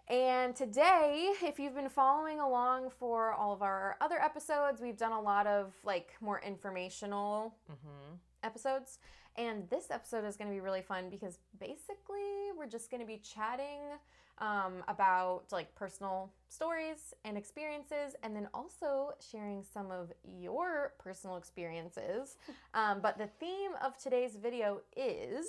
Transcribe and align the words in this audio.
And 0.09 0.55
today, 0.57 1.33
if 1.43 1.59
you've 1.59 1.75
been 1.75 1.89
following 1.91 2.41
along 2.41 2.91
for 2.99 3.33
all 3.35 3.53
of 3.53 3.63
our 3.63 3.97
other 4.01 4.19
episodes, 4.21 4.81
we've 4.81 4.97
done 4.97 5.13
a 5.13 5.21
lot 5.21 5.47
of 5.47 5.75
like 5.85 6.11
more 6.21 6.41
informational 6.41 7.55
Mm-hmm. 7.71 8.15
episodes. 8.43 8.99
And 9.37 9.69
this 9.71 9.91
episode 9.91 10.25
is 10.25 10.37
going 10.37 10.49
to 10.51 10.55
be 10.55 10.61
really 10.61 10.83
fun 10.83 11.11
because 11.11 11.39
basically 11.61 12.51
we're 12.57 12.67
just 12.67 12.91
going 12.91 13.01
to 13.01 13.07
be 13.07 13.19
chatting 13.19 13.81
um, 14.39 14.83
about 14.89 15.45
like 15.53 15.75
personal 15.75 16.33
stories 16.49 17.13
and 17.25 17.37
experiences, 17.37 18.15
and 18.23 18.35
then 18.35 18.49
also 18.55 19.11
sharing 19.31 19.63
some 19.63 19.91
of 19.91 20.13
your 20.25 20.95
personal 20.99 21.37
experiences. 21.37 22.37
Um, 22.75 23.01
but 23.03 23.17
the 23.19 23.27
theme 23.41 23.73
of 23.83 23.97
today's 23.99 24.37
video 24.37 24.83
is 24.97 25.47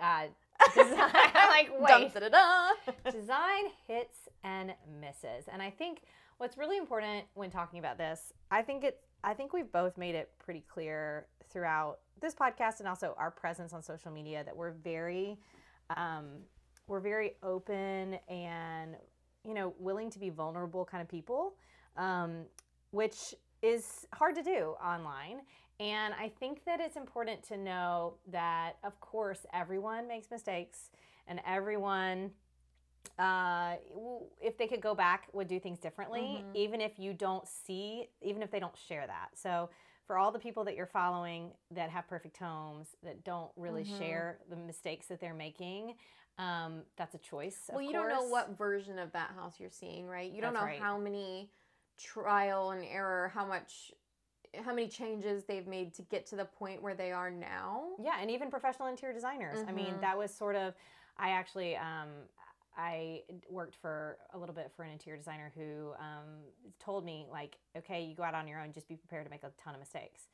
Uh, 0.00 0.26
design, 0.74 1.10
like, 1.34 1.70
wait. 1.78 2.14
da, 2.14 2.20
da, 2.20 2.28
da. 2.28 3.10
design 3.10 3.64
hits 3.86 4.28
and 4.44 4.74
misses. 5.00 5.46
And 5.52 5.62
I 5.62 5.70
think 5.70 6.02
what's 6.38 6.56
really 6.56 6.76
important 6.76 7.24
when 7.34 7.50
talking 7.50 7.78
about 7.78 7.98
this, 7.98 8.32
I 8.50 8.62
think 8.62 8.84
it 8.84 9.00
I 9.24 9.34
think 9.34 9.52
we've 9.52 9.70
both 9.72 9.98
made 9.98 10.14
it 10.14 10.30
pretty 10.38 10.64
clear 10.68 11.26
throughout 11.50 11.98
this 12.20 12.34
podcast 12.34 12.78
and 12.78 12.88
also 12.88 13.14
our 13.18 13.30
presence 13.30 13.72
on 13.72 13.82
social 13.82 14.10
media 14.10 14.44
that 14.44 14.56
we're 14.56 14.72
very 14.72 15.38
um, 15.96 16.26
we're 16.86 17.00
very 17.00 17.32
open 17.42 18.18
and 18.28 18.96
you 19.44 19.54
know 19.54 19.74
willing 19.78 20.10
to 20.10 20.18
be 20.18 20.30
vulnerable 20.30 20.84
kind 20.84 21.02
of 21.02 21.08
people 21.08 21.54
um, 21.96 22.44
which 22.90 23.34
is 23.62 24.06
hard 24.14 24.34
to 24.34 24.42
do 24.42 24.74
online 24.84 25.40
and 25.80 26.14
i 26.14 26.28
think 26.40 26.64
that 26.64 26.80
it's 26.80 26.96
important 26.96 27.42
to 27.42 27.56
know 27.56 28.14
that 28.30 28.74
of 28.84 28.98
course 29.00 29.46
everyone 29.52 30.06
makes 30.08 30.30
mistakes 30.30 30.90
and 31.28 31.40
everyone 31.46 32.30
uh, 33.18 33.76
if 34.42 34.58
they 34.58 34.66
could 34.66 34.80
go 34.80 34.94
back 34.94 35.28
would 35.32 35.48
do 35.48 35.58
things 35.60 35.78
differently 35.78 36.44
Mhm. 36.44 36.52
even 36.54 36.80
if 36.80 36.98
you 36.98 37.12
don't 37.12 37.46
see 37.46 38.08
even 38.22 38.42
if 38.42 38.50
they 38.50 38.60
don't 38.60 38.76
share 38.76 39.06
that 39.06 39.28
so 39.34 39.70
for 40.06 40.18
all 40.18 40.30
the 40.30 40.38
people 40.38 40.64
that 40.64 40.74
you're 40.76 40.86
following 40.86 41.50
that 41.70 41.90
have 41.90 42.06
perfect 42.08 42.36
homes 42.36 42.96
that 43.02 43.24
don't 43.24 43.50
really 43.56 43.84
Mhm. 43.84 43.98
share 43.98 44.38
the 44.50 44.56
mistakes 44.56 45.06
that 45.06 45.20
they're 45.20 45.34
making 45.34 45.94
um, 46.38 46.82
that's 46.96 47.14
a 47.14 47.18
choice 47.18 47.68
of 47.70 47.76
Well, 47.76 47.84
you 47.84 47.92
don't 47.92 48.08
know 48.08 48.24
what 48.24 48.58
version 48.58 48.98
of 48.98 49.10
that 49.12 49.30
house 49.34 49.58
you're 49.58 49.70
seeing, 49.70 50.06
right? 50.06 50.30
You 50.30 50.42
don't 50.42 50.52
That's 50.52 50.62
know 50.62 50.66
right. 50.66 50.78
how 50.78 50.98
many 50.98 51.50
trial 51.96 52.72
and 52.72 52.84
error, 52.84 53.28
how 53.34 53.46
much, 53.46 53.92
how 54.64 54.74
many 54.74 54.88
changes 54.88 55.44
they've 55.44 55.66
made 55.66 55.94
to 55.94 56.02
get 56.02 56.26
to 56.26 56.36
the 56.36 56.44
point 56.44 56.82
where 56.82 56.94
they 56.94 57.12
are 57.12 57.30
now. 57.30 57.82
Yeah, 58.02 58.14
and 58.20 58.30
even 58.30 58.50
professional 58.50 58.88
interior 58.88 59.14
designers. 59.14 59.58
I 59.68 59.72
mean, 59.72 59.94
that 60.00 60.16
was 60.16 60.32
sort 60.32 60.56
of. 60.56 60.74
I 61.18 61.30
actually, 61.30 61.76
um, 61.76 62.08
I 62.76 63.22
worked 63.48 63.74
for 63.76 64.18
a 64.34 64.38
little 64.38 64.54
bit 64.54 64.70
for 64.76 64.82
an 64.82 64.90
interior 64.90 65.16
designer 65.16 65.50
who 65.56 65.92
um, 65.98 66.26
told 66.78 67.04
me 67.04 67.26
like, 67.32 67.56
okay, 67.76 68.02
you 68.04 68.14
go 68.14 68.22
out 68.22 68.34
on 68.34 68.46
your 68.46 68.60
own, 68.60 68.72
just 68.72 68.88
be 68.88 68.96
prepared 68.96 69.24
to 69.24 69.30
make 69.30 69.42
a 69.44 69.50
ton 69.62 69.74
of 69.74 69.80
mistakes, 69.80 70.28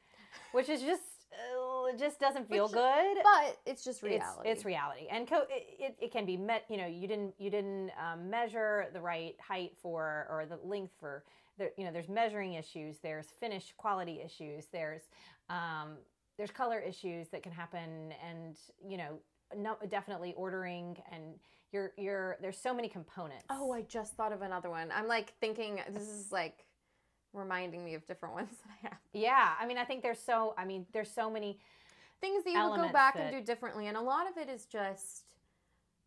which 0.53 0.69
is 0.69 0.83
just 0.83 1.03
uh, 1.33 1.87
it 1.87 1.99
just 1.99 2.19
doesn't 2.21 2.49
feel 2.49 2.65
Which- 2.65 2.75
good. 2.75 3.17
But 3.23 3.59
it's 3.65 3.85
just 3.85 4.03
It's- 4.03 4.21
reality. 4.21 4.49
It's, 4.49 4.65
reality, 4.65 5.07
and 5.11 5.27
co- 5.29 5.47
it, 5.49 5.67
it, 5.79 5.97
it 6.01 6.13
can 6.13 6.27
be 6.27 6.37
met. 6.37 6.65
You 6.69 6.79
know, 6.79 6.87
you 6.87 7.07
didn't 7.09 7.35
you 7.39 7.49
didn't 7.51 7.91
um, 7.99 8.29
measure 8.29 8.87
the 8.93 9.01
right 9.01 9.35
height 9.41 9.73
for 9.81 10.27
or 10.29 10.45
the 10.49 10.59
length 10.67 10.93
for. 10.99 11.25
There, 11.59 11.71
you 11.77 11.85
know, 11.85 11.93
there's 11.93 12.09
measuring 12.09 12.55
issues. 12.55 12.99
There's 13.03 13.27
finish 13.41 13.73
quality 13.77 14.21
issues. 14.25 14.67
There's 14.73 15.03
um, 15.51 15.97
there's 16.39 16.51
color 16.51 16.79
issues 16.79 17.29
that 17.29 17.43
can 17.43 17.53
happen, 17.53 18.13
and 18.27 18.57
you 18.89 18.97
know, 18.97 19.19
no, 19.57 19.77
definitely 19.89 20.35
ordering 20.37 20.97
and 21.11 21.35
you're 21.73 21.93
you're 21.97 22.37
there's 22.41 22.59
so 22.59 22.75
many 22.75 22.89
components. 22.89 23.45
Oh, 23.51 23.73
I 23.73 23.83
just 23.83 24.15
thought 24.15 24.33
of 24.33 24.43
another 24.43 24.71
one. 24.71 24.91
I'm 24.95 25.09
like 25.09 25.35
thinking 25.41 25.81
this 25.91 26.09
is 26.09 26.31
like 26.31 26.65
reminding 27.33 27.85
me 27.85 27.95
of 27.95 28.07
different 28.07 28.35
ones 28.41 28.51
that 28.51 28.71
I 28.71 28.89
have. 28.89 28.99
yeah. 29.13 29.55
I 29.59 29.67
mean, 29.67 29.79
I 29.79 29.85
think 29.85 30.03
there's 30.03 30.21
so. 30.21 30.55
I 30.57 30.65
mean, 30.65 30.87
there's 30.93 31.11
so 31.11 31.31
many. 31.31 31.59
Things 32.21 32.45
that 32.45 32.53
you 32.53 32.71
would 32.71 32.81
go 32.81 32.93
back 32.93 33.17
and 33.19 33.33
do 33.33 33.41
differently. 33.41 33.89
And 33.89 33.97
a 33.97 34.01
lot 34.01 34.31
of 34.31 34.37
it 34.37 34.49
is 34.49 34.67
just, 34.67 35.25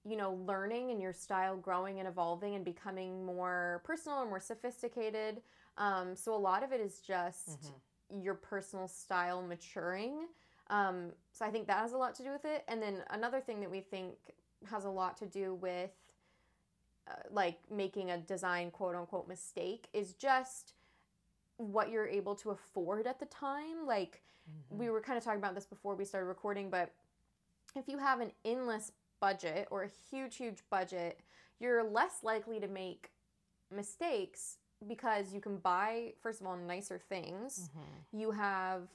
you 0.08 0.16
know, 0.18 0.34
learning 0.48 0.92
and 0.92 1.02
your 1.02 1.14
style 1.14 1.58
growing 1.58 2.00
and 2.00 2.08
evolving 2.08 2.56
and 2.56 2.64
becoming 2.66 3.26
more 3.26 3.82
personal 3.86 4.22
and 4.22 4.30
more 4.30 4.40
sophisticated. 4.40 5.42
Um, 5.78 6.16
so 6.16 6.36
a 6.36 6.38
lot 6.38 6.64
of 6.64 6.72
it 6.72 6.82
is 6.82 7.00
just 7.00 7.72
Mm-hmm. 7.72 7.78
your 8.22 8.36
personal 8.36 8.88
style 8.88 9.42
maturing. 9.42 10.28
Um, 10.70 11.12
so 11.32 11.46
I 11.46 11.50
think 11.50 11.68
that 11.68 11.78
has 11.80 11.94
a 11.94 11.98
lot 11.98 12.16
to 12.16 12.24
do 12.24 12.32
with 12.32 12.46
it. 12.46 12.64
And 12.68 12.82
then 12.82 13.04
another 13.10 13.40
thing 13.42 13.60
that 13.62 13.72
we 13.72 13.82
think 13.82 14.16
has 14.70 14.86
a 14.86 14.90
lot 14.90 15.18
to 15.18 15.26
do 15.26 15.56
with 15.56 15.92
uh, 17.10 17.14
like 17.32 17.60
making 17.72 18.12
a 18.12 18.18
design 18.18 18.72
quote 18.72 18.96
unquote 18.96 19.28
mistake 19.28 19.88
is 19.94 20.14
just 20.14 20.74
what 21.58 21.90
you're 21.92 22.08
able 22.08 22.36
to 22.36 22.52
afford 22.52 23.08
at 23.08 23.20
the 23.20 23.26
time. 23.28 23.86
Like 23.88 24.22
Mm-hmm. 24.50 24.80
we 24.80 24.90
were 24.90 25.02
kind 25.02 25.18
of 25.18 25.24
talking 25.24 25.40
about 25.40 25.56
this 25.56 25.66
before 25.66 25.96
we 25.96 26.06
started 26.06 26.28
recording, 26.28 26.70
but 26.70 26.92
if 27.76 27.88
you 27.88 27.98
have 28.00 28.20
an 28.22 28.32
endless 28.46 28.92
budget 29.20 29.68
or 29.72 29.84
a 29.84 29.90
huge, 30.10 30.38
huge 30.38 30.60
budget, 30.70 31.20
you're 31.60 31.84
less 31.84 32.24
likely 32.24 32.60
to 32.60 32.68
make 32.68 33.12
mistakes 33.72 34.58
because 34.88 35.34
you 35.34 35.42
can 35.42 35.58
buy, 35.58 36.14
first 36.22 36.42
of 36.42 36.48
all, 36.48 36.56
nicer 36.58 37.00
things 37.00 37.70
Mhm. 37.76 38.20
you 38.20 38.32
have 38.32 38.88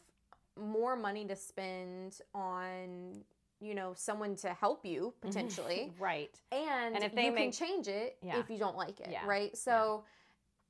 more 0.56 0.94
money 0.96 1.24
to 1.26 1.36
spend 1.36 2.20
on 2.34 3.24
you 3.60 3.74
know 3.74 3.92
someone 3.94 4.34
to 4.36 4.52
help 4.54 4.84
you 4.86 5.12
potentially 5.20 5.92
right. 5.98 6.40
and, 6.50 6.94
And 6.96 7.04
if 7.04 7.14
they 7.14 7.26
you 7.26 7.32
can 7.32 7.52
change 7.52 7.88
it 7.88 8.16
Yeah. 8.22 8.40
if 8.40 8.48
you 8.50 8.58
don't 8.58 8.76
like 8.76 9.00
it 9.00 9.08
Yeah. 9.10 9.26
right 9.26 9.56
so 9.56 10.04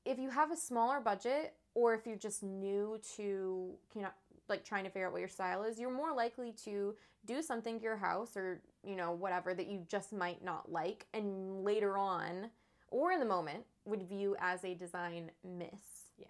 if 0.05 0.17
you 0.19 0.29
have 0.29 0.51
a 0.51 0.57
smaller 0.57 0.99
budget 0.99 1.55
or 1.73 1.93
if 1.93 2.05
you're 2.05 2.15
just 2.17 2.43
new 2.43 2.99
to 3.15 3.77
you 3.95 4.01
know 4.01 4.09
like 4.49 4.63
trying 4.65 4.83
to 4.83 4.89
figure 4.89 5.07
out 5.07 5.13
what 5.13 5.19
your 5.19 5.29
style 5.29 5.63
is 5.63 5.79
you're 5.79 5.91
more 5.91 6.13
likely 6.13 6.51
to 6.65 6.95
do 7.25 7.41
something 7.41 7.77
to 7.77 7.83
your 7.83 7.97
house 7.97 8.35
or 8.35 8.61
you 8.83 8.95
know 8.95 9.11
whatever 9.11 9.53
that 9.53 9.67
you 9.67 9.85
just 9.87 10.11
might 10.13 10.43
not 10.43 10.71
like 10.71 11.05
and 11.13 11.63
later 11.63 11.97
on 11.97 12.49
or 12.89 13.11
in 13.11 13.19
the 13.19 13.25
moment 13.25 13.63
would 13.85 14.03
view 14.03 14.35
as 14.39 14.63
a 14.65 14.73
design 14.73 15.31
miss 15.43 16.09
Yeah. 16.17 16.27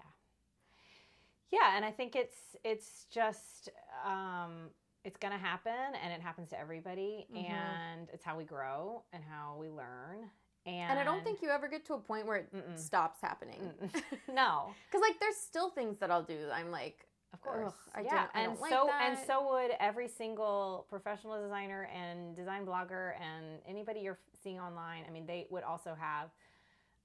Yeah, 1.52 1.76
and 1.76 1.84
I 1.84 1.92
think 1.92 2.16
it's 2.16 2.56
it's 2.64 3.06
just 3.12 3.70
um 4.06 4.70
it's 5.04 5.18
going 5.18 5.34
to 5.34 5.40
happen 5.40 5.74
and 6.04 6.14
it 6.14 6.22
happens 6.22 6.50
to 6.50 6.60
everybody 6.60 7.26
Mhm. 7.34 7.50
and 7.52 8.08
it's 8.14 8.24
how 8.24 8.38
we 8.38 8.44
grow 8.44 9.04
and 9.14 9.24
how 9.24 9.58
we 9.60 9.70
learn. 9.70 10.30
And 10.68 10.92
and 10.92 11.00
i 11.00 11.04
don't 11.04 11.24
think 11.24 11.42
you 11.42 11.50
ever 11.50 11.68
get 11.68 11.86
to 11.88 11.96
a 11.96 12.00
point 12.00 12.28
where 12.28 12.38
it 12.38 12.54
Mm-mm. 12.54 12.78
stops 12.78 13.20
happening 13.20 13.62
no, 14.32 14.76
Because 14.86 15.02
like 15.02 15.20
there's 15.20 15.38
still 15.38 15.72
things 15.72 15.98
that 16.00 16.12
I'll 16.12 16.22
do. 16.22 16.38
that 16.46 16.54
I'm 16.54 16.70
like, 16.70 17.08
of 17.34 17.42
course. 17.42 17.68
Ugh, 17.68 17.74
I 17.96 18.02
yeah, 18.02 18.28
and 18.34 18.60
like 18.60 18.72
so 18.72 18.90
and 19.02 19.18
so 19.28 19.50
would 19.52 19.72
every 19.80 20.08
single 20.08 20.86
professional 20.90 21.42
designer 21.42 21.90
and 21.94 22.36
design 22.36 22.66
blogger 22.66 23.14
and 23.22 23.60
anybody 23.68 24.02
you're 24.02 24.20
seeing 24.44 24.60
online. 24.60 25.04
I 25.08 25.12
mean, 25.12 25.26
they 25.26 25.48
would 25.50 25.64
also 25.64 25.96
have 26.00 26.30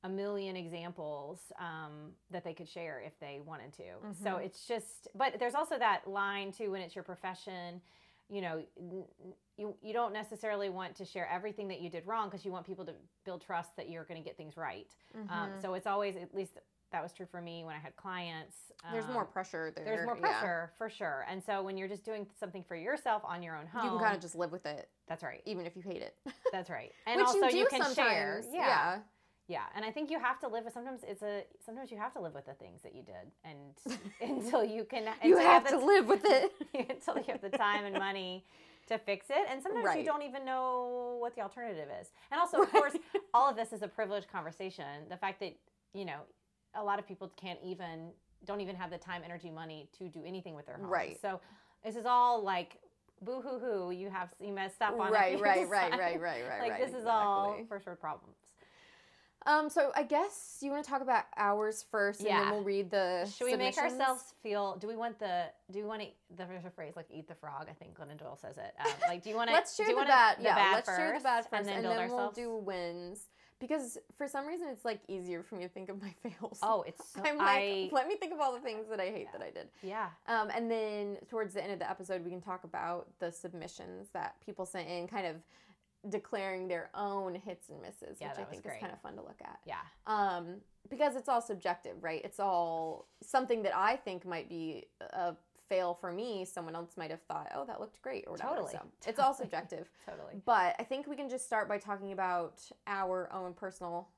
a 0.05 0.09
million 0.09 0.57
examples 0.57 1.41
um, 1.59 2.13
that 2.31 2.45
they 2.45 2.55
could 2.55 2.69
share 2.69 3.01
if 3.05 3.19
they 3.19 3.41
wanted 3.45 3.73
to. 3.73 4.15
So 4.23 4.31
Mhm. 4.37 4.45
it's 4.45 4.67
just, 4.67 5.09
but 5.15 5.39
there's 5.39 5.55
also 5.55 5.79
that 5.79 6.07
line 6.07 6.53
too 6.53 6.71
when 6.71 6.83
it's 6.83 6.95
your 6.95 7.03
profession. 7.05 7.81
You 8.29 8.41
know, 8.43 8.65
you 9.57 9.75
you 9.83 9.93
don't 9.93 10.13
necessarily 10.13 10.69
want 10.69 10.95
to 10.97 11.05
share 11.05 11.29
everything 11.29 11.69
that 11.69 11.81
you 11.81 11.89
did 11.89 12.07
wrong 12.07 12.29
because 12.29 12.45
you 12.45 12.53
want 12.53 12.67
people 12.67 12.85
to 12.85 12.95
build 13.25 13.41
trust 13.41 13.75
that 13.77 13.89
you're 13.89 14.05
going 14.05 14.21
to 14.23 14.25
get 14.25 14.37
things 14.37 14.57
right. 14.57 14.89
Um, 15.15 15.29
mhm. 15.29 15.63
so 15.63 15.75
it's 15.75 15.87
always 15.87 16.17
at 16.17 16.35
least 16.35 16.59
that 16.93 17.03
was 17.03 17.13
true 17.13 17.27
for 17.31 17.41
me 17.41 17.65
when 17.65 17.75
I 17.75 17.79
had 17.79 17.97
clients. 17.97 18.57
there's 18.93 19.05
um, 19.07 19.13
more 19.13 19.25
pressure 19.25 19.73
there. 19.75 19.85
there's 19.85 20.07
more 20.07 20.17
yeah. 20.21 20.29
pressure 20.29 20.73
for 20.79 20.89
sure. 20.89 21.27
And 21.31 21.43
so 21.43 21.63
when 21.63 21.77
you're 21.77 21.89
just 21.89 22.05
doing 22.05 22.27
something 22.39 22.63
for 22.63 22.77
yourself 22.77 23.23
on 23.25 23.43
your 23.43 23.57
own 23.57 23.67
home, 23.67 23.85
You 23.85 23.91
can 23.91 23.99
kind 23.99 24.15
of 24.15 24.23
just 24.23 24.35
live 24.35 24.53
with 24.53 24.67
it, 24.67 24.89
that's 25.09 25.23
right. 25.23 25.43
even 25.47 25.67
if 25.67 25.77
you 25.77 25.83
hate 25.83 26.03
it. 26.03 26.17
That's 26.53 26.71
right. 26.71 26.93
And 27.07 27.19
Which 27.19 27.27
also 27.27 27.49
you, 27.49 27.59
you 27.59 27.67
can 27.67 27.95
share. 27.95 28.43
Yeah. 28.53 28.61
yeah. 28.61 28.99
Yeah. 29.49 29.63
And 29.75 29.85
I 29.85 29.91
think 29.91 30.11
you 30.11 30.19
have 30.19 30.41
to 30.41 30.49
live 30.49 30.65
with 30.65 30.75
sometimes 30.75 31.03
it's 31.07 31.23
a 31.23 31.45
sometimes 31.65 31.91
you 31.91 31.99
have 31.99 32.13
to 32.15 32.21
live 32.21 32.35
with 32.35 32.47
the 32.47 32.55
things 32.55 32.83
that 32.83 32.95
you 32.95 33.03
did 33.03 33.31
and 33.45 33.99
until 34.21 34.65
you 34.65 34.85
can 34.85 35.05
You 35.23 35.37
until 35.37 35.51
have 35.51 35.65
the 35.65 35.71
to 35.79 35.85
live 35.85 36.09
with 36.09 36.23
it. 36.25 36.53
until 36.91 37.17
you 37.19 37.25
have 37.29 37.41
the 37.43 37.57
time 37.57 37.85
and 37.85 37.95
money 37.95 38.45
to 38.89 38.99
fix 38.99 39.27
it. 39.31 39.47
And 39.51 39.63
sometimes 39.63 39.97
you 39.97 40.05
don't 40.05 40.23
even 40.23 40.45
know 40.45 41.17
what 41.21 41.35
the 41.35 41.43
alternative 41.43 41.89
is. 42.01 42.09
And 42.31 42.41
also, 42.41 42.63
of 42.63 42.71
course, 42.71 42.95
all 43.35 43.49
of 43.51 43.57
this 43.57 43.73
is 43.73 43.83
a 43.83 43.89
privileged 43.89 44.31
conversation. 44.31 45.05
The 45.09 45.17
fact 45.17 45.41
that, 45.41 45.57
you 45.93 46.05
know, 46.05 46.21
a 46.77 46.83
lot 46.83 46.99
of 46.99 47.07
people 47.07 47.33
can't 47.37 47.59
even, 47.65 48.11
don't 48.45 48.61
even 48.61 48.77
have 48.77 48.91
the 48.91 48.99
time, 48.99 49.23
energy, 49.25 49.51
money 49.51 49.89
to 49.99 50.09
do 50.09 50.23
anything 50.25 50.55
with 50.55 50.67
their 50.67 50.77
home. 50.77 50.87
Right. 50.87 51.21
So 51.21 51.41
this 51.85 51.97
is 51.97 52.07
all 52.07 52.43
like, 52.43 52.79
boo 53.23 53.41
hoo 53.41 53.59
hoo, 53.59 53.91
you 53.91 54.11
have, 54.11 54.29
you 54.41 54.53
messed 54.53 54.83
up 54.83 54.99
on 54.99 55.11
right, 55.13 55.35
few 55.37 55.45
right, 55.45 55.69
right, 55.69 55.91
right, 55.91 56.21
right, 56.21 56.21
right. 56.21 56.61
Like 56.61 56.71
right, 56.73 56.87
this 56.87 56.95
is 56.95 57.07
all 57.07 57.59
first 57.69 57.87
world 57.87 58.01
problems. 58.01 58.37
Um, 59.47 59.71
so 59.71 59.93
I 59.95 60.03
guess 60.03 60.59
you 60.61 60.73
want 60.73 60.85
to 60.85 60.91
talk 60.91 61.03
about 61.03 61.25
ours 61.37 61.85
first, 61.89 62.19
and 62.19 62.29
Yeah. 62.29 62.43
then 62.43 62.51
we'll 62.51 62.65
read 62.65 62.91
the. 62.91 63.33
Should 63.33 63.45
we 63.45 63.57
make 63.57 63.79
ourselves 63.79 64.35
feel? 64.43 64.77
Do 64.77 64.89
we 64.89 64.97
want 64.97 65.21
the? 65.21 65.45
Do 65.71 65.79
we 65.79 65.85
want 65.85 66.03
to? 66.03 66.09
The 66.37 66.47
there's 66.47 66.65
a 66.65 66.71
phrase 66.71 66.95
like 66.97 67.07
"eat 67.13 67.29
the 67.29 67.37
frog." 67.37 67.69
I 67.71 67.73
think 67.73 67.97
Glennon 67.97 68.19
Doyle 68.19 68.37
says 68.37 68.59
it. 68.59 68.75
Um, 68.85 68.93
like, 69.07 69.23
do 69.23 69.31
you 69.31 69.37
want 69.37 69.49
to? 69.51 69.55
Let's 69.55 69.77
share 69.77 69.87
the 69.87 69.95
bad. 69.95 70.39
the 70.39 70.43
yeah, 70.43 70.57
bad 70.57 70.75
let's 70.75 70.89
share 70.89 71.17
the 71.17 71.23
bad 71.23 71.45
first, 71.45 71.53
and 71.53 71.69
then 71.69 71.83
build 71.83 71.97
ourselves. 71.97 72.37
we'll 72.37 72.59
do 72.59 72.65
wins. 72.65 73.29
Because 73.59 73.97
for 74.19 74.29
some 74.29 74.47
reason, 74.47 74.69
it's 74.69 74.85
like 74.85 75.01
easier 75.09 75.43
for 75.43 75.55
me 75.55 75.63
to 75.65 75.69
think 75.71 75.89
of 75.89 76.01
my 76.03 76.15
fails. 76.23 76.59
Oh, 76.63 76.85
it's 76.87 77.09
so. 77.13 77.23
I'm 77.25 77.39
like, 77.39 77.49
I, 77.49 77.89
let 77.93 78.07
me 78.07 78.17
think 78.17 78.33
of 78.35 78.41
all 78.41 78.53
the 78.53 78.61
things 78.61 78.87
that 78.91 79.01
I 79.01 79.07
hate 79.07 79.29
that 79.33 79.41
I 79.43 79.51
did. 79.51 79.69
yeah. 79.83 80.09
Um, 80.27 80.51
and 80.55 80.71
then 80.71 81.17
towards 81.31 81.55
the 81.55 81.63
end 81.63 81.73
of 81.73 81.79
the 81.79 81.89
episode, 81.89 82.23
we 82.25 82.31
can 82.31 82.41
talk 82.43 82.65
about 82.65 83.09
the 83.19 83.33
submissions 83.33 84.09
that 84.13 84.35
people 84.45 84.67
sent 84.67 84.89
in, 84.89 85.09
kind 85.09 85.27
of 85.27 85.37
declaring 86.11 86.69
their 86.69 86.91
own 86.95 87.35
hits 87.35 87.69
and 87.71 87.81
misses, 87.81 88.19
Yeah, 88.21 88.29
which 88.29 88.39
I 88.39 88.45
think 88.45 88.63
great. 88.63 88.75
is 88.77 88.81
kind 88.81 88.93
of 88.93 89.01
fun 89.01 89.15
to 89.17 89.23
look 89.23 89.41
at. 89.43 89.59
Yeah. 89.65 89.77
Um, 90.07 90.57
because 90.89 91.17
it's 91.17 91.29
all 91.29 91.41
subjective, 91.43 91.97
right? 92.03 92.21
It's 92.25 92.39
all 92.39 93.09
something 93.23 93.63
that 93.65 93.77
I 93.77 93.97
think 93.97 94.25
might 94.25 94.49
be 94.49 94.85
a 95.01 95.35
fail 95.69 95.95
for 95.95 96.13
me. 96.13 96.45
Someone 96.45 96.75
else 96.75 96.97
might 96.97 97.11
have 97.11 97.23
thought, 97.23 97.51
oh, 97.55 97.65
that 97.67 97.81
looked 97.81 98.01
great, 98.03 98.25
or 98.27 98.33
whatever. 98.33 98.51
Totally. 98.51 98.73
So 98.73 98.81
it's 99.07 99.19
all 99.19 99.35
subjective. 99.35 99.89
Totally. 100.07 100.41
But 100.45 100.77
I 100.79 100.83
think 100.85 101.07
we 101.07 101.17
can 101.17 101.29
just 101.29 101.47
start 101.47 101.69
by 101.69 101.79
talking 101.79 102.13
about 102.13 102.63
our 102.87 103.31
own 103.33 103.55
personal 103.55 104.09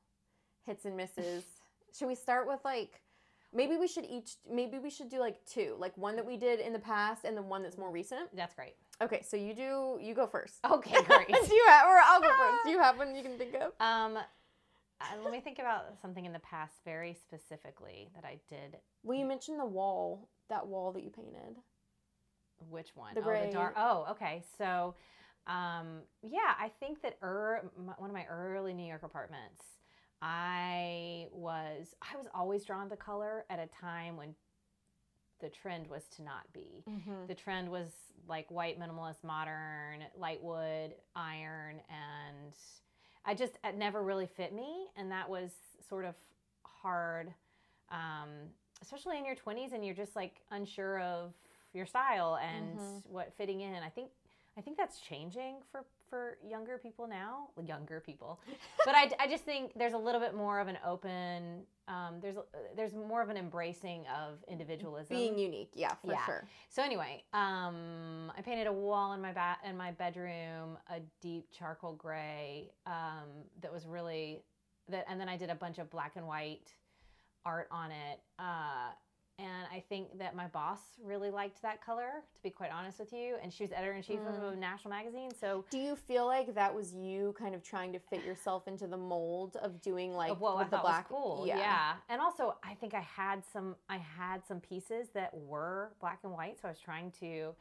hits 0.67 0.85
and 0.85 0.97
misses. 0.97 1.45
should 1.97 2.09
we 2.09 2.15
start 2.15 2.47
with 2.47 2.61
like 2.65 3.01
maybe 3.53 3.77
we 3.77 3.89
should 3.89 4.05
each 4.05 4.37
maybe 4.51 4.79
we 4.79 4.91
should 4.91 5.09
do 5.09 5.21
like 5.21 5.45
two, 5.47 5.75
like 5.79 5.97
one 5.97 6.17
that 6.17 6.27
we 6.27 6.37
did 6.37 6.61
in 6.61 6.73
the 6.73 6.79
past 6.79 7.25
and 7.25 7.37
then 7.37 7.49
one 7.49 7.63
that's 7.63 7.79
more 7.79 7.91
recent. 7.91 8.35
That's 8.35 8.55
great. 8.55 8.75
Okay, 9.01 9.23
so 9.23 9.37
you 9.37 9.55
do 9.55 9.99
you 10.01 10.15
go 10.15 10.27
first. 10.27 10.59
Okay, 10.69 11.03
great. 11.05 11.29
do 11.29 11.55
you 11.55 11.65
have 11.69 11.87
or 11.87 11.99
I'll 12.05 12.21
go 12.21 12.29
first. 12.29 12.65
Do 12.65 12.71
you 12.71 12.81
have 12.81 12.99
one 12.99 13.15
you 13.15 13.23
can 13.23 13.39
think 13.39 13.55
of? 13.55 13.73
Um, 13.81 14.19
uh, 15.01 15.23
let 15.23 15.33
me 15.33 15.41
think 15.41 15.59
about 15.59 16.01
something 16.03 16.25
in 16.25 16.33
the 16.33 16.41
past 16.41 16.75
very 16.85 17.15
specifically 17.15 18.11
that 18.15 18.25
I 18.25 18.39
did. 18.49 18.79
Well, 19.03 19.19
you 19.19 19.25
mentioned 19.25 19.61
the 19.61 19.67
wall, 19.67 20.29
that 20.49 20.67
wall 20.67 20.93
that 20.93 21.05
you 21.05 21.11
painted. 21.11 21.57
Which 22.69 22.89
one? 22.95 23.15
The 23.15 23.21
oh, 23.21 23.25
gray. 23.25 23.47
the 23.47 23.53
dark. 23.53 23.75
Oh, 23.77 24.07
okay. 24.11 24.43
So, 24.59 24.95
um, 25.47 26.01
yeah, 26.23 26.55
I 26.59 26.71
think 26.81 27.03
that 27.03 27.17
er, 27.23 27.71
my, 27.79 27.93
one 27.99 28.11
of 28.11 28.15
my 28.15 28.27
early 28.27 28.75
New 28.75 28.87
York 28.87 29.05
apartments, 29.05 29.63
I 30.21 31.29
was 31.33 31.95
I 32.03 32.17
was 32.17 32.27
always 32.35 32.65
drawn 32.65 32.91
to 32.91 32.97
color 32.97 33.45
at 33.49 33.61
a 33.61 33.69
time 33.81 34.17
when 34.17 34.35
the 35.41 35.49
trend 35.49 35.87
was 35.87 36.03
to 36.17 36.23
not 36.23 36.53
be. 36.53 36.85
Mm-hmm. 36.89 37.27
The 37.29 37.35
trend 37.35 37.69
was 37.71 37.89
like 38.29 38.51
white 38.51 38.81
minimalist 38.81 39.23
modern, 39.23 40.03
light 40.17 40.43
wood, 40.43 40.95
iron, 41.15 41.77
and 41.89 42.53
I 43.25 43.35
just 43.35 43.55
it 43.65 43.77
never 43.77 44.03
really 44.03 44.27
fit 44.27 44.53
me, 44.53 44.87
and 44.97 45.11
that 45.11 45.29
was 45.29 45.51
sort 45.89 46.05
of 46.05 46.15
hard, 46.65 47.33
um, 47.91 48.29
especially 48.83 49.19
in 49.19 49.25
your 49.25 49.35
twenties, 49.35 49.73
and 49.73 49.85
you're 49.85 49.95
just 49.95 50.17
like 50.17 50.41
unsure 50.51 51.01
of 51.01 51.33
your 51.75 51.87
style 51.87 52.37
and 52.37 52.79
Mhm. 52.79 53.07
what 53.07 53.33
fitting 53.35 53.61
in. 53.61 53.83
I 53.83 53.89
think 53.91 54.11
I 54.57 54.61
think 54.61 54.77
that's 54.77 55.01
changing 55.01 55.63
for 55.71 55.85
for 56.09 56.39
younger 56.47 56.79
people 56.79 57.07
now, 57.07 57.49
well, 57.57 57.67
younger 57.67 58.01
people, 58.01 58.41
but 58.85 58.95
I, 58.95 59.11
I 59.21 59.27
just 59.29 59.45
think 59.45 59.73
there's 59.77 59.93
a 59.93 59.99
little 59.99 60.21
bit 60.21 60.35
more 60.35 60.61
of 60.61 60.69
an 60.69 60.79
open. 60.85 61.63
Um, 61.87 62.17
there's 62.21 62.37
there's 62.77 62.95
more 62.95 63.23
of 63.23 63.29
an 63.31 63.37
embracing 63.37 64.05
of 64.09 64.45
individualism. 64.49 65.17
Being 65.17 65.39
unique, 65.39 65.71
yeah, 65.75 65.95
for 66.05 66.13
Yeah. 66.13 66.25
sure. 66.27 66.49
So 66.69 66.83
anyway, 66.83 67.25
um, 67.33 68.31
I 68.37 68.43
painted 68.43 68.67
a 68.67 68.73
wall 68.73 69.13
in 69.15 69.21
my 69.21 69.33
ba- 69.33 69.59
in 69.67 69.77
my 69.77 69.93
bedroom, 69.93 70.79
a 70.91 71.01
deep 71.21 71.47
charcoal 71.51 71.95
gray 71.95 72.71
um, 72.87 73.29
that 73.63 73.73
was 73.73 73.87
really 73.87 74.43
that, 74.89 75.05
and 75.09 75.21
then 75.21 75.29
I 75.29 75.37
did 75.37 75.51
a 75.51 75.55
bunch 75.55 75.79
of 75.79 75.91
black 75.91 76.17
and 76.17 76.27
white 76.27 76.73
art 77.45 77.69
on 77.71 77.91
it. 77.91 78.21
Uh, 78.39 78.91
and 79.39 79.67
I 79.73 79.85
think 79.89 80.19
that 80.19 80.35
my 80.35 80.49
boss 80.49 80.81
really 81.03 81.31
liked 81.31 81.63
that 81.63 81.85
color, 81.85 82.11
to 82.35 82.43
be 82.43 82.51
quite 82.51 82.71
honest 82.73 82.99
with 82.99 83.13
you. 83.13 83.37
And 83.41 83.53
she 83.53 83.63
was 83.63 83.71
editor 83.73 83.93
in 83.93 84.03
chief 84.03 84.19
of 84.27 84.43
a 84.43 84.57
national 84.57 84.91
magazine, 84.91 85.31
so 85.41 85.65
Do 85.71 85.79
you 85.79 85.95
feel 85.95 86.27
like 86.27 86.55
that 86.57 86.75
was 86.75 86.93
you 86.93 87.35
kind 87.39 87.55
of 87.55 87.63
trying 87.63 87.93
to 87.93 88.01
fit 88.01 88.25
yourself 88.25 88.67
into 88.67 88.89
the 88.89 88.97
mold 88.97 89.57
of 89.63 89.81
doing 89.81 90.13
like 90.13 90.33
of 90.33 90.41
what 90.41 90.71
the 90.71 90.79
black? 90.79 91.09
was 91.09 91.21
cool. 91.23 91.45
Yeah. 91.47 91.95
and 92.09 92.21
also 92.21 92.57
I 92.65 92.75
think 92.75 92.95
I 92.95 93.01
had 93.01 93.43
some 93.53 93.77
I 93.89 93.99
had 93.99 94.45
some 94.47 94.61
pieces 94.61 95.09
that 95.15 95.33
were 95.33 95.93
black 96.01 96.21
and 96.25 96.33
white, 96.33 96.59
so 96.61 96.67
I 96.69 96.71
was 96.73 96.81
trying 96.81 97.13
to. 97.21 97.55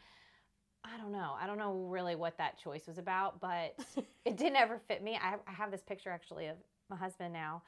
I 0.83 0.95
don't 0.97 1.11
know. 1.11 1.35
I 1.39 1.47
don't 1.47 1.57
know 1.57 1.73
really 1.89 2.15
what 2.15 2.37
that 2.37 2.57
choice 2.57 2.87
was 2.87 2.97
about, 2.97 3.41
but 3.41 3.75
it 4.25 4.37
didn't 4.37 4.55
ever 4.55 4.79
fit 4.87 5.03
me. 5.03 5.19
I, 5.21 5.35
I 5.47 5.51
have 5.51 5.69
this 5.69 5.81
picture 5.81 6.09
actually 6.09 6.47
of 6.47 6.55
my 6.89 6.95
husband 6.95 7.33
now, 7.33 7.61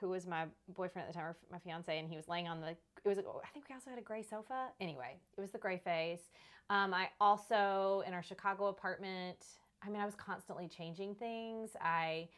who 0.00 0.08
was 0.08 0.26
my 0.26 0.44
boyfriend 0.74 1.06
at 1.06 1.12
the 1.12 1.18
time, 1.18 1.28
or 1.28 1.36
my 1.50 1.58
fiance, 1.58 1.98
and 1.98 2.08
he 2.08 2.16
was 2.16 2.28
laying 2.28 2.48
on 2.48 2.60
the. 2.60 2.68
It 2.70 2.76
was. 3.04 3.18
I 3.18 3.48
think 3.52 3.66
we 3.68 3.74
also 3.74 3.90
had 3.90 3.98
a 3.98 4.02
gray 4.02 4.22
sofa. 4.22 4.68
Anyway, 4.80 5.16
it 5.36 5.40
was 5.40 5.50
the 5.50 5.58
gray 5.58 5.78
face. 5.78 6.30
Um, 6.68 6.94
I 6.94 7.08
also 7.20 8.02
in 8.06 8.14
our 8.14 8.22
Chicago 8.22 8.66
apartment. 8.66 9.44
I 9.82 9.88
mean, 9.88 10.00
I 10.00 10.04
was 10.04 10.14
constantly 10.14 10.68
changing 10.68 11.14
things. 11.14 11.70
I, 11.80 12.28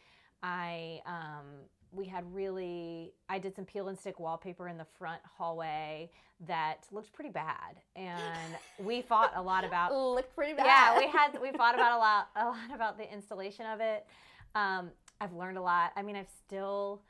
I, 0.45 1.01
um, 1.07 1.47
we 1.91 2.07
had 2.07 2.25
really. 2.33 3.13
I 3.29 3.39
did 3.39 3.55
some 3.55 3.65
peel 3.65 3.89
and 3.89 3.99
stick 3.99 4.19
wallpaper 4.21 4.69
in 4.69 4.79
the 4.79 4.87
front 4.99 5.21
hallway 5.37 6.11
that 6.47 6.87
looked 6.91 7.13
pretty 7.13 7.31
bad, 7.31 7.77
and 7.95 8.55
we 8.79 9.03
fought 9.03 9.33
a 9.37 9.43
lot 9.43 9.65
about 9.65 9.93
Looked 9.93 10.35
pretty 10.35 10.55
bad. 10.55 10.67
yeah, 10.67 10.99
we 10.99 11.07
had 11.07 11.41
we 11.41 11.53
fought 11.53 11.75
about 11.75 11.93
a 11.93 11.99
lot 11.99 12.29
a 12.37 12.47
lot 12.47 12.75
about 12.75 12.99
the 12.99 13.13
installation 13.13 13.67
of 13.67 13.81
it. 13.81 14.07
Um, 14.55 14.91
I've 15.21 15.33
learned 15.33 15.59
a 15.59 15.63
lot. 15.63 15.93
I 15.97 16.03
mean, 16.03 16.17
I've 16.17 16.31
still 16.47 17.03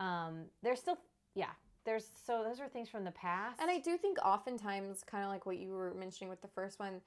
um, 0.00 0.44
there's 0.62 0.80
still 0.80 0.98
yeah 1.34 1.50
there's 1.84 2.08
so 2.26 2.42
those 2.42 2.60
are 2.60 2.68
things 2.68 2.88
from 2.88 3.04
the 3.04 3.12
past. 3.12 3.60
And 3.60 3.70
I 3.70 3.78
do 3.78 3.96
think 3.96 4.18
oftentimes, 4.24 5.04
kind 5.04 5.24
of 5.24 5.30
like 5.30 5.46
what 5.46 5.58
you 5.58 5.70
were 5.70 5.94
mentioning 5.94 6.28
with 6.28 6.42
the 6.42 6.48
first 6.48 6.80
one, 6.80 7.00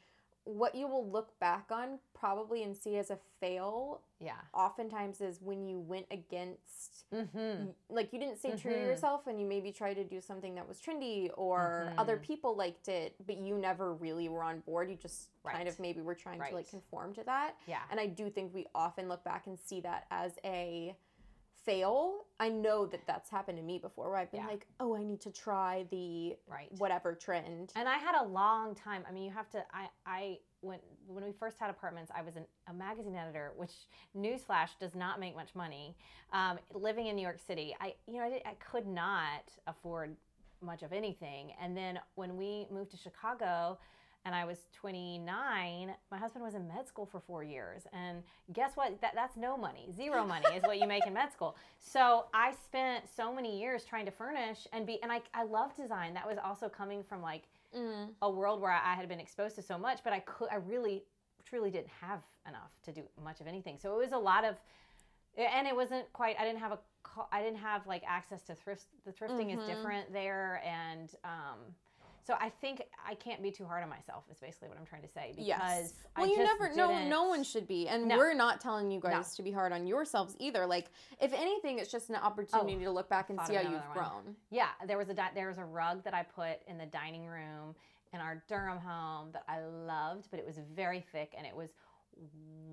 what 0.46 0.74
you 0.74 0.88
will 0.88 1.08
look 1.10 1.38
back 1.40 1.66
on 1.70 2.00
probably 2.14 2.64
and 2.64 2.76
see 2.76 2.98
as 2.98 3.12
a 3.12 3.18
fail, 3.42 4.02
yeah 4.22 4.36
oftentimes 4.54 5.20
is 5.22 5.42
when 5.42 5.68
you 5.68 5.80
went 5.80 6.06
against, 6.12 7.04
mm-hmm. 7.14 7.66
like 7.90 8.12
you 8.14 8.20
didn't 8.20 8.38
stay 8.40 8.56
true 8.56 8.74
to 8.74 8.80
Mhm. 8.80 8.86
yourself 8.86 9.28
and 9.28 9.40
you 9.40 9.46
maybe 9.46 9.72
tried 9.72 9.96
to 9.96 10.04
do 10.06 10.22
something 10.22 10.56
that 10.56 10.66
was 10.68 10.80
trendy 10.80 11.30
or 11.36 11.94
other 11.98 12.18
Mhm. 12.18 12.22
people 12.24 12.56
liked 12.56 12.88
it, 12.88 13.16
but 13.28 13.38
you 13.38 13.58
never 13.58 13.94
really 13.94 14.30
were 14.30 14.44
on 14.44 14.62
board. 14.62 14.90
You 14.90 14.96
just 14.96 15.30
kind 15.44 15.68
of 15.68 15.78
maybe 15.80 16.00
were 16.02 16.16
trying 16.16 16.42
to 16.42 16.56
like 16.56 16.70
conform 16.70 17.14
to 17.16 17.24
that. 17.26 17.56
yeah 17.68 17.82
And 17.92 18.00
I 18.00 18.06
do 18.08 18.30
think 18.30 18.54
we 18.54 18.66
often 18.74 19.10
look 19.10 19.24
back 19.26 19.46
and 19.48 19.60
see 19.60 19.82
that 19.82 20.08
as 20.10 20.40
a 20.46 20.96
fail. 21.70 22.26
I 22.40 22.50
know 22.50 22.86
that 22.88 23.02
that's 23.06 23.30
happened 23.30 23.58
to 23.58 23.64
me 23.64 23.78
before 23.78 24.10
where 24.10 24.18
I've 24.18 24.32
been 24.32 24.42
Yeah. 24.42 24.48
like, 24.48 24.66
oh, 24.80 24.96
I 24.96 25.04
need 25.04 25.22
to 25.22 25.32
try 25.32 25.86
the 25.92 26.36
right 26.48 26.72
whatever 26.78 27.14
trend. 27.14 27.72
And 27.76 27.88
I 27.88 27.98
had 27.98 28.16
a 28.16 28.26
long 28.26 28.74
time. 28.76 29.04
I 29.08 29.12
mean, 29.12 29.24
you 29.24 29.32
have 29.32 29.50
to. 29.52 29.64
I 29.74 29.90
I 30.06 30.40
when 30.62 30.80
when 31.08 31.24
we 31.24 31.32
first 31.32 31.60
had 31.60 31.70
apartments, 31.70 32.12
I 32.16 32.22
was 32.22 32.36
an, 32.38 32.46
a 32.68 32.74
magazine 32.74 33.16
editor, 33.16 33.54
which 33.56 33.74
newsflash 34.18 34.70
does 34.80 34.96
not 34.96 35.20
make 35.20 35.36
much 35.36 35.54
money. 35.54 35.96
Um, 36.34 36.58
living 36.74 37.08
in 37.08 37.16
New 37.16 37.22
York 37.22 37.40
City, 37.46 37.76
I 37.80 37.94
you 38.08 38.18
know 38.18 38.24
I, 38.24 38.30
did, 38.30 38.42
I 38.46 38.54
could 38.56 38.88
not 38.88 39.44
afford 39.68 40.16
much 40.62 40.82
of 40.82 40.92
anything. 40.92 41.54
And 41.62 41.78
then 41.78 42.00
when 42.16 42.36
we 42.36 42.68
moved 42.72 42.92
to 42.92 42.98
Chicago. 42.98 43.78
And 44.30 44.36
I 44.36 44.46
was 44.46 44.68
29. 44.74 45.92
My 46.12 46.18
husband 46.20 46.46
was 46.46 46.54
in 46.54 46.68
med 46.68 46.88
school 46.88 47.08
for 47.08 47.20
four 47.20 47.44
years, 47.44 47.88
and 47.94 48.22
guess 48.54 48.78
what? 48.78 49.02
That, 49.02 49.14
that's 49.16 49.36
no 49.36 49.58
money, 49.58 49.90
zero 49.92 50.24
money 50.24 50.46
is 50.56 50.62
what 50.62 50.80
you 50.80 50.86
make 50.86 51.08
in 51.08 51.14
med 51.16 51.34
school. 51.34 51.58
So 51.80 52.26
I 52.32 52.52
spent 52.64 53.06
so 53.10 53.34
many 53.34 53.60
years 53.60 53.84
trying 53.86 54.06
to 54.06 54.12
furnish 54.12 54.68
and 54.72 54.86
be, 54.86 55.02
and 55.02 55.12
I 55.12 55.22
I 55.34 55.46
love 55.46 55.76
design. 55.76 56.14
That 56.14 56.28
was 56.28 56.38
also 56.38 56.70
coming 56.70 57.02
from 57.04 57.24
like 57.24 57.46
Mm. 57.76 58.10
a 58.22 58.30
world 58.30 58.62
where 58.62 58.72
I 58.72 58.94
had 58.94 59.08
been 59.10 59.20
exposed 59.20 59.56
to 59.56 59.64
so 59.64 59.78
much, 59.80 60.00
but 60.04 60.12
I 60.14 60.20
could, 60.20 60.50
I 60.52 60.56
really, 60.58 61.04
truly 61.46 61.72
didn't 61.72 61.90
have 62.02 62.22
enough 62.48 62.72
to 62.84 62.92
do 62.92 63.02
much 63.24 63.42
of 63.42 63.48
anything. 63.48 63.78
So 63.80 63.94
it 63.96 63.98
was 63.98 64.12
a 64.12 64.18
lot 64.18 64.44
of, 64.46 64.56
and 65.38 65.68
it 65.68 65.76
wasn't 65.76 66.06
quite. 66.14 66.36
I 66.40 66.44
didn't 66.46 66.60
have 66.60 66.74
a 66.74 66.80
i 67.32 67.42
didn't 67.42 67.58
have 67.60 67.88
like 67.88 68.04
access 68.08 68.44
to 68.44 68.54
thrift. 68.54 68.86
The 69.06 69.12
thrifting 69.12 69.50
Mhm. 69.50 69.58
is 69.58 69.64
different 69.66 70.14
there, 70.14 70.62
and 70.64 71.16
um, 71.24 71.60
so 72.30 72.36
I 72.40 72.50
think 72.62 72.84
I 73.08 73.16
can't 73.16 73.42
be 73.42 73.50
too 73.50 73.66
hard 73.66 73.82
on 73.82 73.90
myself. 73.90 74.24
Is 74.32 74.38
basically 74.38 74.68
what 74.70 74.78
I'm 74.78 74.86
trying 74.86 75.02
to 75.02 75.08
say 75.08 75.30
because 75.32 75.48
Yes. 75.48 75.94
I 76.16 76.22
Well, 76.22 76.30
you 76.30 76.38
just 76.38 76.60
never. 76.60 76.76
No, 76.76 77.08
no 77.08 77.24
one 77.28 77.44
should 77.44 77.68
be, 77.68 77.88
and 77.88 78.08
No. 78.08 78.18
we're 78.18 78.36
not 78.36 78.62
telling 78.62 78.92
you 78.92 79.00
guys 79.00 79.34
No. 79.34 79.38
to 79.38 79.42
be 79.44 79.52
hard 79.52 79.72
on 79.72 79.88
yourselves 79.88 80.36
either. 80.38 80.68
Like, 80.68 80.92
if 81.20 81.34
anything, 81.34 81.80
it's 81.80 81.92
just 81.92 82.12
an 82.12 82.18
opportunity 82.18 82.76
oh, 82.82 82.84
to 82.84 82.92
look 82.92 83.10
back 83.10 83.32
and 83.32 83.42
see 83.48 83.56
how 83.56 83.62
you've 83.62 83.72
one. 83.72 83.94
grown. 83.94 84.36
Yeah, 84.52 84.68
there 84.86 85.00
was 85.00 85.10
a 85.10 85.16
di- 85.16 85.32
there 85.34 85.48
was 85.48 85.58
a 85.58 85.66
rug 85.66 86.04
that 86.04 86.14
I 86.14 86.22
put 86.22 86.62
in 86.68 86.78
the 86.78 86.86
dining 86.86 87.26
room 87.26 87.74
in 88.14 88.20
our 88.20 88.44
Durham 88.48 88.78
home 88.78 89.32
that 89.32 89.44
I 89.48 89.62
loved, 89.62 90.28
but 90.30 90.40
it 90.40 90.46
was 90.46 90.60
very 90.76 91.02
thick 91.12 91.34
and 91.36 91.48
it 91.48 91.56
was 91.56 91.70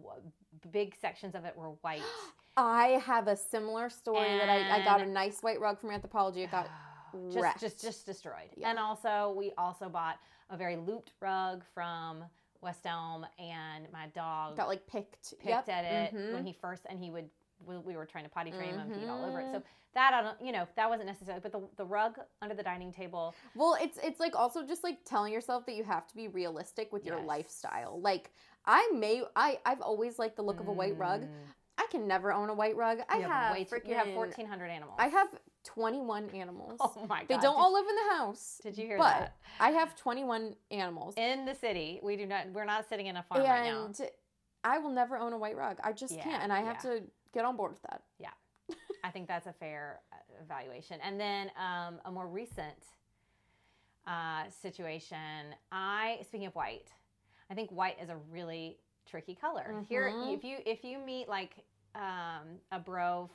w- 0.03 0.23
big 0.71 0.95
sections 1.01 1.35
of 1.35 1.47
it 1.47 1.57
were 1.57 1.71
white. 1.81 2.03
I 2.59 3.01
have 3.07 3.27
a 3.29 3.37
similar 3.37 3.89
story 3.89 4.37
that 4.39 4.51
I, 4.51 4.81
I 4.81 4.85
got 4.85 5.01
a 5.01 5.07
nice 5.07 5.41
white 5.41 5.61
rug 5.61 5.79
from 5.81 5.91
Anthropologie. 5.91 6.45
It 6.45 6.51
got 6.51 6.67
oh. 6.71 6.86
Just 7.31 7.43
wrecked. 7.43 7.61
just 7.61 7.81
just 7.81 8.07
destroyed. 8.07 8.51
Yeah. 8.57 8.71
And 8.71 8.79
also 8.79 9.35
we 9.37 9.53
also 9.59 9.89
bought 9.89 10.19
a 10.51 10.57
very 10.57 10.77
looped 10.77 11.13
rug 11.21 11.65
from 11.75 12.25
West 12.61 12.87
Elm 12.87 13.27
and 13.39 13.87
my 13.93 14.07
dog 14.15 14.57
got 14.57 14.69
like 14.69 14.87
picked. 14.87 15.31
picked 15.39 15.47
yep. 15.47 15.69
at 15.69 15.85
it 15.85 16.15
Mhm. 16.15 16.33
when 16.35 16.45
he 16.45 16.53
first 16.53 16.87
and 16.89 16.99
he 16.99 17.11
would 17.11 17.29
we, 17.67 17.79
we 17.79 17.97
were 17.97 18.05
trying 18.05 18.25
to 18.25 18.31
potty 18.31 18.51
train 18.51 18.71
him 18.75 18.81
and 18.81 18.93
peed 18.93 19.09
all 19.09 19.25
over 19.25 19.41
it. 19.41 19.47
So 19.51 19.63
that 19.95 20.13
I 20.13 20.21
don't, 20.21 20.39
you 20.43 20.53
know, 20.53 20.69
that 20.77 20.91
wasn't 20.91 21.07
necessary. 21.07 21.41
But 21.43 21.53
the 21.53 21.67
the 21.77 21.87
rug 21.87 22.19
under 22.43 22.55
the 22.55 22.63
dining 22.63 22.93
table, 22.93 23.35
Well, 23.55 23.79
it's 23.81 23.99
it's 24.03 24.21
like 24.21 24.37
also 24.37 24.63
just 24.67 24.85
like 24.85 24.99
telling 25.07 25.33
yourself 25.33 25.65
that 25.67 25.75
you 25.75 25.85
have 25.85 26.07
to 26.09 26.15
be 26.15 26.29
realistic 26.29 26.93
with 26.93 27.07
your 27.07 27.17
Yes. 27.19 27.27
lifestyle. 27.27 27.99
Like 28.01 28.31
I 28.67 28.91
may 28.95 29.23
I 29.37 29.59
I've 29.65 29.81
always 29.81 30.19
liked 30.19 30.37
the 30.37 30.43
look 30.43 30.61
of 30.61 30.69
a 30.69 30.73
white 30.73 30.99
rug. 30.99 31.23
Mm, 31.23 31.29
I 31.79 31.87
can 31.91 32.07
never 32.07 32.31
own 32.33 32.51
a 32.51 32.55
white 32.55 32.77
rug. 32.77 32.99
I 33.09 33.19
you 33.19 33.23
have 33.25 33.57
too- 33.57 33.65
freaking 33.75 33.89
you 33.89 33.95
have 33.95 34.09
fourteen 34.13 34.47
hundred 34.47 34.67
animals. 34.67 34.97
I 34.99 35.09
have 35.09 35.29
21 35.67 36.31
animals. 36.31 36.79
Oh 36.81 36.95
my 37.09 37.21
god! 37.21 37.29
they 37.29 37.35
don't 37.35 37.55
did, 37.57 37.61
all 37.61 37.73
live 37.75 37.87
in 37.89 37.97
the 38.09 38.15
house. 38.15 38.61
Did 38.63 38.79
you 38.79 38.87
hear 38.87 38.99
but 38.99 39.19
that? 39.19 39.37
I 39.61 39.71
have 39.71 39.95
21 39.97 40.55
animals. 40.71 41.15
In 41.17 41.45
the 41.45 41.55
city, 41.55 42.01
we 42.03 42.17
do 42.17 42.25
not. 42.27 42.47
We're 42.53 42.65
not 42.65 42.89
sitting 42.89 43.07
in 43.07 43.17
a 43.17 43.23
farm 43.23 43.43
right 43.43 43.65
now. 43.65 43.85
and 43.87 44.01
I 44.65 44.79
will 44.79 44.91
never 44.91 45.17
own 45.19 45.33
a 45.33 45.39
white 45.39 45.57
rug. 45.57 45.79
I 45.85 45.93
just 45.93 46.15
Yeah, 46.17 46.23
can't 46.25 46.43
and 46.43 46.53
I 46.53 46.61
have 46.61 46.79
yeah. 46.85 46.91
to 46.91 47.03
get 47.33 47.45
on 47.45 47.57
board 47.57 47.73
with 47.73 47.83
that. 47.83 48.03
Yeah. 48.19 48.31
I 49.05 49.11
think 49.11 49.29
that's 49.29 49.47
a 49.47 49.53
fair 49.53 50.01
uh, 50.13 50.17
evaluation. 50.43 50.99
And 51.03 51.21
then 51.21 51.51
um, 51.57 52.01
a 52.05 52.11
more 52.11 52.27
recent 52.27 52.75
uh, 54.07 54.45
situation. 54.63 55.55
I 55.71 56.19
speaking 56.23 56.47
of 56.47 56.55
white, 56.55 56.89
I 57.51 57.55
think 57.55 57.71
white 57.71 57.97
is 58.03 58.09
a 58.09 58.17
really 58.31 58.79
tricky 59.09 59.35
color. 59.35 59.85
Here, 59.89 60.11
Mhm. 60.11 60.35
if 60.37 60.43
you 60.45 60.59
if 60.67 60.85
you 60.85 60.99
meet 60.99 61.29
like 61.29 61.65
um, 61.95 62.59
a 62.73 62.79
bro 62.79 63.31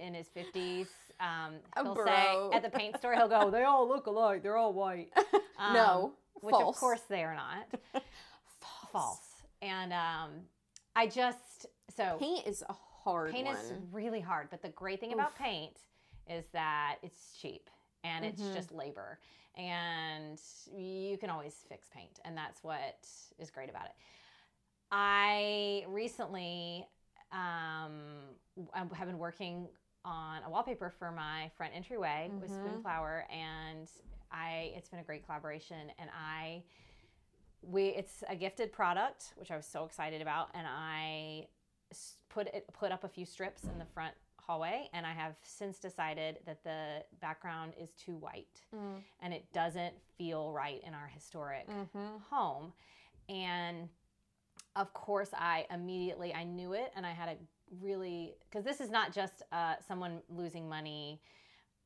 in 0.00 0.14
his 0.14 0.28
fifties, 0.28 0.88
um, 1.20 1.54
he'll 1.74 1.94
bro. 1.94 2.04
say 2.06 2.50
at 2.56 2.62
the 2.62 2.70
paint 2.70 2.96
store, 2.98 3.14
he'll 3.14 3.28
go, 3.28 3.50
"They 3.50 3.64
all 3.64 3.88
look 3.88 4.06
alike. 4.06 4.42
They're 4.42 4.56
all 4.56 4.72
white." 4.72 5.12
Um, 5.58 5.72
no, 5.72 6.12
which 6.42 6.52
false. 6.52 6.76
of 6.76 6.80
course 6.80 7.00
they 7.08 7.24
are 7.24 7.34
not. 7.34 7.66
false. 8.60 8.90
False. 8.92 9.18
And 9.62 9.90
um, 9.90 10.30
I 10.94 11.06
just 11.06 11.64
so 11.96 12.16
Paint 12.20 12.46
is 12.46 12.62
a 12.68 12.74
hard 12.74 13.32
paint 13.32 13.46
one. 13.46 13.56
is 13.56 13.72
really 13.90 14.20
hard 14.20 14.48
but 14.50 14.60
the 14.60 14.68
great 14.68 15.00
thing 15.00 15.14
about 15.14 15.34
paint 15.38 15.78
is 16.28 16.44
that 16.52 16.96
it's 17.02 17.38
cheap 17.40 17.70
and 18.04 18.22
it's 18.24 18.42
Mhm. 18.42 18.54
just 18.54 18.70
labor 18.70 19.18
and 19.56 20.38
you 20.76 21.16
can 21.16 21.30
always 21.30 21.54
fix 21.70 21.88
paint 21.88 22.18
and 22.26 22.36
that's 22.36 22.62
what 22.62 22.98
is 23.38 23.50
great 23.50 23.70
about 23.70 23.86
it 23.86 23.92
i 24.92 25.84
recently 25.88 26.86
um, 27.32 28.70
I 28.72 28.78
have 28.94 29.06
been 29.08 29.18
working 29.18 29.68
on 30.04 30.42
a 30.44 30.50
wallpaper 30.50 30.90
for 30.90 31.10
my 31.10 31.50
front 31.56 31.74
entryway 31.74 32.30
with 32.40 32.50
Mhm. 32.50 32.60
spoonflower 32.62 33.26
and 33.30 33.90
i 34.30 34.72
it's 34.76 34.88
been 34.88 35.00
a 35.00 35.04
great 35.04 35.24
collaboration 35.24 35.90
and 35.98 36.08
i 36.14 36.62
we 37.62 37.86
it's 37.88 38.22
a 38.28 38.36
gifted 38.36 38.72
product 38.72 39.32
which 39.36 39.50
i 39.50 39.56
was 39.56 39.66
so 39.66 39.84
excited 39.84 40.22
about 40.22 40.48
and 40.54 40.66
I 40.68 41.48
put 42.28 42.46
it 42.48 42.68
put 42.72 42.92
up 42.92 43.02
a 43.04 43.08
few 43.08 43.24
strips 43.26 43.64
in 43.64 43.78
the 43.78 43.84
front 43.86 44.14
hallway 44.38 44.88
and 44.92 45.04
i 45.04 45.12
have 45.12 45.34
since 45.42 45.78
decided 45.80 46.38
that 46.46 46.62
the 46.62 47.04
background 47.20 47.74
is 47.76 47.90
too 47.94 48.14
white 48.16 48.62
Mm. 48.72 49.02
and 49.20 49.34
it 49.34 49.52
doesn't 49.52 49.94
feel 50.18 50.52
right 50.52 50.80
in 50.84 50.94
our 50.94 51.06
historic 51.08 51.66
Mhm. 51.68 52.20
home 52.22 52.72
and 53.28 53.88
of 54.76 54.92
course 54.92 55.30
i 55.34 55.66
immediately 55.72 56.32
i 56.34 56.44
knew 56.44 56.72
it 56.74 56.92
and 56.94 57.04
i 57.04 57.10
had 57.10 57.28
a 57.28 57.36
really 57.82 58.34
because 58.48 58.64
this 58.64 58.80
is 58.80 58.90
not 58.90 59.12
just 59.12 59.42
uh, 59.50 59.74
someone 59.88 60.20
losing 60.28 60.68
money 60.68 61.20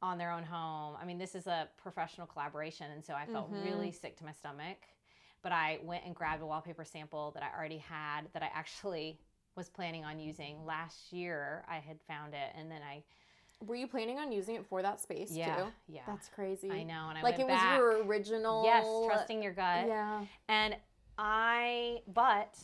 on 0.03 0.19
their 0.19 0.31
own 0.31 0.43
home 0.43 0.95
i 1.01 1.05
mean 1.07 1.17
this 1.19 1.35
is 1.35 1.47
a 1.47 1.69
professional 1.83 2.27
collaboration 2.27 2.91
and 2.91 3.03
so 3.05 3.15
i 3.15 3.25
felt 3.27 3.51
Mhm. 3.53 3.65
really 3.65 3.93
sick 3.93 4.17
to 4.19 4.25
my 4.25 4.33
stomach 4.33 4.77
but 5.43 5.53
i 5.53 5.79
went 5.83 6.05
and 6.05 6.15
grabbed 6.15 6.43
a 6.43 6.47
wallpaper 6.47 6.85
sample 6.85 7.31
that 7.33 7.43
i 7.43 7.57
already 7.57 7.79
had 7.79 8.23
that 8.35 8.43
i 8.43 8.51
actually 8.53 9.19
was 9.57 9.69
planning 9.69 10.05
on 10.05 10.19
using 10.19 10.65
last 10.67 11.13
year 11.13 11.65
i 11.69 11.77
had 11.79 11.99
found 12.03 12.35
it 12.35 12.53
and 12.57 12.71
then 12.71 12.83
i 12.83 13.03
Were 13.67 13.75
you 13.77 13.87
planning 13.87 14.19
on 14.19 14.33
using 14.33 14.55
it 14.57 14.65
for 14.67 14.81
that 14.83 15.01
space 15.01 15.31
yeah 15.33 15.57
too? 15.57 15.65
yeah 15.89 16.01
That's 16.07 16.29
crazy. 16.29 16.71
i 16.71 16.83
know 16.83 17.09
and 17.11 17.19
i 17.19 17.23
like 17.23 17.39
it 17.39 17.47
was 17.47 17.61
back. 17.61 17.77
your 17.79 18.05
original. 18.05 18.65
yes 18.65 18.87
trusting 19.07 19.43
your 19.43 19.53
gut 19.53 19.87
Yeah. 19.87 20.25
And 20.49 20.77
I, 21.19 22.01
but 22.15 22.57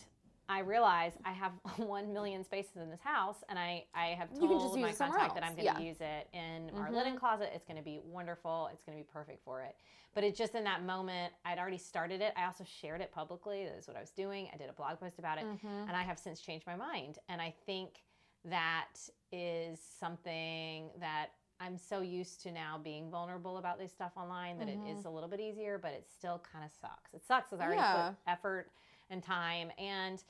I 0.49 0.61
realize 0.61 1.13
I 1.25 1.33
have 1.33 1.53
one 1.77 2.13
million 2.13 2.45
spaces 2.45 2.77
in 2.77 2.89
this 2.91 3.01
house, 3.01 3.43
and 3.49 3.59
I, 3.59 3.85
I 3.95 4.09
have 4.19 4.29
You 4.33 4.41
can 4.41 4.49
told 4.49 4.61
just 4.63 4.75
use 4.77 4.83
my 4.83 4.93
somewhere 4.93 5.19
contact 5.19 5.35
that 5.35 5.45
I'm 5.45 5.55
going 5.57 5.75
to 5.75 5.81
yeah. 5.81 5.87
use 5.89 6.01
it 6.01 6.29
in 6.33 6.71
our 6.77 6.89
Mhm. 6.89 6.93
linen 6.95 7.19
closet. 7.19 7.51
It's 7.55 7.65
going 7.65 7.77
to 7.77 7.83
be 7.83 8.01
wonderful. 8.05 8.69
It's 8.73 8.85
going 8.85 8.97
to 8.97 9.03
be 9.05 9.09
perfect 9.11 9.43
for 9.45 9.63
it. 9.63 9.77
But 10.15 10.25
it 10.25 10.35
just 10.35 10.55
in 10.55 10.65
that 10.65 10.83
moment, 10.83 11.35
I'd 11.45 11.59
already 11.59 11.79
started 11.79 12.21
it. 12.21 12.33
I 12.37 12.45
also 12.45 12.65
shared 12.65 13.01
it 13.01 13.13
publicly. 13.13 13.65
That 13.67 13.75
is 13.77 13.87
what 13.89 13.97
I 13.97 14.01
was 14.01 14.11
doing. 14.11 14.49
I 14.53 14.57
did 14.57 14.71
a 14.71 14.73
blog 14.73 14.99
post 15.01 15.19
about 15.19 15.39
it, 15.39 15.45
Mhm. 15.45 15.89
and 15.89 15.97
I 15.97 16.03
have 16.03 16.19
since 16.19 16.41
changed 16.41 16.67
my 16.67 16.77
mind. 16.77 17.19
And 17.29 17.43
I 17.43 17.51
think 17.51 18.03
that 18.45 18.93
is 19.33 19.81
something 19.81 20.91
that 20.99 21.33
I'm 21.59 21.77
so 21.79 22.01
used 22.03 22.43
to 22.43 22.53
now 22.53 22.79
being 22.79 23.11
vulnerable 23.11 23.57
about 23.57 23.79
this 23.79 23.91
stuff 23.91 24.13
online 24.17 24.59
that 24.59 24.69
Mhm. 24.69 24.87
it 24.87 24.91
is 24.91 25.07
a 25.07 25.11
little 25.11 25.29
bit 25.29 25.41
easier, 25.41 25.79
but 25.79 25.93
it 25.93 26.09
still 26.09 26.39
kind 26.39 26.65
of 26.65 26.71
sucks. 26.71 27.15
It 27.15 27.25
sucks 27.25 27.49
because 27.51 27.61
I 27.61 27.65
already 27.67 27.81
Yeah. 27.81 28.11
put 28.11 28.19
effort 28.31 28.71
and 29.11 29.23
time. 29.23 29.71
And 29.79 30.23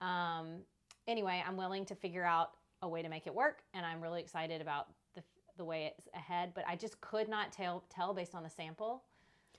um, 0.00 0.58
anyway, 1.06 1.42
I'm 1.46 1.56
willing 1.56 1.84
to 1.86 1.94
figure 1.94 2.24
out 2.24 2.50
a 2.82 2.88
way 2.88 3.02
to 3.02 3.08
make 3.08 3.26
it 3.26 3.34
work, 3.34 3.62
and 3.74 3.86
I'm 3.86 4.00
really 4.00 4.20
excited 4.20 4.60
about 4.60 4.88
the 5.14 5.22
the 5.56 5.64
way 5.64 5.92
it's 5.96 6.08
ahead. 6.14 6.52
But 6.54 6.64
I 6.66 6.76
just 6.76 7.00
could 7.00 7.28
not 7.28 7.52
tell 7.52 7.84
tell 7.88 8.12
based 8.14 8.34
on 8.34 8.42
the 8.42 8.50
sample 8.50 9.04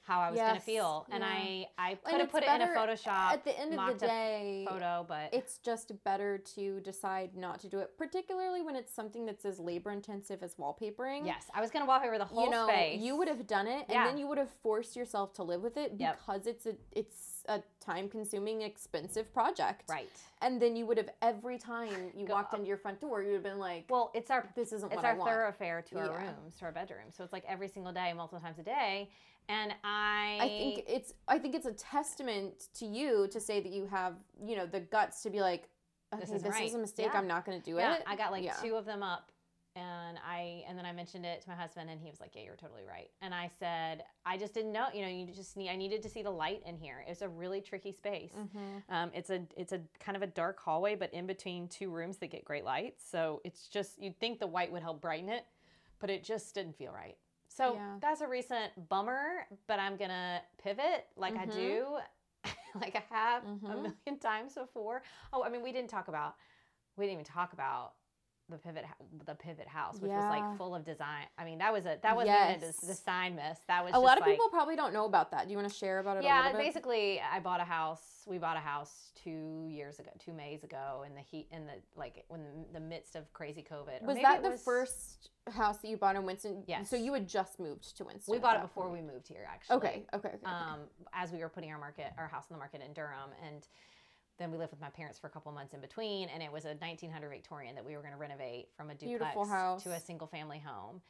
how 0.05 0.19
I 0.19 0.29
was 0.31 0.37
going 0.37 0.55
to 0.55 0.59
feel, 0.59 1.07
and 1.09 1.21
yeah. 1.23 1.29
I 1.29 1.67
I 1.77 1.95
could 1.95 2.19
have 2.19 2.29
put 2.29 2.43
it 2.43 2.49
in 2.49 2.61
a 2.61 2.67
Photoshop 2.67 3.31
At 3.31 3.45
the 3.45 3.57
end 3.57 3.73
of 3.79 3.97
the 3.97 4.05
day, 4.05 4.65
photo, 4.67 5.05
but 5.07 5.29
it's 5.31 5.59
just 5.59 5.93
better 6.03 6.37
to 6.55 6.81
decide 6.81 7.37
not 7.37 7.61
to 7.61 7.69
do 7.69 7.79
it, 7.79 7.97
particularly 7.97 8.61
when 8.61 8.75
it's 8.75 8.93
something 8.93 9.25
that's 9.25 9.45
as 9.45 9.59
labor 9.61 9.91
intensive 9.91 10.43
as 10.43 10.55
wallpapering. 10.55 11.25
yes, 11.25 11.45
I 11.55 11.61
was 11.61 11.71
going 11.71 11.85
to 11.85 11.87
wallpaper 11.87 12.17
the 12.17 12.25
whole 12.25 12.43
you 12.43 12.49
know, 12.49 12.67
space. 12.67 12.99
you 13.01 13.15
would 13.15 13.29
have 13.29 13.47
done 13.47 13.65
it, 13.65 13.85
and 13.87 13.91
Yeah. 13.93 14.05
then 14.07 14.17
you 14.17 14.27
would 14.27 14.37
have 14.37 14.51
forced 14.61 14.97
yourself 14.97 15.31
to 15.35 15.43
live 15.43 15.61
with 15.61 15.77
it 15.77 15.93
Yep. 15.97 16.17
because 16.17 16.47
it's 16.47 16.65
a 16.65 16.75
it's 16.91 17.32
a 17.47 17.61
time 17.79 18.07
consuming, 18.09 18.61
expensive 18.61 19.33
project. 19.33 19.83
right. 19.89 20.09
And 20.41 20.61
then 20.61 20.75
you 20.75 20.85
would 20.85 20.97
have 20.97 21.09
every 21.21 21.57
time 21.57 22.11
you 22.15 22.25
Go 22.25 22.33
walked 22.33 22.53
up. 22.53 22.59
into 22.59 22.67
your 22.67 22.77
front 22.77 22.99
door, 22.99 23.21
you'd 23.21 23.33
have 23.33 23.43
been 23.43 23.59
like, 23.59 23.85
Well, 23.89 24.11
it's 24.13 24.29
our 24.31 24.47
"This 24.55 24.73
isn't 24.73 24.87
it's 24.91 24.95
what 24.97 25.05
our 25.05 25.11
I 25.11 25.15
want." 25.15 25.29
thoroughfare 25.31 25.81
to 25.89 25.99
our 25.99 26.05
Yeah. 26.05 26.25
rooms, 26.35 26.57
to 26.59 26.65
our 26.65 26.71
bedroom. 26.71 27.11
So 27.11 27.23
it's 27.23 27.33
like 27.33 27.43
every 27.47 27.67
single 27.67 27.91
day, 27.93 28.11
multiple 28.13 28.39
times 28.39 28.59
a 28.59 28.63
day. 28.63 29.09
And 29.49 29.73
I, 29.83 30.37
I 30.41 30.47
think 30.47 30.85
it's 30.87 31.13
I 31.27 31.37
think 31.37 31.53
it's 31.55 31.65
a 31.65 31.73
testament 31.73 32.67
to 32.75 32.85
you 32.85 33.27
to 33.29 33.39
say 33.41 33.59
that 33.59 33.71
you 33.73 33.85
have 33.87 34.15
you 34.41 34.55
know 34.55 34.65
the 34.65 34.79
guts 34.79 35.21
to 35.23 35.29
be 35.29 35.41
like, 35.41 35.67
okay, 36.13 36.21
This 36.21 36.29
this, 36.29 36.39
isn't 36.45 36.63
is 36.63 36.73
a 36.75 36.77
mistake. 36.79 37.09
Yeah. 37.13 37.19
I'm 37.19 37.27
not 37.27 37.45
going 37.45 37.59
to 37.59 37.65
do 37.65 37.75
yeah, 37.77 37.95
it. 37.95 38.03
I 38.07 38.15
got 38.15 38.31
like 38.31 38.43
Yeah. 38.45 38.53
two 38.61 38.75
of 38.75 38.85
them 38.85 39.03
up, 39.03 39.31
and 39.75 40.19
I 40.25 40.63
and 40.67 40.77
then 40.77 40.85
I 40.85 40.91
mentioned 40.91 41.25
it 41.25 41.41
to 41.41 41.49
my 41.49 41.55
husband, 41.55 41.89
and 41.89 41.99
he 41.99 42.09
was 42.09 42.19
like, 42.19 42.35
"Yeah, 42.35 42.43
you're 42.43 42.55
totally 42.55 42.83
right." 42.85 43.09
And 43.21 43.33
I 43.33 43.49
said, 43.59 44.03
"I 44.25 44.37
just 44.37 44.53
didn't 44.53 44.71
know. 44.71 44.87
You 44.93 45.01
know, 45.01 45.07
you 45.07 45.27
just 45.33 45.57
need. 45.57 45.69
I 45.69 45.75
needed 45.75 46.03
to 46.03 46.09
see 46.09 46.21
the 46.21 46.29
light 46.31 46.61
in 46.65 46.77
here. 46.77 47.03
It's 47.07 47.21
a 47.21 47.29
really 47.29 47.61
tricky 47.61 47.91
space. 47.91 48.33
Mhm. 48.33 48.83
Um, 48.89 49.11
it's 49.13 49.29
a 49.29 49.41
it's 49.57 49.71
a 49.73 49.81
kind 49.99 50.15
of 50.15 50.21
a 50.21 50.27
dark 50.27 50.59
hallway, 50.59 50.95
but 50.95 51.11
in 51.13 51.25
between 51.25 51.67
two 51.67 51.89
rooms 51.89 52.17
that 52.17 52.27
get 52.27 52.45
great 52.45 52.63
light. 52.63 52.95
So 53.01 53.41
it's 53.43 53.67
just 53.67 54.01
you'd 54.01 54.19
think 54.19 54.39
the 54.39 54.47
white 54.47 54.71
would 54.71 54.83
help 54.83 55.01
brighten 55.01 55.29
it, 55.29 55.45
but 55.99 56.09
it 56.09 56.23
just 56.23 56.53
didn't 56.53 56.75
feel 56.77 56.91
right. 56.91 57.17
So 57.47 57.73
Yeah. 57.75 57.95
that's 57.99 58.21
a 58.21 58.27
recent 58.27 58.89
bummer, 58.89 59.47
but 59.67 59.79
I'm 59.79 59.95
gonna 59.97 60.41
pivot 60.61 61.07
like 61.15 61.35
I 61.37 61.45
Mhm. 61.45 61.53
do, 61.53 61.97
like 62.79 62.95
I 62.95 63.03
have 63.09 63.43
a 63.43 63.47
Mhm. 63.69 63.81
million 64.05 64.19
times 64.19 64.53
before. 64.53 65.01
Oh, 65.31 65.43
I 65.43 65.49
mean, 65.49 65.63
we 65.63 65.71
didn't 65.71 65.89
talk 65.89 66.07
about 66.09 66.35
we 66.95 67.05
didn't 67.05 67.13
even 67.21 67.25
talk 67.25 67.53
about 67.53 67.93
the 68.53 68.59
pivot 68.59 68.85
the 69.25 69.35
pivot 69.35 69.67
house, 69.67 69.99
which 69.99 70.11
was 70.11 70.23
like 70.29 70.57
full 70.57 70.75
of 70.75 70.85
design. 70.85 71.25
I 71.37 71.43
mean, 71.43 71.57
that 71.57 71.73
was 71.73 71.85
a 71.85 71.97
that 72.01 72.15
wasn't 72.15 72.37
even 72.37 72.69
a 72.69 72.71
design 72.85 73.35
miss. 73.35 73.57
That 73.67 73.83
was 73.83 73.93
A 73.93 73.99
lot 73.99 74.17
of 74.17 74.21
like, 74.21 74.31
people 74.31 74.47
probably 74.49 74.75
don't 74.75 74.93
know 74.93 75.05
about 75.05 75.31
that. 75.31 75.45
Do 75.45 75.51
you 75.51 75.57
want 75.57 75.69
to 75.69 75.75
share 75.75 75.99
about 75.99 76.17
it? 76.17 76.19
a 76.21 76.23
yeah, 76.23 76.53
basically, 76.53 77.19
I 77.19 77.39
bought 77.39 77.59
a 77.59 77.65
house. 77.65 78.01
We 78.25 78.37
bought 78.37 78.55
a 78.55 78.61
house 78.61 79.11
two 79.21 79.67
years 79.69 79.99
ago, 79.99 80.11
two 80.23 80.31
Mays 80.33 80.63
ago, 80.63 81.03
in 81.05 81.15
the 81.15 81.21
heat, 81.21 81.47
in 81.51 81.65
the 81.65 81.73
like, 81.95 82.23
when 82.27 82.41
the 82.71 82.79
midst 82.79 83.15
of 83.15 83.31
crazy 83.33 83.65
COVID. 83.69 84.03
Was 84.03 84.17
that 84.17 84.43
the 84.43 84.51
was- 84.51 84.63
first 84.63 85.29
house 85.51 85.79
that 85.79 85.89
you 85.89 85.97
bought 85.97 86.15
in 86.15 86.23
Winston? 86.23 86.63
Yes. 86.67 86.89
So 86.89 86.95
you 86.95 87.13
had 87.13 87.27
just 87.27 87.59
moved 87.59 87.97
to 87.97 88.05
Winston. 88.05 88.31
We 88.31 88.39
bought 88.39 88.57
it 88.57 88.61
before 88.61 88.87
point. 88.87 89.05
we 89.05 89.13
moved 89.13 89.27
here, 89.27 89.45
actually. 89.51 89.77
Okay. 89.77 89.87
Okay. 90.13 90.27
Okay. 90.29 90.37
okay. 90.37 90.45
Um, 90.45 90.81
as 91.11 91.31
we 91.31 91.39
were 91.39 91.49
putting 91.49 91.71
our 91.71 91.79
market, 91.79 92.13
our 92.17 92.27
house 92.27 92.45
on 92.49 92.55
the 92.55 92.59
market 92.59 92.81
in 92.85 92.93
Durham, 92.93 93.31
and 93.45 93.67
then 94.39 94.51
we 94.51 94.57
lived 94.57 94.71
with 94.71 94.81
my 94.81 94.89
parents 94.89 95.19
for 95.19 95.27
a 95.27 95.29
couple 95.29 95.51
months 95.51 95.73
in 95.73 95.81
between, 95.81 96.29
and 96.29 96.41
it 96.41 96.51
was 96.51 96.65
a 96.65 96.69
1900 96.79 97.29
Victorian 97.29 97.75
that 97.75 97.85
we 97.85 97.95
were 97.95 98.01
going 98.01 98.13
to 98.13 98.19
renovate 98.19 98.69
from 98.75 98.89
a 98.89 98.95
duplex 98.95 99.35
to 99.83 99.91
a 99.91 99.99
single 99.99 100.27
family 100.27 100.59
home. 100.59 101.01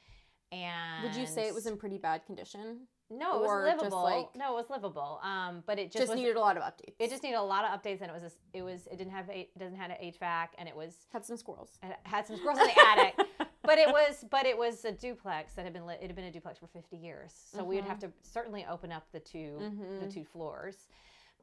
And 0.51 1.03
Would 1.03 1.15
you 1.15 1.25
say 1.25 1.47
it 1.47 1.53
was 1.53 1.65
in 1.65 1.77
pretty 1.77 1.97
bad 1.97 2.25
condition? 2.25 2.81
No, 3.09 3.37
it 3.37 3.41
was 3.41 3.63
livable. 3.79 4.03
like- 4.03 4.35
no, 4.35 4.51
it 4.51 4.55
was 4.61 4.69
livable. 4.69 5.19
Um, 5.23 5.63
but 5.65 5.79
it 5.79 5.91
just, 5.91 6.05
Just, 6.07 6.15
needed 6.15 6.35
a 6.35 6.39
lot 6.39 6.57
of 6.57 6.63
updates. 6.63 6.93
It 6.99 7.09
just 7.09 7.23
needed 7.23 7.37
a 7.37 7.41
lot 7.41 7.65
of 7.65 7.71
updates, 7.79 8.01
and 8.01 8.09
it 8.09 8.13
was 8.13 8.23
a, 8.23 8.31
it 8.53 8.61
was 8.61 8.87
it 8.87 8.97
didn't 8.97 9.11
have 9.13 9.29
a, 9.29 9.39
it 9.41 9.57
doesn't 9.57 9.77
have 9.77 9.89
an 9.91 9.97
HVAC, 10.01 10.49
and 10.57 10.67
it 10.69 10.75
was 10.75 11.05
had 11.11 11.25
some 11.25 11.37
squirrels. 11.37 11.77
it 11.81 11.95
had 12.03 12.25
some 12.27 12.37
squirrels 12.37 12.59
in 12.59 12.67
the 12.67 12.79
attic. 12.87 13.15
But 13.65 13.77
it 13.77 13.87
was 13.87 14.25
but 14.29 14.45
it 14.45 14.57
was 14.57 14.83
a 14.83 14.91
duplex 14.91 15.53
that 15.53 15.63
had 15.63 15.71
been 15.71 15.87
it 15.89 16.01
had 16.01 16.15
been 16.17 16.25
a 16.25 16.31
duplex 16.31 16.59
for 16.59 16.67
50 16.67 16.97
years, 16.97 17.31
so 17.33 17.63
we 17.63 17.75
would 17.77 17.85
Mhm. 17.85 17.87
have 17.87 17.99
to 17.99 18.11
certainly 18.21 18.65
open 18.69 18.91
up 18.91 19.09
the 19.13 19.21
2 19.21 19.55
the 19.57 20.05
Mhm. 20.05 20.13
two 20.13 20.25
floors. 20.25 20.89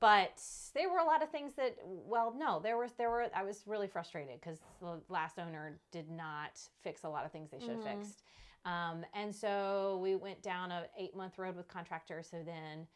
But 0.01 0.41
there 0.75 0.91
were 0.91 0.99
a 0.99 1.05
lot 1.05 1.23
of 1.23 1.31
things 1.31 1.53
that 1.55 1.77
well 1.85 2.35
no 2.37 2.59
there 2.63 2.77
was 2.79 2.93
there 2.99 3.11
were 3.11 3.27
i 3.35 3.43
was 3.43 3.63
really 3.67 3.87
frustrated 3.87 4.41
because 4.41 4.59
the 4.81 5.01
last 5.09 5.39
owner 5.39 5.79
did 5.93 6.11
not 6.11 6.59
fix 6.83 7.05
a 7.05 7.09
lot 7.09 7.25
of 7.25 7.31
things 7.33 7.51
they 7.51 7.59
should 7.61 7.71
have 7.71 7.79
Mhm. 7.81 7.99
fixed 8.01 8.23
um, 8.67 9.07
and 9.15 9.35
so 9.35 9.99
we 10.03 10.17
went 10.17 10.43
down 10.43 10.71
a 10.71 10.87
eight 10.99 11.15
month 11.17 11.39
road 11.39 11.57
with 11.57 11.67
contractors 11.69 12.31
who 12.31 12.43
then 12.45 12.87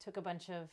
took 0.00 0.16
a 0.16 0.22
bunch 0.22 0.50
of 0.50 0.68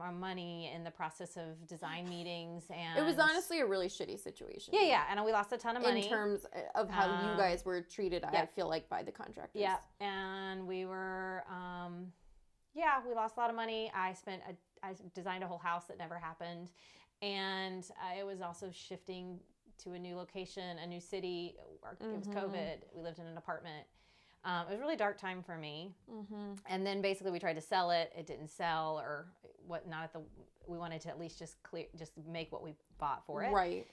our 0.00 0.12
money 0.12 0.70
in 0.74 0.84
the 0.84 0.90
process 0.90 1.36
of 1.38 1.66
design 1.66 2.06
meetings 2.16 2.64
and 2.70 2.98
It 2.98 3.02
was 3.02 3.18
honestly 3.18 3.60
a 3.60 3.66
really 3.66 3.88
shitty 3.88 4.18
situation. 4.18 4.74
yeah 4.74 4.82
yeah 4.82 5.04
and 5.10 5.24
we 5.24 5.32
lost 5.32 5.52
a 5.52 5.56
ton 5.56 5.76
of 5.76 5.82
money 5.82 6.02
In 6.04 6.08
terms 6.10 6.44
of 6.74 6.90
how 6.90 7.06
you 7.06 7.30
Um, 7.30 7.36
guys 7.38 7.64
were 7.64 7.80
treated, 7.80 8.24
I 8.24 8.44
feel 8.46 8.68
like 8.68 8.88
by 8.90 9.02
the 9.02 9.12
contractors. 9.12 9.60
Yeah, 9.62 9.78
and 10.00 10.66
we 10.68 10.84
were, 10.84 11.44
um, 11.48 12.12
yeah, 12.74 13.00
we 13.06 13.14
lost 13.14 13.36
a 13.38 13.40
lot 13.40 13.48
of 13.50 13.56
money. 13.56 13.90
I 13.94 14.12
spent, 14.12 14.42
a, 14.46 14.54
I 14.82 14.94
designed 15.14 15.44
a 15.44 15.46
whole 15.46 15.58
house 15.58 15.86
that 15.86 15.98
never 15.98 16.16
happened, 16.18 16.70
and 17.22 17.84
I 18.02 18.22
was 18.24 18.40
also 18.40 18.70
shifting 18.70 19.40
to 19.78 19.92
a 19.92 19.98
new 19.98 20.16
location, 20.16 20.78
a 20.78 20.86
new 20.86 21.00
city. 21.00 21.56
Our- 21.82 21.96
It 22.00 22.06
was 22.16 22.26
Mhm. 22.26 22.34
COVID. 22.34 22.94
We 22.94 23.02
lived 23.02 23.18
in 23.18 23.26
an 23.26 23.36
apartment. 23.38 23.86
Um, 24.44 24.66
it 24.66 24.70
was 24.70 24.78
a 24.78 24.82
really 24.82 24.96
dark 24.96 25.18
time 25.18 25.42
for 25.42 25.56
me. 25.56 25.94
Mm-hmm. 26.10 26.54
And 26.66 26.86
then 26.86 27.02
basically 27.02 27.32
we 27.32 27.38
tried 27.38 27.54
to 27.54 27.60
sell 27.60 27.90
it. 27.90 28.12
It 28.16 28.26
didn't 28.26 28.48
sell, 28.48 28.98
or 28.98 29.32
what? 29.66 29.86
Not 29.86 30.04
at 30.04 30.12
the. 30.12 30.22
We 30.66 30.78
wanted 30.78 31.00
to 31.02 31.08
at 31.08 31.18
least 31.18 31.38
just 31.38 31.62
clear, 31.62 31.86
just 31.96 32.16
make 32.26 32.52
what 32.52 32.62
we 32.62 32.74
bought 32.98 33.24
for 33.24 33.42
it. 33.42 33.50
Right. 33.52 33.86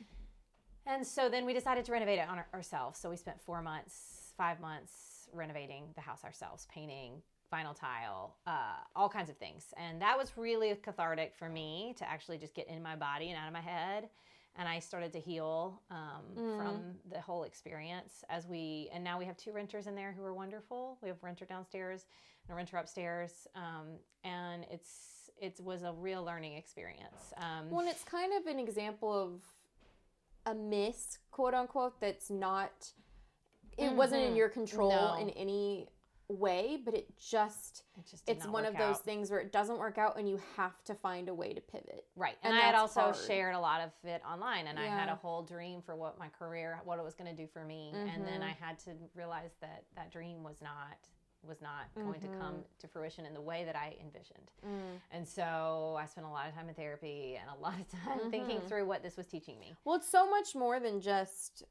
And 0.86 1.06
so 1.06 1.30
then 1.30 1.46
we 1.46 1.54
decided 1.54 1.84
to 1.86 1.92
renovate 1.92 2.20
it 2.20 2.28
on 2.30 2.38
our, 2.38 2.48
ourselves. 2.54 3.00
So 3.00 3.10
we 3.10 3.18
spent 3.18 3.42
four 3.42 3.62
months, 3.62 4.34
five 4.38 4.60
months 4.60 5.28
renovating 5.34 5.92
the 5.96 6.02
house 6.02 6.24
ourselves, 6.24 6.68
painting, 6.68 7.24
vinyl 7.54 7.76
tile, 7.80 8.36
uh, 8.48 8.76
all 8.96 9.10
kinds 9.10 9.30
of 9.30 9.38
things. 9.38 9.74
And 9.78 10.02
that 10.02 10.18
was 10.18 10.36
really 10.38 10.74
cathartic 10.76 11.36
for 11.36 11.48
me 11.50 11.94
to 11.98 12.10
actually 12.10 12.38
just 12.38 12.54
get 12.54 12.68
in 12.68 12.82
my 12.82 12.96
body 12.96 13.30
and 13.30 13.38
out 13.38 13.48
of 13.48 13.54
my 13.54 13.62
head. 13.62 14.10
And 14.58 14.68
I 14.70 14.80
started 14.80 15.12
to 15.14 15.20
heal 15.20 15.82
um, 15.92 16.24
Mm. 16.38 16.58
from 16.58 16.96
the 17.10 17.20
whole 17.20 17.44
experience 17.44 18.24
as 18.30 18.48
we, 18.48 18.90
and 18.94 19.04
now 19.04 19.20
we 19.20 19.26
have 19.26 19.36
two 19.38 19.52
renters 19.52 19.86
in 19.88 19.96
there 19.96 20.14
who 20.14 20.24
are 20.24 20.34
wonderful. 20.34 20.98
We 21.02 21.10
have 21.10 21.18
a 21.22 21.26
renter 21.26 21.46
downstairs 21.46 22.06
and 22.48 22.54
a 22.54 22.56
renter 22.56 22.78
upstairs. 22.78 23.48
Um, 23.56 24.00
and 24.24 24.66
it's, 24.72 25.30
it 25.40 25.60
was 25.62 25.84
a 25.84 25.92
real 25.92 26.24
learning 26.24 26.54
experience. 26.54 27.34
Um, 27.38 27.70
Well, 27.70 27.82
and 27.82 27.90
it's 27.90 28.04
kind 28.06 28.32
of 28.34 28.46
an 28.48 28.60
example 28.60 29.12
of 29.14 29.42
a 30.46 30.56
miss, 30.56 31.18
quote 31.32 31.54
unquote, 31.54 32.00
that's 32.00 32.30
not, 32.30 32.92
it 33.78 33.92
wasn't 33.92 34.24
in 34.24 34.34
Mhm. 34.34 34.38
your 34.38 34.50
control 34.50 34.90
No. 34.90 35.16
in 35.16 35.32
any 35.32 35.90
way, 36.28 36.78
but 36.84 36.94
it 36.94 37.08
just, 37.18 37.84
it 37.98 38.06
just 38.10 38.28
it's 38.28 38.46
one 38.48 38.66
of 38.66 38.74
those 38.78 38.96
out. 38.96 39.04
things 39.06 39.30
where 39.30 39.40
it 39.40 39.52
doesn't 39.52 39.78
work 39.78 39.98
out 39.98 40.18
and 40.18 40.28
you 40.28 40.40
have 40.58 40.84
to 40.86 40.96
find 40.96 41.30
a 41.30 41.34
way 41.34 41.54
to 41.54 41.62
pivot. 41.62 42.06
Right. 42.16 42.36
And, 42.44 42.54
And 42.54 42.62
I 42.62 42.66
had 42.66 42.76
also 42.76 43.02
hard. 43.02 43.16
shared 43.28 43.56
a 43.56 43.60
lot 43.60 43.82
of 43.82 43.92
it 44.10 44.22
online 44.30 44.68
and 44.68 44.80
I 44.80 44.86
had 44.88 45.10
a 45.10 45.16
whole 45.16 45.44
dream 45.44 45.82
for 45.82 45.96
what 45.96 46.18
my 46.20 46.30
career, 46.30 46.80
what 46.84 47.00
it 47.00 47.06
was 47.06 47.14
going 47.14 47.30
to 47.34 47.36
do 47.42 47.48
for 47.52 47.64
me. 47.64 47.92
And 47.94 48.26
then. 48.26 48.42
I 48.42 48.50
had 48.60 48.78
to 48.80 48.92
realize 49.16 49.52
that 49.62 49.84
that 49.96 50.12
dream 50.12 50.44
was 50.44 50.62
not 50.62 50.98
was 51.48 51.62
not 51.62 51.84
going 51.96 52.20
to 52.20 52.28
come 52.40 52.56
Mhm. 52.56 52.64
to 52.80 52.88
fruition 52.88 53.24
in 53.28 53.34
the 53.36 53.42
way 53.42 53.66
that 53.66 53.76
I 53.76 53.96
envisioned. 54.02 54.50
Mm. 54.66 55.00
And 55.12 55.28
so 55.28 55.96
I 56.00 56.08
spent 56.08 56.26
a 56.26 56.30
lot 56.32 56.48
of 56.48 56.56
time 56.56 56.70
in 56.70 56.74
therapy 56.74 57.38
and 57.40 57.48
a 57.56 57.62
lot 57.62 57.76
of 57.80 57.88
time 58.04 58.32
thinking 58.32 58.58
Mhm. 58.62 58.68
through 58.68 58.88
what 58.88 59.04
this 59.04 59.16
was 59.16 59.28
teaching 59.28 59.60
me. 59.60 59.76
Well, 59.86 59.96
it's 59.96 60.10
so 60.10 60.28
much 60.28 60.56
more 60.56 60.80
than 60.80 61.02
just. 61.02 61.62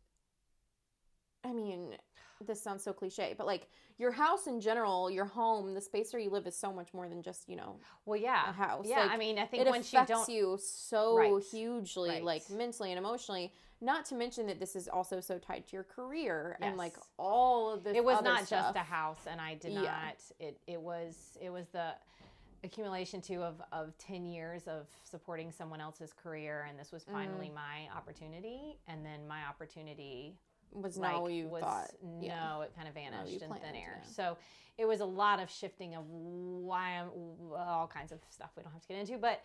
I 1.45 1.53
mean, 1.53 1.97
this 2.45 2.63
sounds 2.63 2.83
so 2.83 2.93
cliche, 2.93 3.35
but 3.37 3.47
like 3.47 3.69
your 3.99 4.11
house 4.11 4.47
in 4.47 4.61
general, 4.61 5.11
your 5.11 5.25
home, 5.25 5.73
the 5.75 5.81
space 5.81 6.13
where 6.13 6.21
you 6.21 6.31
live 6.31 6.47
is 6.47 6.57
so 6.57 6.73
much 6.73 6.93
more 6.93 7.09
than 7.09 7.23
just 7.23 7.49
you 7.49 7.57
know 7.57 7.77
Well, 8.07 8.19
yeah. 8.21 8.49
a 8.51 8.53
house. 8.53 8.87
Yeah, 8.89 9.01
Like, 9.01 9.11
I 9.13 9.17
mean, 9.17 9.39
I 9.39 9.47
think 9.47 9.63
it 9.67 9.69
once 9.71 9.93
you 9.93 9.99
affects 10.01 10.27
don't 10.27 10.29
you 10.35 10.59
so 10.61 11.17
Right. 11.17 11.43
hugely, 11.51 12.11
Right. 12.11 12.25
like 12.25 12.51
mentally 12.51 12.91
and 12.91 12.99
emotionally. 12.99 13.53
Not 13.81 14.05
to 14.07 14.15
mention 14.15 14.47
that 14.47 14.59
this 14.59 14.77
is 14.77 14.89
also 14.89 15.21
so 15.21 15.39
tied 15.39 15.67
to 15.67 15.73
your 15.77 15.85
career 15.85 16.57
and 16.63 16.77
like 16.77 16.97
all 17.19 17.71
of 17.71 17.85
this. 17.85 17.97
it 17.97 18.05
was 18.05 18.23
not 18.23 18.47
just 18.49 18.77
a 18.77 18.79
house 18.79 19.27
and 19.27 19.41
i 19.41 19.55
did 19.57 19.73
Yeah. 19.73 19.83
not 19.83 20.17
it 20.39 20.59
it 20.67 20.81
was 20.81 21.37
it 21.41 21.51
was 21.51 21.69
the 21.69 21.95
accumulation 22.63 23.21
too 23.21 23.43
of 23.43 23.61
of 23.73 23.97
10 23.99 24.25
years 24.25 24.67
of 24.69 24.87
supporting 25.03 25.53
someone 25.53 25.81
else's 25.83 26.13
career 26.15 26.67
and 26.69 26.79
this 26.79 26.93
was 26.93 27.05
finally 27.05 27.49
Mm. 27.49 27.55
my 27.55 27.89
opportunity 27.95 28.79
and 28.87 29.05
then 29.05 29.27
my 29.29 29.45
opportunity 29.47 30.39
was 30.75 30.97
like 30.97 31.13
not 31.13 31.23
what 31.23 31.33
you 31.33 31.49
was 31.49 31.63
thought. 31.63 31.91
no 32.03 32.19
Yeah. 32.23 32.63
it 32.63 32.75
kind 32.77 32.89
of 32.89 32.95
vanished 32.95 33.33
in 33.43 33.49
thin 33.49 33.75
air 33.75 34.01
yeah. 34.03 34.11
so 34.11 34.37
it 34.77 34.87
was 34.87 35.01
a 35.01 35.05
lot 35.07 35.41
of 35.41 35.49
shifting 35.51 35.95
of 35.95 36.05
why 36.09 36.99
i'm 37.01 37.09
all 37.57 37.87
kinds 37.87 38.11
of 38.13 38.19
stuff 38.29 38.51
we 38.57 38.63
don't 38.63 38.73
have 38.73 38.83
to 38.83 38.89
get 38.89 38.99
into 38.99 39.17
but 39.19 39.43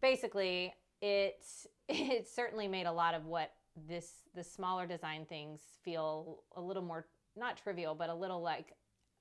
basically 0.00 0.72
it 1.00 1.44
it 1.88 2.28
certainly 2.28 2.68
made 2.68 2.86
a 2.86 2.92
lot 2.92 3.14
of 3.14 3.26
what 3.26 3.52
this 3.88 4.12
the 4.34 4.44
smaller 4.44 4.86
design 4.86 5.24
things 5.26 5.60
feel 5.82 6.42
a 6.56 6.60
little 6.60 6.82
more 6.82 7.06
not 7.36 7.56
trivial 7.56 7.94
but 7.94 8.10
a 8.10 8.14
little 8.14 8.40
like 8.40 8.74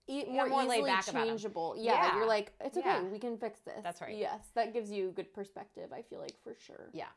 E- 0.08 0.26
more, 0.28 0.48
more 0.50 0.64
laid 0.64 0.78
easily 0.78 0.90
back 0.90 1.08
about 1.08 1.22
'em. 1.22 1.28
changeable. 1.28 1.76
Yeah, 1.78 1.94
Yeah. 1.94 2.16
you're 2.18 2.26
like 2.26 2.52
it's 2.62 2.76
okay. 2.76 3.04
We 3.04 3.20
can 3.20 3.38
fix 3.38 3.60
this. 3.60 3.80
That's 3.84 4.02
right. 4.02 4.18
Yes, 4.18 4.50
that 4.56 4.74
gives 4.74 4.90
you 4.92 5.12
good 5.12 5.32
perspective. 5.32 5.94
I 5.94 6.02
feel 6.02 6.20
like 6.20 6.34
for 6.44 6.56
sure. 6.56 6.90
Yeah. 6.94 7.10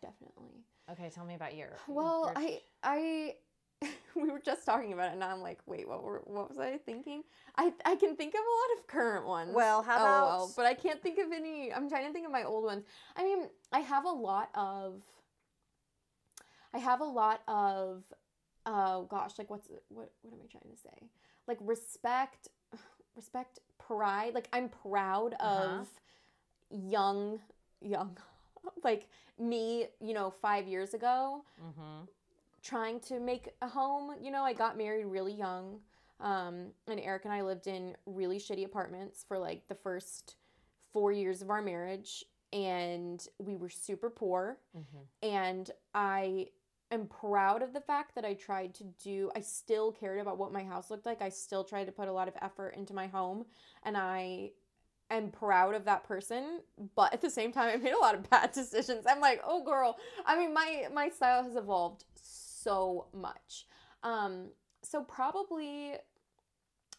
definitely. 0.00 0.62
okay 0.92 1.10
tell 1.10 1.24
me 1.24 1.34
about 1.34 1.56
your 1.56 1.70
Well, 1.88 2.26
your- 2.26 2.38
I 2.38 2.62
I 2.84 3.34
we 4.14 4.30
were 4.30 4.40
just 4.44 4.64
talking 4.64 4.92
about 4.92 5.08
it, 5.10 5.14
and 5.14 5.24
I'm 5.24 5.42
like, 5.42 5.58
wait, 5.66 5.86
what 5.88 6.02
were 6.02 6.22
what 6.24 6.48
was 6.48 6.58
I 6.58 6.78
thinking? 6.78 7.22
I 7.56 7.72
I 7.84 7.96
can 7.96 8.16
think 8.16 8.34
of 8.34 8.40
a 8.40 8.42
lot 8.42 8.78
of 8.80 8.86
current 8.86 9.26
ones. 9.26 9.50
Well, 9.54 9.82
how 9.82 9.96
about- 10.00 10.56
but 10.56 10.66
I 10.66 10.74
can't 10.74 11.02
think 11.02 11.18
of 11.18 11.32
any. 11.32 11.72
I'm 11.72 11.88
trying 11.88 12.06
to 12.06 12.12
think 12.12 12.26
of 12.26 12.32
my 12.32 12.44
old 12.44 12.64
ones. 12.64 12.84
I 13.16 13.22
mean, 13.24 13.48
I 13.72 13.80
have 13.80 14.04
a 14.04 14.10
lot 14.10 14.50
of. 14.54 15.02
I 16.74 16.78
have 16.78 17.00
a 17.00 17.04
lot 17.04 17.40
of, 17.48 18.02
oh 18.66 19.04
gosh, 19.04 19.38
like 19.38 19.48
what's 19.50 19.68
what 19.88 20.10
what 20.22 20.32
am 20.34 20.40
I 20.44 20.46
trying 20.50 20.74
to 20.74 20.80
say? 20.80 21.08
Like 21.46 21.58
respect, 21.60 22.48
respect, 23.16 23.60
pride. 23.78 24.34
Like 24.34 24.48
I'm 24.52 24.68
proud 24.68 25.34
Uh-huh. 25.40 25.80
of 25.80 25.88
young, 26.70 27.40
young, 27.80 28.16
like 28.84 29.08
me. 29.38 29.86
You 30.00 30.14
know, 30.14 30.30
five 30.30 30.66
years 30.66 30.92
ago 30.94 31.44
Mhm. 31.62 32.08
Trying 32.66 33.00
to 33.00 33.20
make 33.20 33.50
a 33.62 33.68
home. 33.68 34.14
You 34.20 34.30
know, 34.30 34.42
I 34.42 34.52
got 34.52 34.76
married 34.76 35.06
really 35.06 35.32
young. 35.32 35.78
Um, 36.20 36.68
and 36.88 36.98
Eric 36.98 37.24
and 37.24 37.32
I 37.32 37.42
lived 37.42 37.66
in 37.66 37.94
really 38.06 38.38
shitty 38.38 38.64
apartments 38.64 39.24
for 39.26 39.38
like 39.38 39.68
the 39.68 39.74
first 39.74 40.36
four 40.92 41.12
years 41.12 41.42
of 41.42 41.50
our 41.50 41.62
marriage. 41.62 42.24
And 42.52 43.26
we 43.38 43.56
were 43.56 43.68
super 43.68 44.08
poor. 44.10 44.58
Mhm. 44.76 45.06
And 45.22 45.70
I 45.94 46.48
am 46.90 47.06
proud 47.06 47.62
of 47.62 47.72
the 47.72 47.80
fact 47.80 48.14
that 48.14 48.24
I 48.24 48.34
tried 48.34 48.72
to 48.76 48.84
do, 48.84 49.30
I 49.34 49.40
still 49.40 49.92
cared 49.92 50.20
about 50.20 50.38
what 50.38 50.52
my 50.52 50.62
house 50.62 50.90
looked 50.90 51.04
like. 51.06 51.20
I 51.20 51.28
still 51.28 51.64
tried 51.64 51.86
to 51.86 51.92
put 51.92 52.08
a 52.08 52.12
lot 52.12 52.28
of 52.28 52.34
effort 52.40 52.76
into 52.76 52.94
my 52.94 53.08
home. 53.08 53.44
And 53.82 53.96
I 53.96 54.52
am 55.10 55.30
proud 55.30 55.74
of 55.74 55.84
that 55.84 56.04
person. 56.04 56.60
But 56.94 57.12
at 57.12 57.20
the 57.20 57.30
same 57.30 57.52
time, 57.52 57.70
I 57.74 57.76
made 57.76 57.92
a 57.92 57.98
lot 57.98 58.14
of 58.14 58.30
bad 58.30 58.52
decisions. 58.60 59.04
I'm 59.06 59.20
like, 59.20 59.40
oh, 59.44 59.62
girl. 59.64 59.98
I 60.24 60.38
mean, 60.38 60.54
my, 60.54 60.88
my 60.92 61.08
style 61.10 61.42
has 61.42 61.56
evolved 61.56 62.04
so 62.14 62.45
much. 63.12 63.66
Um, 64.02 64.50
so 64.82 65.02
probably, 65.02 65.94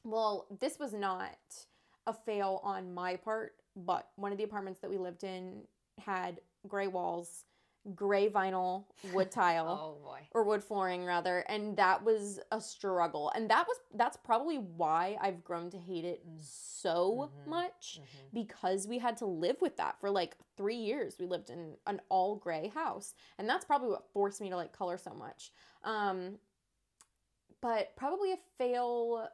well, 0.03 0.47
this 0.59 0.79
was 0.79 0.93
not 0.93 1.37
a 2.05 2.13
fail 2.13 2.61
on 2.63 2.93
my 2.93 3.15
part, 3.15 3.53
but 3.75 4.09
one 4.15 4.31
of 4.31 4.37
the 4.37 4.43
apartments 4.43 4.79
that 4.81 4.89
we 4.89 4.97
lived 4.97 5.23
in 5.23 5.61
had 5.99 6.39
gray 6.67 6.87
walls, 6.87 7.45
gray 7.95 8.29
vinyl, 8.29 8.85
wood 9.13 9.31
tile. 9.39 9.97
Oh 9.99 10.03
boy. 10.03 10.19
Or 10.33 10.43
wood 10.43 10.63
flooring 10.63 11.05
rather. 11.05 11.39
And 11.47 11.75
that 11.77 12.03
was 12.03 12.39
a 12.51 12.59
struggle. 12.59 13.31
And 13.35 13.49
that 13.49 13.67
was 13.67 13.77
that's 13.95 14.17
probably 14.17 14.57
why 14.57 15.17
i've 15.21 15.43
grown 15.43 15.69
to 15.71 15.77
hate 15.77 16.05
it 16.05 16.23
so 16.39 17.29
Mhm. 17.45 17.49
much 17.49 17.99
Mhm. 18.01 18.33
because 18.33 18.87
we 18.87 18.99
had 18.99 19.17
to 19.17 19.25
live 19.25 19.61
with 19.61 19.77
that 19.77 19.99
for 19.99 20.09
like 20.09 20.37
three 20.57 20.75
years. 20.75 21.17
We 21.19 21.25
lived 21.25 21.49
in 21.49 21.77
an 21.87 22.01
all 22.09 22.35
gray 22.35 22.67
house. 22.67 23.13
And 23.37 23.47
that's 23.49 23.65
probably 23.65 23.89
what 23.89 24.11
forced 24.11 24.41
me 24.41 24.49
to 24.49 24.55
like 24.55 24.73
color 24.73 24.97
so 24.97 25.13
much. 25.13 25.51
Um 25.83 26.39
but 27.61 27.95
probably 27.95 28.33
a 28.33 28.37
fail 28.57 29.27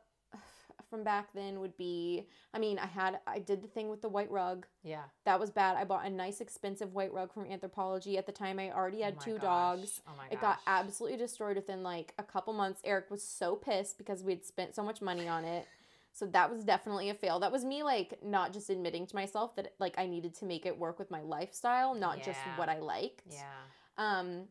from 0.94 1.04
back 1.04 1.34
then 1.34 1.60
would 1.60 1.76
be 1.76 2.28
i 2.54 2.60
mean 2.60 2.78
i 2.78 2.86
had 2.86 3.20
i 3.26 3.40
did 3.40 3.64
the 3.64 3.68
thing 3.68 3.90
with 3.90 4.00
the 4.04 4.08
white 4.08 4.30
rug 4.30 4.68
yeah 4.84 5.02
that 5.26 5.40
was 5.40 5.50
bad 5.50 5.76
i 5.76 5.84
bought 5.84 6.06
a 6.06 6.10
nice 6.10 6.40
expensive 6.40 6.94
white 6.94 7.12
rug 7.12 7.34
from 7.34 7.46
Anthropologie 7.46 8.16
at 8.16 8.28
the 8.28 8.32
time 8.32 8.60
i 8.60 8.72
already 8.72 9.02
had 9.02 9.16
Oh 9.20 9.24
two 9.24 9.34
gosh. 9.34 9.42
dogs 9.42 10.02
oh 10.08 10.12
my 10.16 10.26
gosh. 10.26 10.34
it 10.34 10.42
got 10.42 10.60
absolutely 10.68 11.18
destroyed 11.18 11.56
within 11.56 11.82
like 11.82 12.14
a 12.20 12.24
couple 12.24 12.54
months. 12.54 12.80
Eric 12.84 13.10
was 13.10 13.24
so 13.24 13.56
pissed 13.56 13.98
because 13.98 14.24
we 14.24 14.34
had 14.34 14.46
spent 14.46 14.76
so 14.76 14.84
much 14.84 15.02
money 15.02 15.28
on 15.28 15.46
it. 15.46 15.66
So 16.12 16.28
that 16.28 16.52
was 16.52 16.64
definitely 16.64 17.10
a 17.10 17.16
fail. 17.16 17.40
That 17.40 17.52
was 17.52 17.66
me 17.66 17.82
like 17.82 18.20
not 18.24 18.54
just 18.54 18.70
admitting 18.70 19.08
to 19.08 19.16
myself 19.16 19.56
that 19.56 19.74
like 19.80 19.96
I 19.98 20.06
needed 20.06 20.36
to 20.36 20.46
make 20.46 20.68
it 20.68 20.78
work 20.78 21.00
with 21.00 21.10
my 21.10 21.22
lifestyle, 21.22 21.96
not 21.96 22.18
just 22.24 22.40
what 22.56 22.70
I 22.70 22.78
liked. 22.78 23.24
yeah 23.32 23.64
Um 23.98 24.44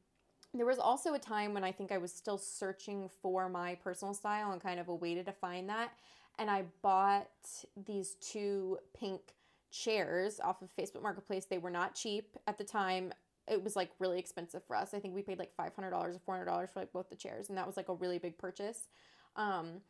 there 0.54 0.66
was 0.66 0.78
also 0.78 1.14
a 1.14 1.18
time 1.18 1.54
when 1.54 1.64
I 1.64 1.72
think 1.72 1.90
I 1.92 1.98
was 1.98 2.12
still 2.12 2.36
searching 2.36 3.08
for 3.22 3.48
my 3.48 3.74
personal 3.76 4.12
style 4.12 4.52
and 4.52 4.60
kind 4.60 4.78
of 4.78 4.88
a 4.88 4.94
way 4.94 5.14
to 5.14 5.22
define 5.22 5.66
that. 5.68 5.92
And 6.38 6.50
I 6.50 6.64
bought 6.82 7.28
these 7.86 8.16
two 8.20 8.78
pink 8.98 9.20
chairs 9.70 10.40
off 10.42 10.62
of 10.62 10.70
Facebook 10.78 11.02
Marketplace. 11.02 11.46
They 11.46 11.58
were 11.58 11.70
not 11.70 11.94
cheap 11.94 12.36
at 12.46 12.58
the 12.58 12.64
time. 12.64 13.12
It 13.48 13.62
was 13.62 13.74
like 13.74 13.90
really 13.98 14.18
expensive 14.18 14.62
for 14.66 14.76
us. 14.76 14.94
I 14.94 14.98
think 14.98 15.14
we 15.14 15.22
paid 15.22 15.38
like 15.38 15.50
$500 15.56 15.70
or 15.92 16.20
$400 16.44 16.72
for 16.72 16.80
like 16.80 16.92
both 16.92 17.10
the 17.10 17.16
chairs 17.16 17.48
and 17.48 17.58
that 17.58 17.66
was 17.66 17.76
like 17.76 17.88
a 17.88 17.94
really 17.94 18.18
big 18.18 18.38
purchase. 18.38 18.88
Um 19.36 19.80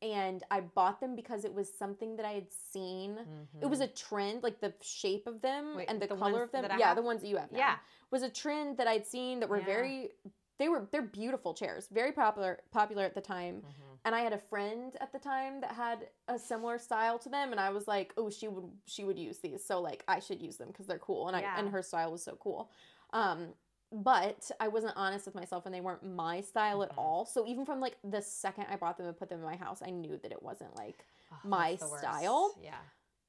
and 0.00 0.42
I 0.50 0.60
bought 0.60 1.00
them 1.00 1.14
because 1.14 1.44
it 1.44 1.54
was 1.54 1.72
something 1.72 2.16
that 2.16 2.26
I 2.26 2.32
had 2.32 2.48
seen. 2.72 3.18
It 3.60 3.66
was 3.66 3.80
a 3.80 3.86
trend, 3.86 4.42
like 4.42 4.60
the 4.60 4.74
shape 4.80 5.28
of 5.28 5.40
them 5.42 5.66
Mm-hmm. 5.66 5.76
Wait, 5.76 5.88
and 5.88 6.02
the, 6.02 6.08
the 6.08 6.16
color 6.16 6.42
of 6.42 6.50
them. 6.50 6.64
Yeah, 6.76 6.88
have? 6.88 6.96
the 6.96 7.02
ones 7.02 7.20
that 7.20 7.28
you 7.28 7.36
have 7.36 7.52
now. 7.52 7.58
Yeah. 7.58 7.76
Was 8.10 8.22
a 8.22 8.28
trend 8.28 8.78
that 8.78 8.88
I'd 8.88 9.06
seen 9.06 9.38
that 9.40 9.48
were 9.48 9.60
Yeah. 9.60 9.64
very 9.66 10.10
they 10.58 10.68
were 10.68 10.88
they're 10.90 11.02
beautiful 11.02 11.54
chairs, 11.54 11.88
very 11.92 12.12
popular 12.12 12.60
popular 12.72 13.04
at 13.04 13.14
the 13.14 13.20
time. 13.20 13.56
Mm-hmm. 13.56 13.91
And 14.04 14.14
I 14.16 14.20
had 14.20 14.32
a 14.32 14.38
friend 14.38 14.96
at 15.00 15.12
the 15.12 15.18
time 15.20 15.60
that 15.60 15.72
had 15.72 16.08
a 16.26 16.38
similar 16.38 16.78
style 16.78 17.18
to 17.20 17.28
them 17.28 17.52
and 17.52 17.60
I 17.60 17.70
was 17.70 17.86
like, 17.86 18.12
"Oh, 18.16 18.30
she 18.30 18.48
would 18.48 18.64
she 18.86 19.04
would 19.04 19.18
use 19.18 19.38
these." 19.38 19.64
So 19.64 19.80
like 19.80 20.02
I 20.08 20.18
should 20.18 20.42
use 20.42 20.56
them 20.56 20.72
cuz 20.72 20.86
they're 20.86 20.98
cool 20.98 21.28
and 21.28 21.36
I 21.36 21.40
and 21.58 21.68
her 21.70 21.82
style 21.82 22.10
was 22.10 22.22
so 22.24 22.36
cool. 22.36 22.70
Um 23.12 23.54
but 23.94 24.50
I 24.58 24.68
wasn't 24.68 24.96
honest 24.96 25.26
with 25.26 25.34
myself 25.34 25.66
and 25.66 25.74
they 25.74 25.82
weren't 25.82 26.02
my 26.02 26.40
style 26.40 26.82
at 26.82 26.90
all. 26.96 27.26
So 27.26 27.46
even 27.46 27.64
from 27.66 27.78
like 27.78 27.98
the 28.02 28.22
second 28.22 28.66
I 28.70 28.76
bought 28.76 28.96
them 28.96 29.06
and 29.06 29.16
put 29.16 29.28
them 29.28 29.38
in 29.40 29.44
my 29.44 29.56
house, 29.56 29.82
I 29.86 29.90
knew 29.90 30.16
that 30.16 30.32
it 30.32 30.42
wasn't 30.42 30.74
like 30.76 31.04
Oh, 31.30 31.36
my 31.44 31.70
that's 31.70 31.82
the 31.84 31.88
worst. 31.90 32.02
style. 32.02 32.54
Yeah. 32.60 32.80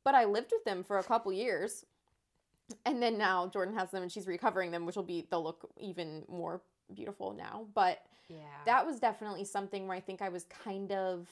but 0.04 0.16
I 0.16 0.26
lived 0.26 0.52
with 0.52 0.64
them 0.66 0.84
for 0.84 0.98
a 0.98 1.04
couple 1.04 1.32
years. 1.34 1.86
And 2.86 3.02
then 3.04 3.18
now 3.18 3.48
Jordan 3.48 3.76
has 3.76 3.92
them 3.92 4.04
and 4.04 4.12
she's 4.12 4.26
recovering 4.28 4.72
them, 4.72 4.86
which 4.86 4.96
will 4.96 5.04
be 5.04 5.28
they'll 5.30 5.44
look 5.44 5.70
even 5.78 6.24
more 6.28 6.62
beautiful 6.94 7.34
now. 7.34 7.68
But 7.74 8.00
Yeah. 8.28 8.64
that 8.66 8.86
was 8.86 9.00
definitely 9.00 9.46
something 9.46 9.88
where 9.88 9.98
I 9.98 10.02
think 10.02 10.22
I 10.22 10.30
was 10.30 10.44
kind 10.46 10.92
of 10.92 11.30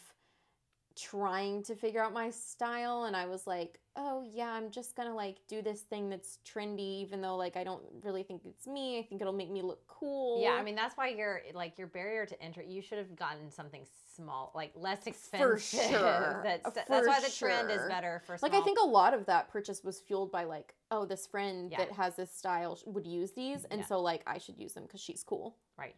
trying 0.95 1.63
to 1.63 1.76
figure 1.76 2.04
out 2.04 2.13
my 2.13 2.30
style 2.30 3.06
and 3.06 3.15
I 3.15 3.26
was 3.26 3.47
like, 3.47 3.80
"Oh, 3.95 4.23
yeah, 4.23 4.49
I'm 4.51 4.71
just 4.71 4.95
to 4.95 5.13
like 5.13 5.38
do 5.47 5.62
this 5.62 5.82
thing 5.82 6.10
that's 6.10 6.39
trendy 6.45 7.01
even 7.01 7.21
though 7.21 7.36
like 7.36 7.58
I 7.58 7.63
don't 7.63 7.84
really 8.04 8.23
think 8.23 8.41
it's 8.45 8.67
me. 8.67 8.99
I 8.99 9.04
think 9.04 9.21
it'll 9.21 9.34
make 9.34 9.51
me 9.51 9.62
look 9.62 9.86
cool." 9.88 10.41
Yeah, 10.41 10.51
I 10.54 10.63
mean 10.63 10.75
that's 10.75 10.95
why 10.95 11.10
you're 11.10 11.41
like 11.54 11.77
your 11.77 11.88
barrier 11.88 12.25
to 12.25 12.41
entry. 12.41 12.65
You 12.67 12.82
should 12.82 12.97
have 12.97 13.15
gotten 13.15 13.51
something 13.51 13.86
small, 14.15 14.51
like 14.56 14.71
less 14.75 15.08
expensive. 15.08 15.49
For 15.49 15.60
sure. 15.60 16.41
That's 16.43 16.63
For 16.63 16.84
that's 16.88 17.08
why 17.08 17.19
the 17.19 17.30
trend 17.32 17.71
is 17.71 17.82
better 17.88 18.21
for. 18.25 18.38
Small. 18.38 18.51
like 18.51 18.60
I 18.62 18.63
think 18.63 18.77
a 18.80 18.88
lot 18.88 19.13
of 19.13 19.25
that 19.27 19.49
purchase 19.49 19.84
was 19.84 19.99
fueled 19.99 20.32
by 20.32 20.43
like, 20.43 20.73
oh, 20.91 21.06
this 21.06 21.27
friend 21.27 21.71
Yeah. 21.71 21.80
that 21.80 21.91
has 21.93 22.15
this 22.15 22.32
style 22.36 22.77
would 22.86 23.06
use 23.08 23.32
these, 23.32 23.65
and 23.65 23.82
Yeah. 23.82 23.86
so 23.88 24.01
like 24.01 24.23
I 24.27 24.38
should 24.38 24.58
use 24.58 24.73
them 24.73 24.84
because 24.84 25.01
she's 25.01 25.23
cool, 25.23 25.58
right. 25.77 25.95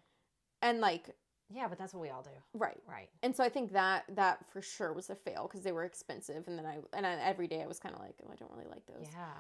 and 0.62 0.80
like 0.80 1.16
Yeah, 1.54 1.68
but 1.68 1.78
that's 1.78 1.94
what 1.94 2.02
we 2.02 2.10
all 2.10 2.24
do. 2.24 2.30
right, 2.54 2.82
Right. 2.88 3.10
and 3.22 3.36
so 3.36 3.44
I 3.44 3.50
think 3.50 3.72
that 3.74 4.06
that 4.16 4.46
for 4.52 4.62
sure 4.62 4.92
was 4.94 5.10
a 5.10 5.16
fail 5.16 5.48
because 5.48 5.64
they 5.64 5.72
were 5.72 5.84
expensive, 5.84 6.48
and 6.48 6.58
then 6.58 6.66
I 6.66 6.80
and 6.94 7.06
I, 7.06 7.14
every 7.16 7.48
day 7.48 7.62
I 7.62 7.68
was 7.68 7.80
kind 7.80 7.94
of 7.96 8.02
like, 8.02 8.16
oh, 8.26 8.30
I 8.32 8.36
don't 8.36 8.52
really 8.52 8.70
like 8.70 8.86
those. 8.88 9.08
Yeah. 9.12 9.34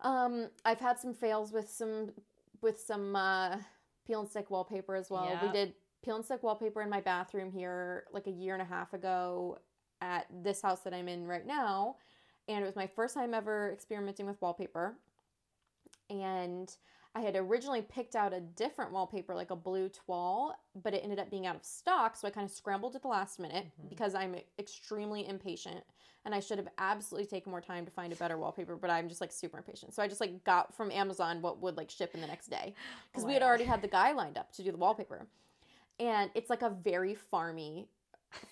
Um, 0.00 0.48
I've 0.64 0.80
had 0.80 0.98
some 0.98 1.14
fails 1.14 1.52
with 1.52 1.68
some 1.70 2.10
with 2.60 2.80
some 2.80 3.14
uh, 3.14 3.58
peel 4.06 4.20
and 4.20 4.28
stick 4.28 4.50
wallpaper 4.50 4.94
as 4.96 5.10
well. 5.10 5.38
We 5.42 5.48
did 5.52 5.74
peel 6.02 6.16
and 6.16 6.24
stick 6.24 6.42
wallpaper 6.42 6.82
in 6.82 6.90
my 6.90 7.00
bathroom 7.00 7.50
here 7.52 8.04
like 8.12 8.26
a 8.26 8.30
year 8.30 8.54
and 8.54 8.62
a 8.62 8.66
half 8.66 8.92
ago 8.92 9.58
at 10.00 10.26
this 10.42 10.60
house 10.60 10.80
that 10.80 10.92
I'm 10.92 11.08
in 11.08 11.26
right 11.26 11.46
now, 11.46 11.96
and 12.48 12.62
it 12.62 12.66
was 12.66 12.76
my 12.76 12.86
first 12.86 13.14
time 13.14 13.32
ever 13.34 13.72
experimenting 13.72 14.26
with 14.26 14.40
wallpaper. 14.42 14.96
And 16.10 16.74
I 17.14 17.20
had 17.20 17.36
originally 17.36 17.82
picked 17.82 18.16
out 18.16 18.32
a 18.32 18.40
different 18.40 18.90
wallpaper, 18.90 19.34
like 19.34 19.50
a 19.50 19.56
blue 19.56 19.88
toile, 19.88 20.56
but 20.82 20.94
it 20.94 21.02
ended 21.04 21.20
up 21.20 21.30
being 21.30 21.46
out 21.46 21.54
of 21.54 21.64
stock. 21.64 22.16
So 22.16 22.26
I 22.26 22.30
kind 22.32 22.44
of 22.44 22.50
scrambled 22.50 22.96
at 22.96 23.02
the 23.02 23.08
last 23.08 23.38
minute 23.38 23.66
Mhm. 23.80 23.88
because 23.88 24.14
I'm 24.16 24.36
extremely 24.58 25.26
impatient 25.26 25.84
and 26.24 26.34
I 26.34 26.40
should 26.40 26.58
have 26.58 26.68
absolutely 26.78 27.26
taken 27.28 27.50
more 27.50 27.60
time 27.60 27.84
to 27.84 27.90
find 27.90 28.12
a 28.12 28.16
better 28.16 28.36
wallpaper, 28.36 28.76
but 28.76 28.90
I'm 28.90 29.08
just 29.08 29.20
like 29.20 29.30
super 29.30 29.58
impatient. 29.58 29.94
So 29.94 30.02
I 30.02 30.08
just 30.08 30.20
like 30.20 30.42
got 30.42 30.74
from 30.74 30.90
Amazon 30.90 31.40
what 31.40 31.58
would 31.60 31.76
like 31.76 31.90
ship 31.90 32.14
in 32.14 32.20
the 32.20 32.26
next 32.26 32.48
day 32.48 32.74
because 33.12 33.24
we 33.24 33.34
had 33.34 33.42
already 33.42 33.64
had 33.64 33.80
the 33.82 33.88
guy 33.88 34.12
lined 34.12 34.36
up 34.36 34.50
to 34.52 34.62
do 34.64 34.72
the 34.72 34.78
wallpaper. 34.78 35.26
And 36.00 36.30
it's 36.34 36.50
like 36.50 36.62
a 36.62 36.70
very 36.70 37.14
farmy 37.14 37.86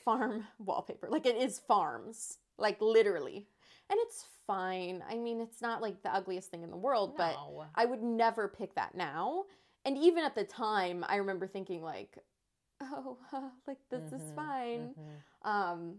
farm 0.04 0.46
wallpaper. 0.58 1.08
Like 1.08 1.26
it 1.26 1.36
is 1.36 1.58
farms, 1.58 2.38
like 2.58 2.80
literally. 2.80 3.48
And 3.90 3.98
it's 4.02 4.24
fine. 4.46 5.02
I 5.08 5.16
mean, 5.18 5.40
it's 5.40 5.60
not 5.60 5.82
like 5.82 6.02
the 6.02 6.14
ugliest 6.14 6.50
thing 6.50 6.62
in 6.62 6.70
the 6.70 6.76
world, 6.76 7.16
but 7.16 7.36
I 7.74 7.84
would 7.84 8.02
never 8.02 8.48
pick 8.48 8.74
that 8.74 8.94
now. 8.94 9.44
And 9.84 9.98
even 9.98 10.24
at 10.24 10.34
the 10.34 10.44
time, 10.44 11.04
I 11.08 11.16
remember 11.16 11.46
thinking 11.46 11.82
like, 11.82 12.18
"Oh, 12.80 13.18
like 13.66 13.78
this 13.90 14.12
is 14.12 14.22
Mhm, 14.22 14.34
fine." 14.34 14.94
mhm, 14.96 15.50
Um, 15.50 15.96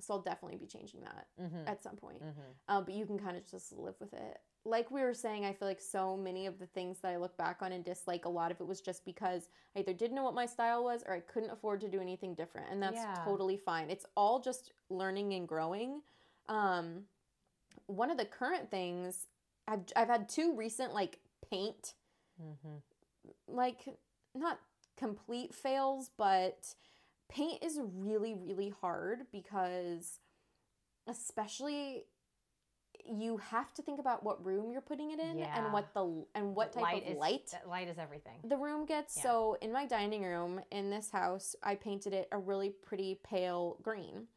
so 0.00 0.14
I'll 0.14 0.22
definitely 0.22 0.58
be 0.58 0.66
changing 0.66 1.00
that 1.02 1.26
mhm, 1.40 1.66
at 1.66 1.82
some 1.82 1.96
point. 1.96 2.20
mhm. 2.22 2.54
Um, 2.68 2.84
but 2.84 2.94
you 2.94 3.06
can 3.06 3.18
kind 3.18 3.36
of 3.36 3.46
just 3.46 3.72
live 3.72 3.94
with 4.00 4.12
it. 4.14 4.38
Like 4.64 4.90
we 4.90 5.02
were 5.02 5.14
saying, 5.14 5.44
I 5.44 5.52
feel 5.52 5.66
like 5.68 5.80
so 5.80 6.16
many 6.16 6.46
of 6.46 6.58
the 6.58 6.66
things 6.66 7.00
that 7.00 7.12
I 7.12 7.16
look 7.16 7.36
back 7.36 7.62
on 7.62 7.72
and 7.72 7.84
dislike, 7.84 8.24
a 8.24 8.28
lot 8.28 8.50
of 8.52 8.60
it 8.60 8.66
was 8.66 8.80
just 8.80 9.04
because 9.04 9.48
I 9.76 9.80
either 9.80 9.92
didn't 9.92 10.14
know 10.14 10.22
what 10.24 10.34
my 10.34 10.46
style 10.46 10.84
was 10.84 11.02
or 11.06 11.14
I 11.14 11.20
couldn't 11.20 11.50
afford 11.50 11.80
to 11.80 11.88
do 11.88 12.00
anything 12.00 12.34
different. 12.34 12.68
And 12.70 12.80
that's 12.82 13.04
Yeah. 13.04 13.14
totally 13.24 13.56
fine. 13.56 13.90
It's 13.90 14.06
all 14.16 14.40
just 14.40 14.72
learning 14.88 15.34
and 15.34 15.48
growing. 15.48 16.02
Um, 16.48 17.04
one 17.86 18.10
of 18.10 18.18
the 18.18 18.24
current 18.24 18.70
things, 18.70 19.26
I've, 19.68 19.80
I've 19.96 20.08
had 20.08 20.28
two 20.28 20.54
recent 20.56 20.92
like 20.94 21.18
paint, 21.50 21.94
Mhm. 22.42 22.82
like 23.46 23.86
not 24.34 24.58
complete 24.96 25.54
fails, 25.54 26.10
but 26.16 26.74
paint 27.28 27.62
is 27.62 27.78
really, 27.82 28.34
really 28.34 28.70
hard 28.70 29.26
because 29.32 30.20
especially 31.06 32.04
you 33.04 33.36
have 33.38 33.74
to 33.74 33.82
think 33.82 33.98
about 33.98 34.22
what 34.22 34.44
room 34.44 34.70
you're 34.70 34.80
putting 34.80 35.10
it 35.10 35.18
in 35.18 35.38
Yeah. 35.38 35.58
and 35.64 35.72
what 35.72 35.92
the 35.92 36.24
and 36.34 36.54
what 36.54 36.72
type 36.72 36.82
light 36.82 37.02
of 37.04 37.08
is, 37.10 37.16
light 37.18 37.54
Light 37.66 37.88
is 37.88 37.98
everything. 37.98 38.40
the 38.44 38.56
room 38.56 38.86
gets. 38.86 39.16
Yeah. 39.16 39.22
So 39.24 39.54
in 39.60 39.72
my 39.72 39.86
dining 39.86 40.22
room 40.22 40.60
in 40.70 40.90
this 40.90 41.10
house, 41.10 41.56
I 41.62 41.74
painted 41.74 42.12
it 42.12 42.28
a 42.30 42.38
really 42.38 42.70
pretty 42.70 43.16
pale 43.24 43.78
green. 43.82 44.28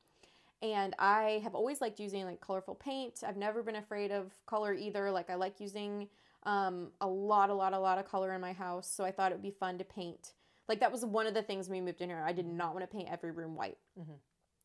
And 0.73 0.95
I 0.97 1.41
have 1.43 1.53
always 1.53 1.79
liked 1.81 1.99
using 1.99 2.25
like 2.25 2.41
colorful 2.41 2.75
paint. 2.75 3.23
I've 3.25 3.37
never 3.37 3.61
been 3.61 3.75
afraid 3.75 4.11
of 4.11 4.31
color 4.47 4.73
either. 4.73 5.11
Like 5.11 5.29
I 5.29 5.35
like 5.35 5.59
using 5.59 6.07
um, 6.43 6.91
a 7.01 7.07
lot, 7.07 7.49
a 7.49 7.53
lot, 7.53 7.73
a 7.73 7.79
lot 7.79 7.97
of 7.99 8.05
color 8.07 8.33
in 8.33 8.41
my 8.41 8.53
house. 8.53 8.89
So 8.89 9.03
I 9.03 9.11
thought 9.11 9.31
it 9.31 9.35
would 9.35 9.43
be 9.43 9.51
fun 9.51 9.77
to 9.77 9.83
paint. 9.83 10.33
Like 10.67 10.79
that 10.79 10.91
was 10.91 11.05
one 11.05 11.27
of 11.27 11.33
the 11.35 11.43
things 11.43 11.69
when 11.69 11.79
we 11.79 11.85
moved 11.85 12.01
in 12.01 12.09
here. 12.09 12.23
I 12.25 12.33
did 12.33 12.47
not 12.47 12.73
want 12.73 12.89
to 12.89 12.95
paint 12.95 13.09
every 13.11 13.31
room 13.31 13.55
white. 13.55 13.77
Mhm. 13.99 14.17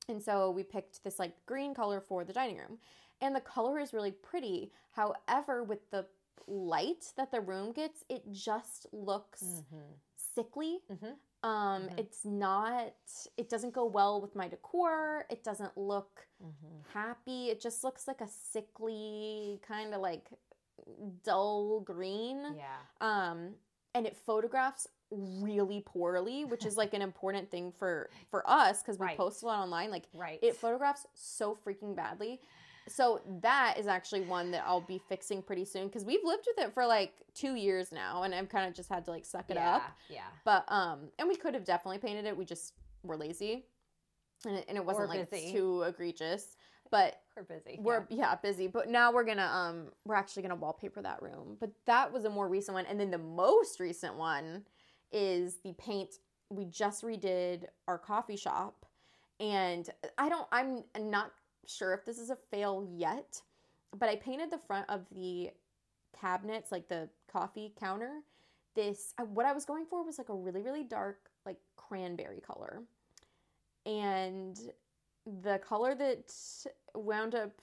And 0.08 0.22
so 0.22 0.50
we 0.50 0.62
picked 0.62 1.04
this 1.04 1.18
like 1.18 1.34
green 1.46 1.74
color 1.74 2.00
for 2.00 2.24
the 2.24 2.32
dining 2.32 2.56
room. 2.56 2.78
And 3.20 3.36
the 3.36 3.40
color 3.40 3.78
is 3.78 3.92
really 3.92 4.12
pretty. 4.12 4.72
However, 4.92 5.62
with 5.62 5.90
the 5.90 6.06
light 6.46 7.12
that 7.16 7.30
the 7.30 7.40
room 7.40 7.72
gets, 7.72 8.04
it 8.08 8.22
just 8.32 8.86
looks 8.92 9.42
Mhm. 9.42 9.82
sickly. 10.16 10.80
Mhm. 10.90 11.16
Um, 11.42 11.88
Mhm. 11.88 11.98
it's 11.98 12.24
not. 12.24 12.92
It 13.36 13.48
doesn't 13.48 13.72
go 13.72 13.84
well 13.86 14.20
with 14.20 14.34
my 14.34 14.46
decor. 14.48 15.26
It 15.30 15.42
doesn't 15.42 15.76
look 15.76 16.28
Mhm. 16.42 16.86
happy. 16.92 17.48
It 17.50 17.60
just 17.60 17.82
looks 17.82 18.06
like 18.06 18.20
a 18.20 18.28
sickly 18.28 19.58
kind 19.62 19.94
of 19.94 20.00
like 20.02 20.30
dull 21.22 21.80
green. 21.80 22.54
Yeah. 22.56 22.78
Um, 23.00 23.56
and 23.94 24.06
it 24.06 24.16
photographs 24.16 24.86
really 25.10 25.80
poorly, 25.80 26.44
which 26.44 26.64
is 26.64 26.76
like 26.76 26.94
an 26.94 27.02
important 27.02 27.50
thing 27.50 27.72
for 27.72 28.10
for 28.30 28.48
us 28.48 28.82
because 28.82 28.98
we 28.98 29.06
Right. 29.06 29.16
post 29.16 29.42
a 29.42 29.46
lot 29.46 29.60
online. 29.62 29.90
Like 29.90 30.08
Right. 30.14 30.38
it 30.42 30.56
photographs 30.56 31.06
so 31.14 31.56
freaking 31.56 31.94
badly. 31.96 32.40
So 32.88 33.20
that 33.42 33.76
is 33.78 33.86
actually 33.86 34.22
one 34.22 34.50
that 34.52 34.64
I'll 34.66 34.80
be 34.80 35.00
fixing 35.08 35.42
pretty 35.42 35.64
soon 35.64 35.86
because 35.86 36.04
we've 36.04 36.24
lived 36.24 36.46
with 36.46 36.66
it 36.66 36.72
for 36.72 36.86
like 36.86 37.12
two 37.34 37.54
years 37.54 37.92
now, 37.92 38.22
and 38.22 38.34
I've 38.34 38.48
kind 38.48 38.68
of 38.68 38.74
just 38.74 38.88
had 38.88 39.04
to 39.04 39.10
like 39.10 39.24
suck 39.24 39.50
it 39.50 39.56
yeah. 39.56 39.76
up. 39.76 39.82
Yeah. 40.08 40.20
But 40.44 40.64
um, 40.68 41.10
and 41.18 41.28
we 41.28 41.36
could 41.36 41.54
have 41.54 41.64
definitely 41.64 41.98
painted 41.98 42.24
it. 42.26 42.36
We 42.36 42.44
just 42.44 42.74
were 43.02 43.16
lazy, 43.16 43.66
and 44.44 44.56
it, 44.56 44.64
and 44.68 44.76
it 44.76 44.84
wasn't 44.84 45.08
like 45.08 45.30
too 45.30 45.82
egregious. 45.82 46.56
But 46.90 47.20
We're 47.36 47.44
busy. 47.44 47.78
we're 47.80 48.06
yeah. 48.10 48.34
busy. 48.34 48.66
But 48.66 48.88
now 48.88 49.12
we're 49.12 49.24
gonna 49.24 49.46
um, 49.46 49.92
we're 50.04 50.16
actually 50.16 50.42
gonna 50.42 50.56
wallpaper 50.56 51.00
that 51.02 51.22
room. 51.22 51.56
But 51.60 51.70
that 51.86 52.12
was 52.12 52.24
a 52.24 52.30
more 52.30 52.48
recent 52.48 52.74
one, 52.74 52.86
and 52.86 52.98
then 52.98 53.10
the 53.10 53.18
most 53.18 53.78
recent 53.78 54.16
one 54.16 54.64
is 55.12 55.58
the 55.62 55.74
paint. 55.74 56.14
We 56.48 56.64
just 56.64 57.04
redid 57.04 57.66
our 57.86 57.98
coffee 57.98 58.36
shop, 58.36 58.86
and 59.38 59.88
I 60.18 60.28
don't. 60.28 60.48
I'm 60.50 60.82
not 60.98 61.30
sure 61.66 61.92
if 61.94 62.04
this 62.04 62.18
is 62.18 62.30
a 62.30 62.36
fail 62.50 62.86
yet, 62.90 63.40
but 63.96 64.08
I 64.08 64.16
painted 64.16 64.50
the 64.50 64.58
front 64.58 64.88
of 64.88 65.06
the 65.14 65.50
cabinets, 66.18 66.72
like 66.72 66.88
the 66.88 67.08
coffee 67.30 67.72
counter. 67.78 68.20
This 68.74 69.14
what 69.32 69.46
I 69.46 69.52
was 69.52 69.64
going 69.64 69.84
for 69.86 70.04
was 70.04 70.18
like 70.18 70.28
a 70.28 70.34
really 70.34 70.62
really 70.62 70.84
dark 70.84 71.18
like 71.44 71.58
cranberry 71.76 72.40
color, 72.40 72.82
and 73.84 74.58
the 75.42 75.58
color 75.58 75.94
that 75.94 76.32
wound 76.94 77.34
up 77.34 77.60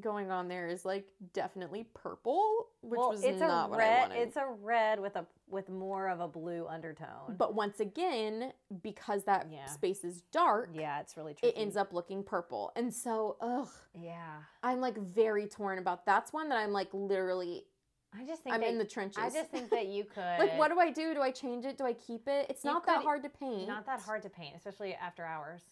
going 0.00 0.30
on 0.30 0.48
there 0.48 0.68
is 0.68 0.84
like 0.84 1.04
definitely 1.34 1.86
purple, 1.94 2.68
which 2.80 2.98
well, 2.98 3.10
was 3.10 3.22
it's 3.22 3.40
not 3.40 3.66
a 3.66 3.70
what 3.70 3.80
I 3.80 3.82
red. 3.88 3.98
wanted. 4.00 4.16
It's 4.22 4.36
a 4.36 4.46
red 4.46 5.00
with 5.00 5.16
a 5.16 5.26
with 5.48 5.68
more 5.68 6.08
of 6.08 6.20
a 6.20 6.28
blue 6.28 6.66
undertone. 6.66 7.36
but 7.36 7.54
once 7.54 7.78
again, 7.80 8.52
because 8.82 9.24
that 9.24 9.48
Yeah. 9.52 9.66
space 9.66 10.02
is 10.02 10.22
dark, 10.32 10.70
yeah, 10.72 11.00
it's 11.00 11.16
really 11.16 11.34
tricky. 11.34 11.54
it 11.56 11.60
ends 11.60 11.76
up 11.76 11.92
looking 11.92 12.22
purple. 12.24 12.72
And 12.74 12.92
so, 12.92 13.36
ugh, 13.40 13.68
Yeah, 13.94 14.42
I'm 14.62 14.80
like 14.80 14.96
very 14.96 15.46
torn 15.46 15.78
about. 15.78 16.06
That's 16.06 16.32
one 16.32 16.48
that 16.48 16.56
I'm 16.58 16.72
like 16.72 16.88
literally. 16.92 17.66
I 18.18 18.24
just 18.26 18.42
think 18.42 18.54
I'm 18.54 18.62
in 18.62 18.76
the 18.78 18.84
trenches. 18.84 19.18
I 19.22 19.30
just 19.30 19.50
think 19.50 19.70
that 19.70 19.86
you 19.86 20.04
could 20.14 20.38
like, 20.38 20.56
what 20.58 20.70
do 20.70 20.78
I 20.78 20.90
do? 20.90 21.14
Do 21.14 21.20
I 21.22 21.30
change 21.30 21.64
it? 21.64 21.76
Do 21.78 21.84
I 21.84 21.92
keep 21.94 22.28
it? 22.28 22.46
It's 22.50 22.64
You 22.64 22.70
not 22.72 22.86
that 22.86 23.02
hard 23.02 23.22
to 23.24 23.28
paint. 23.28 23.68
not 23.68 23.86
that 23.86 24.00
hard 24.00 24.22
to 24.22 24.30
paint, 24.30 24.54
especially 24.56 24.94
after 24.94 25.24
hours. 25.24 25.62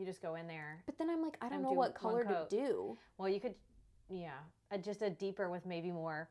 You 0.00 0.06
just 0.06 0.22
go 0.22 0.34
in 0.36 0.46
there. 0.46 0.82
But 0.86 0.96
then 0.96 1.10
I'm 1.10 1.22
like, 1.22 1.36
I 1.42 1.50
don't 1.50 1.60
know 1.60 1.70
do 1.70 1.76
what 1.76 1.94
color 1.94 2.24
to 2.24 2.46
do. 2.48 2.96
Well, 3.18 3.28
you 3.28 3.38
could, 3.38 3.54
yeah, 4.08 4.30
uh, 4.72 4.78
just 4.78 5.02
a 5.02 5.10
deeper 5.10 5.50
with 5.50 5.66
maybe 5.66 5.92
more, 5.92 6.30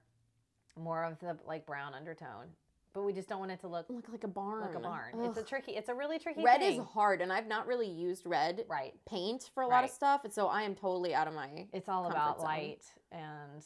more 0.76 1.04
of 1.04 1.20
the 1.20 1.38
like 1.46 1.68
brown 1.68 1.94
undertone. 1.94 2.48
But 2.94 3.04
we 3.04 3.14
just 3.14 3.30
don't 3.30 3.38
want 3.38 3.52
it 3.52 3.60
to 3.60 3.68
look 3.68 3.86
Look 3.88 4.10
like 4.10 4.24
a 4.24 4.28
barn. 4.28 4.62
like 4.62 4.74
a 4.74 4.80
barn. 4.80 5.14
It's 5.20 5.38
a 5.38 5.44
tricky. 5.44 5.74
It's 5.74 5.90
a 5.90 5.94
really 5.94 6.18
tricky. 6.18 6.44
red 6.44 6.62
thing. 6.62 6.80
is 6.80 6.86
hard, 6.88 7.22
and 7.22 7.32
I've 7.32 7.46
not 7.46 7.68
really 7.68 7.88
used 7.88 8.26
red 8.26 8.66
right. 8.68 8.96
paint 9.08 9.52
for 9.54 9.62
a 9.62 9.68
lot 9.68 9.84
of 9.84 9.92
stuff, 9.92 10.22
and 10.24 10.34
so 10.34 10.48
I 10.48 10.64
am 10.64 10.74
totally 10.74 11.14
out 11.14 11.28
of 11.28 11.36
my. 11.36 11.68
It's 11.72 11.88
all 11.88 12.08
about 12.10 12.38
zone. 12.38 12.46
light, 12.46 12.86
and 13.12 13.64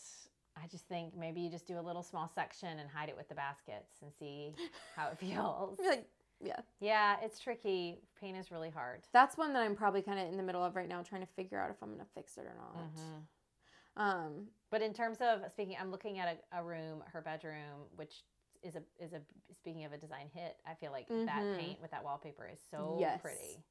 I 0.62 0.68
just 0.68 0.86
think 0.90 1.16
maybe 1.18 1.40
you 1.40 1.50
just 1.50 1.66
do 1.66 1.80
a 1.80 1.82
little 1.82 2.04
small 2.04 2.30
section 2.36 2.80
and 2.80 2.90
hide 2.90 3.08
it 3.08 3.16
with 3.16 3.30
the 3.30 3.36
baskets 3.36 4.02
and 4.02 4.12
see 4.20 4.54
how 4.98 5.08
it 5.08 5.18
feels. 5.18 5.80
Like, 5.80 6.10
yeah, 6.44 6.60
Yeah, 6.80 7.18
it's 7.22 7.40
tricky. 7.40 7.98
Paint 8.20 8.38
is 8.38 8.52
really 8.52 8.70
hard. 8.70 9.02
that's 9.14 9.38
one 9.38 9.54
that 9.54 9.62
I'm 9.64 9.76
probably 9.76 10.02
kind 10.02 10.20
of 10.20 10.28
in 10.28 10.38
the 10.38 10.44
middle 10.44 10.64
of 10.64 10.76
right 10.76 10.88
now, 10.90 11.02
trying 11.02 11.22
to 11.22 11.34
figure 11.34 11.60
out 11.60 11.70
if 11.70 11.78
I'm 11.82 11.92
gonna 11.92 12.06
fix 12.14 12.38
it 12.38 12.46
or 12.46 12.56
not. 12.56 12.76
Mhm. 12.96 13.28
Um, 13.96 14.48
But 14.70 14.82
in 14.82 14.92
terms 14.94 15.20
of 15.22 15.42
speaking, 15.52 15.78
I'm 15.80 15.92
looking 15.92 16.18
at 16.20 16.40
a, 16.52 16.60
a 16.60 16.64
room, 16.64 17.04
her 17.12 17.22
bedroom, 17.22 17.88
which 17.96 18.24
is 18.64 18.76
a 18.76 18.84
is 18.98 19.14
a 19.14 19.22
speaking 19.54 19.86
of 19.86 19.94
a 19.94 19.98
design 19.98 20.30
hit. 20.34 20.58
I 20.66 20.74
feel 20.74 20.92
like 20.92 21.08
that 21.10 21.42
Mhm. 21.44 21.58
paint 21.60 21.82
with 21.82 21.92
that 21.92 22.04
wallpaper 22.04 22.48
is 22.48 22.60
so 22.72 22.98
Yes. 23.00 23.22
pretty. 23.22 23.64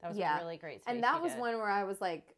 That 0.00 0.08
was 0.08 0.18
Yeah. 0.18 0.36
a 0.36 0.40
really 0.42 0.58
great. 0.58 0.82
And 0.86 1.02
that 1.02 1.22
was 1.22 1.32
did. 1.32 1.40
one 1.40 1.56
where 1.58 1.70
I 1.70 1.84
was 1.84 2.00
like, 2.00 2.36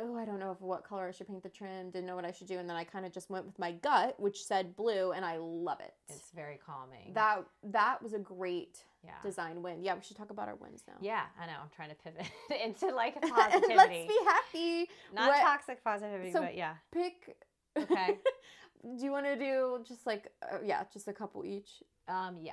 oh, 0.00 0.16
I 0.16 0.24
don't 0.24 0.38
know 0.38 0.50
if 0.50 0.60
what 0.60 0.84
color 0.84 1.08
I 1.08 1.12
should 1.12 1.28
paint 1.28 1.42
the 1.42 1.48
trim. 1.48 1.90
Didn't 1.90 2.06
know 2.06 2.16
what 2.16 2.24
I 2.24 2.32
should 2.32 2.46
do, 2.46 2.58
and 2.58 2.68
then 2.68 2.76
I 2.76 2.84
kind 2.84 3.06
of 3.06 3.12
just 3.12 3.30
went 3.30 3.46
with 3.46 3.58
my 3.58 3.72
gut, 3.72 4.18
which 4.18 4.44
said 4.44 4.76
blue, 4.76 5.12
and 5.12 5.24
I 5.24 5.36
love 5.38 5.80
it. 5.80 5.94
It's 6.08 6.30
very 6.34 6.58
calming. 6.64 7.12
that 7.14 7.44
that 7.64 8.02
was 8.02 8.12
a 8.12 8.18
great 8.18 8.84
yeah. 9.04 9.12
design 9.22 9.62
win. 9.62 9.82
Yeah, 9.82 9.94
we 9.94 10.02
should 10.02 10.16
talk 10.16 10.30
about 10.30 10.48
our 10.48 10.56
wins 10.56 10.82
now. 10.86 10.94
Yeah, 11.00 11.22
I 11.40 11.46
know. 11.46 11.54
I'm 11.62 11.70
trying 11.74 11.90
to 11.90 11.96
pivot 11.96 12.26
into 12.64 12.94
like 12.94 13.20
positivity. 13.22 13.74
Let's 13.76 14.08
be 14.08 14.18
happy. 14.24 14.90
Not 15.14 15.28
What- 15.28 15.42
toxic 15.42 15.84
positivity, 15.84 16.32
So- 16.32 16.40
but 16.40 16.56
yeah. 16.56 16.74
Pick. 16.92 17.36
Okay. 17.76 18.18
do 18.98 19.04
you 19.04 19.10
want 19.10 19.26
to 19.26 19.36
do 19.36 19.80
just 19.86 20.06
like 20.06 20.28
uh, 20.42 20.58
yeah, 20.64 20.84
just 20.92 21.08
a 21.08 21.12
couple 21.12 21.44
each? 21.44 21.82
Um, 22.08 22.36
yeah. 22.40 22.52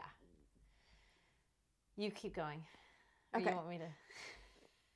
You 1.98 2.12
keep 2.12 2.36
going. 2.36 2.64
Or 3.34 3.40
Okay. 3.40 3.50
You 3.50 3.56
want 3.56 3.70
me 3.70 3.78
to? 3.78 3.84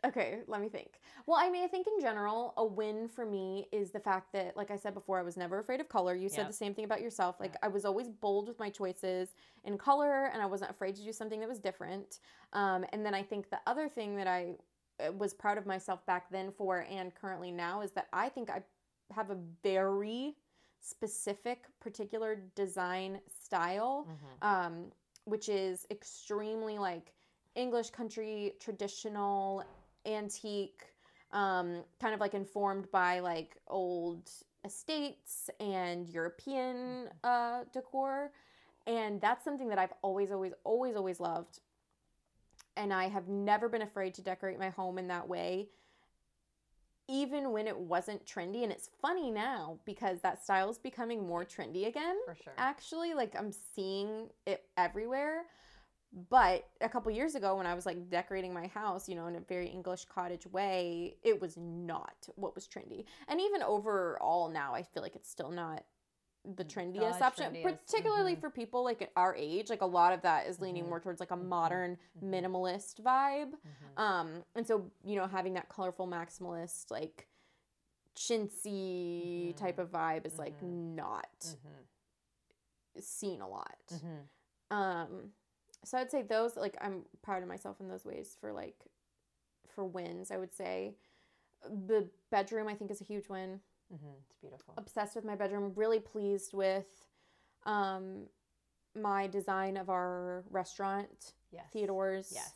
Okay, 0.06 0.40
let 0.48 0.62
me 0.62 0.70
think. 0.70 1.00
Well, 1.26 1.38
I 1.40 1.50
mean, 1.50 1.64
I 1.64 1.68
think 1.68 1.88
in 1.88 2.00
general, 2.00 2.54
a 2.58 2.66
win 2.66 3.08
for 3.08 3.26
me 3.26 3.68
is 3.72 3.92
the 3.92 4.00
fact 4.00 4.32
that, 4.34 4.56
like 4.56 4.70
I 4.70 4.76
said 4.76 4.94
before, 4.94 5.18
I 5.20 5.24
was 5.24 5.36
never 5.36 5.58
afraid 5.60 5.80
of 5.82 5.90
color. 5.90 6.14
You 6.14 6.30
said 6.30 6.42
Yep. 6.42 6.48
the 6.48 6.54
same 6.54 6.76
thing 6.76 6.86
about 6.86 7.02
yourself. 7.02 7.40
Like, 7.40 7.54
Yep. 7.54 7.60
I 7.64 7.68
was 7.70 7.86
always 7.86 8.10
bold 8.10 8.48
with 8.48 8.60
my 8.60 8.70
choices 8.70 9.34
in 9.64 9.78
color, 9.78 10.26
and 10.26 10.42
I 10.42 10.46
wasn't 10.46 10.70
afraid 10.70 10.96
to 10.98 11.04
do 11.04 11.12
something 11.12 11.40
that 11.40 11.50
was 11.50 11.60
different. 11.60 12.20
Um, 12.54 12.86
and 12.92 13.06
then 13.06 13.16
I 13.16 13.24
think 13.24 13.50
the 13.50 13.60
other 13.66 13.90
thing 13.90 14.16
that 14.18 14.28
I 14.28 14.58
uh, 15.00 15.12
was 15.14 15.34
proud 15.34 15.58
of 15.58 15.66
myself 15.66 16.06
back 16.06 16.30
then 16.30 16.52
for 16.52 16.86
and 16.90 17.14
currently 17.16 17.52
now 17.52 17.82
is 17.82 17.92
that 17.92 18.08
I 18.14 18.30
think 18.30 18.50
I 18.50 18.64
have 19.12 19.30
a 19.32 19.38
very 19.64 20.36
specific, 20.80 21.66
particular 21.80 22.36
design 22.54 23.20
style 23.44 24.08
Mhm. 24.08 24.46
um, 24.48 24.92
which 25.26 25.50
is 25.50 25.88
extremely 25.90 26.78
like 26.78 27.14
English 27.56 27.90
country, 27.90 28.54
traditional, 28.60 29.64
antique, 30.06 30.84
um, 31.32 31.84
kind 32.00 32.14
of 32.14 32.20
like 32.20 32.34
informed 32.34 32.90
by 32.92 33.20
like 33.20 33.58
old 33.68 34.30
estates 34.64 35.50
and 35.60 36.10
European 36.10 37.10
uh, 37.24 37.62
decor. 37.74 38.32
And 38.88 39.20
that's 39.20 39.44
something 39.44 39.70
that 39.70 39.80
I've 39.80 39.94
always, 40.02 40.32
always, 40.32 40.54
always, 40.64 40.96
always 40.96 41.20
loved. 41.20 41.60
And 42.78 42.94
I 42.94 43.08
have 43.08 43.28
never 43.28 43.70
been 43.70 43.82
afraid 43.82 44.14
to 44.16 44.22
decorate 44.22 44.60
my 44.60 44.70
home 44.70 44.98
in 44.98 45.08
that 45.08 45.28
way, 45.28 45.70
even 47.08 47.52
when 47.52 47.68
it 47.68 47.78
wasn't 47.78 48.26
trendy. 48.26 48.64
And 48.64 48.72
it's 48.72 48.90
funny 49.02 49.32
now 49.32 49.80
because 49.86 50.22
that 50.22 50.44
style 50.44 50.70
is 50.70 50.78
becoming 50.78 51.26
more 51.26 51.46
trendy 51.46 51.88
again 51.88 52.18
For 52.26 52.36
sure. 52.44 52.54
actually 52.58 53.14
like 53.14 53.34
i'm 53.38 53.52
seeing 53.52 54.30
it 54.46 54.64
everywhere 54.78 55.44
but 56.30 56.70
a 56.82 56.88
couple 56.90 57.12
years 57.12 57.36
ago 57.36 57.56
when 57.58 57.66
i 57.68 57.74
was 57.74 57.86
like 57.86 58.10
decorating 58.10 58.54
my 58.54 58.68
house 58.68 59.10
you 59.10 59.16
know 59.16 59.28
in 59.28 59.36
a 59.36 59.40
very 59.42 59.68
english 59.68 60.06
cottage 60.06 60.46
way 60.48 61.18
it 61.24 61.42
was 61.42 61.58
not 61.58 62.28
what 62.36 62.56
was 62.56 62.68
trendy 62.68 63.06
and 63.28 63.42
even 63.42 63.62
overall 63.62 64.50
now 64.50 64.74
i 64.74 64.82
feel 64.82 65.04
like 65.04 65.16
it's 65.16 65.30
still 65.30 65.52
not 65.52 65.84
the 66.56 66.64
trendiest 66.64 67.20
The 67.20 67.26
option 67.26 67.54
trendiest, 67.54 67.64
particularly 67.64 68.36
mhm. 68.36 68.40
for 68.40 68.50
people 68.52 68.84
like 68.84 69.02
at 69.02 69.12
our 69.16 69.36
age 69.36 69.70
like 69.70 69.82
a 69.82 69.86
lot 69.86 70.14
of 70.14 70.22
that 70.22 70.46
is 70.48 70.62
leaning 70.62 70.86
Mhm. 70.86 70.90
more 70.90 71.00
towards 71.00 71.20
like 71.20 71.32
a 71.32 71.36
Mhm. 71.36 71.48
modern 71.48 71.98
Mhm. 72.24 72.30
minimalist 72.30 73.02
vibe 73.02 73.54
Mhm. 73.54 73.98
um 74.02 74.44
and 74.56 74.66
so 74.68 74.90
you 75.04 75.16
know 75.16 75.26
having 75.28 75.54
that 75.56 75.70
colorful 75.70 76.08
maximalist 76.08 76.92
like 76.92 77.28
chintzy 78.16 79.54
Mhm. 79.54 79.58
type 79.58 79.80
of 79.80 79.92
vibe 79.92 80.26
is 80.26 80.38
like 80.40 80.62
not 80.62 81.28
seen 83.00 83.42
a 83.42 83.48
lot 83.48 83.76
um 84.72 85.34
so 85.86 85.98
i'd 85.98 86.12
say 86.12 86.22
those 86.22 86.56
like 86.58 86.76
i'm 86.82 87.02
proud 87.22 87.42
of 87.42 87.48
myself 87.50 87.80
in 87.80 87.88
those 87.88 88.04
ways 88.06 88.36
for 88.40 88.52
like 88.52 88.76
for 89.68 89.86
wins 89.86 90.32
i 90.32 90.38
would 90.38 90.54
say 90.54 90.96
the 91.88 92.08
bedroom 92.32 92.68
i 92.68 92.74
think 92.74 92.92
is 92.92 93.02
a 93.02 93.06
huge 93.06 93.30
win 93.30 93.60
Mhm. 93.94 94.16
It's 94.28 94.36
beautiful. 94.42 94.74
obsessed 94.78 95.16
with 95.16 95.24
my 95.26 95.36
bedroom 95.36 95.72
really 95.76 96.00
pleased 96.00 96.54
with 96.56 96.88
um 97.66 98.28
my 98.96 99.28
design 99.28 99.78
of 99.78 99.90
our 99.90 100.44
restaurant 100.50 101.34
Yes. 101.52 101.66
theodore's 101.72 102.32
Yes. 102.34 102.52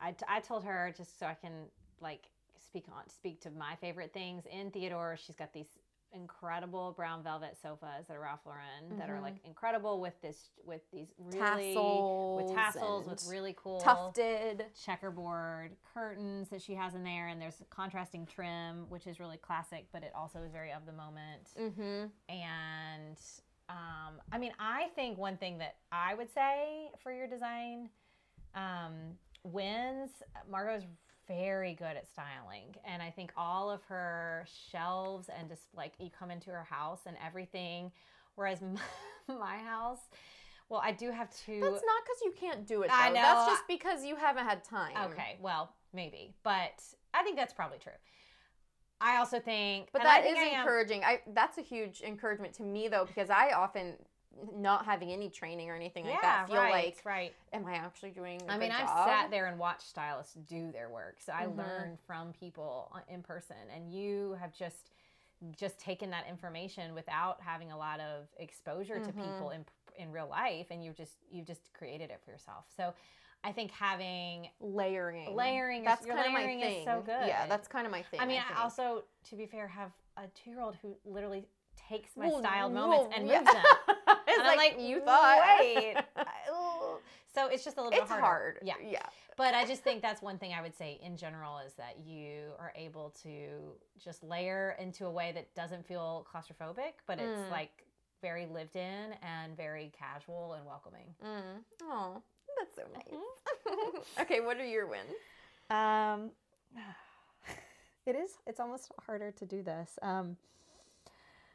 I, 0.00 0.12
t- 0.12 0.24
I 0.28 0.40
told 0.40 0.64
her 0.64 0.94
just 0.96 1.18
so 1.18 1.26
I 1.26 1.34
can 1.34 1.66
like 2.00 2.30
speak 2.64 2.84
on 2.88 3.08
speak 3.08 3.40
to 3.42 3.50
my 3.50 3.74
favorite 3.80 4.12
things 4.14 4.44
in 4.46 4.70
Theodore. 4.70 5.16
She's 5.18 5.36
got 5.36 5.52
these 5.52 5.78
incredible 6.12 6.92
brown 6.96 7.22
velvet 7.22 7.56
sofas 7.62 8.06
that 8.08 8.16
are 8.16 8.20
Ralph 8.20 8.40
Lauren 8.44 8.98
that 8.98 9.08
are 9.10 9.20
like 9.20 9.36
incredible 9.44 10.00
with 10.00 10.20
this 10.22 10.50
with 10.64 10.80
these 10.92 11.08
really 11.18 11.38
tassels 11.38 12.42
with 12.42 12.56
tassels 12.56 13.06
with 13.06 13.24
really 13.28 13.54
cool 13.56 13.80
tufted. 13.80 14.64
checkerboard 14.84 15.76
curtains 15.94 16.48
that 16.48 16.60
she 16.60 16.74
has 16.74 16.94
in 16.94 17.04
there 17.04 17.28
and 17.28 17.40
there's 17.40 17.62
contrasting 17.70 18.26
trim 18.26 18.86
which 18.88 19.06
is 19.06 19.20
really 19.20 19.36
classic 19.36 19.86
but 19.92 20.02
it 20.02 20.12
also 20.14 20.40
is 20.40 20.52
very 20.52 20.72
of 20.72 20.86
the 20.86 20.92
moment. 20.92 21.48
Mm-hmm. 21.58 22.06
And 22.28 23.18
um, 23.68 24.20
I 24.32 24.38
mean, 24.38 24.52
I 24.58 24.88
think 24.94 25.18
one 25.18 25.36
thing 25.36 25.58
that 25.58 25.76
I 25.92 26.14
would 26.14 26.32
say 26.32 26.90
for 27.02 27.12
your 27.12 27.26
design 27.26 27.88
um, 28.54 28.94
wins, 29.44 30.10
Margot's 30.50 30.84
very 31.30 31.74
good 31.74 31.96
at 31.96 32.08
styling. 32.10 32.74
And 32.84 33.02
I 33.02 33.10
think 33.10 33.32
all 33.36 33.70
of 33.70 33.82
her 33.84 34.46
shelves 34.70 35.28
and 35.38 35.48
just 35.48 35.62
like 35.76 35.92
you 35.98 36.10
come 36.16 36.30
into 36.30 36.50
her 36.50 36.64
house 36.64 37.00
and 37.06 37.16
everything, 37.24 37.92
whereas 38.34 38.60
my, 39.28 39.34
my 39.34 39.58
house, 39.58 40.00
well, 40.68 40.80
I 40.82 40.92
do 40.92 41.10
have 41.10 41.30
two. 41.30 41.60
that's 41.60 41.72
not 41.72 42.02
because 42.04 42.20
you 42.24 42.32
can't 42.38 42.66
do 42.66 42.82
it 42.82 42.88
though. 42.88 42.94
I 42.94 43.08
know, 43.08 43.14
that's 43.14 43.46
just 43.46 43.68
because 43.68 44.04
you 44.04 44.16
haven't 44.16 44.44
had 44.44 44.64
time 44.64 44.92
Okay, 45.10 45.36
well, 45.40 45.72
maybe, 45.92 46.34
but 46.42 46.82
I 47.14 47.22
think 47.22 47.36
that's 47.36 47.52
probably 47.52 47.78
true. 47.78 47.92
I 49.00 49.16
also 49.16 49.40
think, 49.40 49.88
But 49.92 50.02
that 50.02 50.22
think 50.22 50.36
is 50.36 50.44
I 50.44 50.58
encouraging. 50.58 51.04
I 51.04 51.20
that's 51.32 51.56
a 51.58 51.62
huge 51.62 52.02
encouragement 52.02 52.52
to 52.54 52.62
me 52.62 52.88
though 52.88 53.06
because 53.06 53.30
I 53.30 53.52
often 53.52 53.94
not 54.58 54.84
having 54.84 55.12
any 55.12 55.28
training 55.28 55.70
or 55.70 55.74
anything 55.74 56.04
like 56.04 56.20
that 56.22 56.46
feel 56.46 56.56
right, 56.56 56.70
like 56.72 57.02
right. 57.04 57.34
am 57.52 57.66
I 57.66 57.74
actually 57.74 58.10
doing 58.10 58.40
I 58.48 58.54
I 58.54 58.58
mean, 58.58 58.70
I've 58.70 58.88
job? 58.88 59.06
sat 59.06 59.30
there 59.30 59.46
and 59.46 59.58
watched 59.58 59.88
stylists 59.88 60.34
do 60.34 60.70
their 60.72 60.88
work, 60.88 61.16
so 61.20 61.32
I 61.32 61.46
Mhm. 61.46 61.56
learn 61.56 61.98
from 62.06 62.32
people 62.32 62.92
in 63.08 63.22
person, 63.22 63.56
and 63.74 63.92
you 63.92 64.36
have 64.40 64.52
just 64.52 64.90
just 65.58 65.78
taken 65.80 66.10
that 66.10 66.26
information 66.28 66.94
without 66.94 67.40
having 67.40 67.72
a 67.72 67.76
lot 67.78 67.98
of 67.98 68.28
exposure 68.36 69.00
to 69.00 69.12
Mhm. 69.12 69.24
people 69.24 69.50
in 69.50 69.64
in 69.98 70.12
real 70.12 70.28
life, 70.28 70.66
and 70.70 70.84
you've 70.84 70.96
just 70.96 71.16
you've 71.30 71.46
just 71.46 71.72
created 71.74 72.10
it 72.10 72.20
for 72.24 72.30
yourself. 72.30 72.66
So, 72.76 72.94
I 73.42 73.52
think 73.52 73.70
having 73.70 74.48
layering. 74.60 75.34
layering, 75.34 75.84
That's 75.84 76.06
kind 76.06 76.26
of 76.26 76.32
my 76.32 76.46
thing. 76.46 76.62
is 76.62 76.84
so 76.84 77.02
good. 77.04 77.26
Yeah, 77.26 77.46
that's 77.46 77.68
kind 77.68 77.86
of 77.86 77.90
my 77.90 78.02
thing. 78.02 78.20
I 78.20 78.26
mean, 78.26 78.40
I 78.54 78.62
also, 78.62 79.04
to 79.30 79.36
be 79.36 79.46
fair, 79.46 79.66
have 79.66 79.92
a 80.16 80.26
two 80.28 80.50
year 80.50 80.60
old 80.60 80.76
who 80.82 80.94
literally 81.04 81.46
takes 81.88 82.16
my 82.16 82.28
Well, 82.28 82.38
styled 82.40 82.72
well, 82.72 82.88
moments 82.88 83.16
and 83.16 83.26
yeah. 83.28 83.38
moves 83.40 83.52
them. 83.52 83.66
it's 84.40 84.48
and 84.48 84.56
like, 84.58 84.76
like, 84.76 84.80
you 84.88 85.00
thought. 85.00 85.40
wait. 85.60 85.96
So 87.32 87.46
it's 87.46 87.64
just 87.64 87.78
a 87.78 87.82
little 87.82 87.96
it's 87.96 88.10
bit 88.10 88.18
hard. 88.20 88.58
Yeah. 88.60 88.74
Yeah. 88.84 89.06
But 89.36 89.54
I 89.54 89.64
just 89.64 89.82
think 89.84 90.02
that's 90.02 90.20
one 90.20 90.36
thing 90.36 90.52
I 90.52 90.60
would 90.60 90.76
say 90.76 90.98
in 91.00 91.16
general 91.16 91.58
is 91.58 91.74
that 91.74 91.98
you 92.04 92.50
are 92.58 92.72
able 92.74 93.10
to 93.22 93.76
just 94.02 94.24
layer 94.24 94.76
into 94.80 95.06
a 95.06 95.10
way 95.10 95.30
that 95.36 95.54
doesn't 95.54 95.86
feel 95.86 96.26
claustrophobic, 96.32 96.94
but 97.06 97.20
it's 97.20 97.40
Mm. 97.40 97.50
like 97.52 97.84
very 98.20 98.46
lived 98.46 98.74
in 98.74 99.14
and 99.22 99.56
very 99.56 99.92
casual 99.96 100.54
and 100.54 100.66
welcoming. 100.66 101.14
Mm. 101.24 101.62
Oh, 101.84 102.20
that's 102.58 102.74
so 102.74 102.82
nice. 102.92 103.14
Mm-hmm. 103.14 103.98
okay, 104.22 104.40
what 104.40 104.56
are 104.58 104.66
your 104.66 104.88
wins? 104.88 105.14
Um, 105.70 106.32
it 108.06 108.16
is. 108.16 108.32
It's 108.46 108.58
almost 108.58 108.90
harder 109.06 109.30
to 109.30 109.46
do 109.46 109.62
this. 109.62 109.98
Um, 110.02 110.36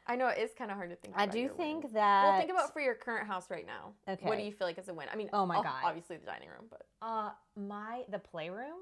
I 0.08 0.16
know 0.16 0.28
it 0.28 0.38
is 0.38 0.50
kind 0.56 0.70
of 0.70 0.76
hard 0.76 0.90
to 0.90 0.96
think. 0.96 1.14
About. 1.14 1.28
I 1.28 1.30
do 1.30 1.48
think 1.48 1.82
wins. 1.82 1.94
that. 1.94 2.24
Well, 2.24 2.38
think 2.38 2.50
about 2.50 2.72
for 2.72 2.80
your 2.80 2.94
current 2.94 3.26
house 3.26 3.50
right 3.50 3.66
now. 3.66 3.92
Okay. 4.08 4.26
What 4.26 4.38
do 4.38 4.44
you 4.44 4.52
feel 4.52 4.66
like 4.66 4.78
is 4.78 4.88
a 4.88 4.94
win? 4.94 5.08
I 5.12 5.16
mean, 5.16 5.28
Oh 5.32 5.44
my 5.46 5.56
God. 5.56 5.82
obviously 5.84 6.16
the 6.16 6.26
dining 6.26 6.48
room, 6.48 6.66
but 6.70 6.86
uh 7.02 7.30
my 7.56 8.04
the 8.10 8.18
playroom. 8.18 8.80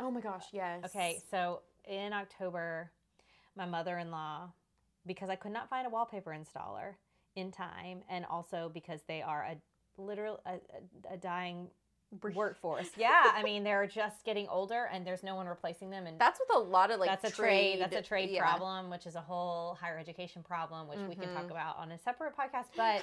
oh 0.00 0.10
my 0.10 0.20
gosh, 0.20 0.46
yes. 0.52 0.84
Okay, 0.86 1.20
so 1.30 1.60
in 1.88 2.12
October, 2.12 2.90
my 3.56 3.64
mother-in-law, 3.64 4.50
because 5.06 5.30
I 5.30 5.36
could 5.36 5.52
not 5.52 5.70
find 5.70 5.86
a 5.86 5.90
wallpaper 5.90 6.30
installer 6.36 6.94
in 7.36 7.52
time, 7.52 8.02
and 8.08 8.24
also 8.26 8.70
because 8.74 9.00
they 9.06 9.22
are 9.22 9.42
a 9.44 9.56
literal 10.02 10.40
a, 10.46 10.58
a 11.12 11.16
dying 11.16 11.68
workforce. 12.34 12.90
Yeah, 12.96 13.32
I 13.34 13.42
mean 13.42 13.64
they're 13.64 13.86
just 13.86 14.24
getting 14.24 14.48
older, 14.48 14.88
and 14.92 15.06
there's 15.06 15.22
no 15.22 15.34
one 15.34 15.46
replacing 15.46 15.90
them, 15.90 16.06
and 16.06 16.18
That's 16.18 16.38
with 16.40 16.56
a 16.56 16.60
lot 16.60 16.90
of 16.90 17.00
like 17.00 17.08
that's 17.08 17.32
a 17.32 17.34
trade. 17.34 17.80
That's 17.80 17.96
a 17.96 18.02
trade 18.02 18.30
yeah. 18.30 18.40
problem, 18.42 18.90
which 18.90 19.06
is 19.06 19.14
a 19.14 19.20
whole 19.20 19.76
higher 19.80 19.98
education 19.98 20.42
problem, 20.42 20.88
which 20.88 21.00
we 21.08 21.14
can 21.14 21.32
talk 21.34 21.50
about 21.50 21.78
on 21.78 21.92
a 21.92 21.98
separate 21.98 22.34
podcast. 22.36 22.66
But 22.76 23.02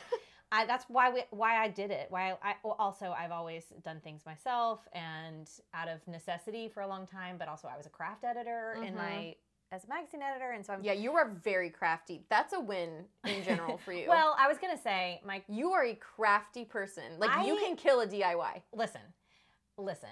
I, 0.51 0.65
that's 0.67 0.85
why 0.87 1.09
we, 1.09 1.23
why 1.31 1.57
I 1.57 1.67
did 1.67 1.89
it. 1.89 2.07
Why 2.09 2.37
I 2.43 2.55
also 2.63 3.15
I've 3.17 3.31
always 3.31 3.65
done 3.83 3.99
things 4.03 4.21
myself 4.25 4.87
and 4.93 5.49
out 5.73 5.87
of 5.87 6.07
necessity 6.07 6.69
for 6.69 6.81
a 6.81 6.87
long 6.87 7.07
time. 7.07 7.37
But 7.39 7.47
also 7.47 7.67
I 7.67 7.75
was 7.75 7.87
a 7.87 7.89
craft 7.89 8.23
editor 8.23 8.77
in 8.85 8.93
Mhm. 8.93 8.97
my 8.97 9.35
as 9.73 9.86
a 9.86 9.88
magazine 9.88 10.21
editor, 10.21 10.51
and 10.51 10.65
so 10.65 10.73
I'm 10.73 10.83
Yeah, 10.83 10.93
you 10.93 11.13
are 11.13 11.31
very 11.43 11.69
crafty. 11.69 12.23
That's 12.29 12.53
a 12.53 12.59
win 12.59 13.05
in 13.25 13.43
general 13.43 13.77
for 13.77 13.91
you. 13.99 14.07
Well, 14.07 14.36
I 14.39 14.47
was 14.47 14.57
gonna 14.59 14.77
say 14.77 15.19
Mike, 15.25 15.43
you 15.47 15.71
are 15.71 15.83
a 15.83 15.95
crafty 15.95 16.63
person. 16.63 17.03
Like 17.17 17.45
you 17.45 17.57
can 17.57 17.75
kill 17.75 18.01
a 18.01 18.07
DIY. 18.07 18.62
listen, 18.73 19.01
listen. 19.77 20.09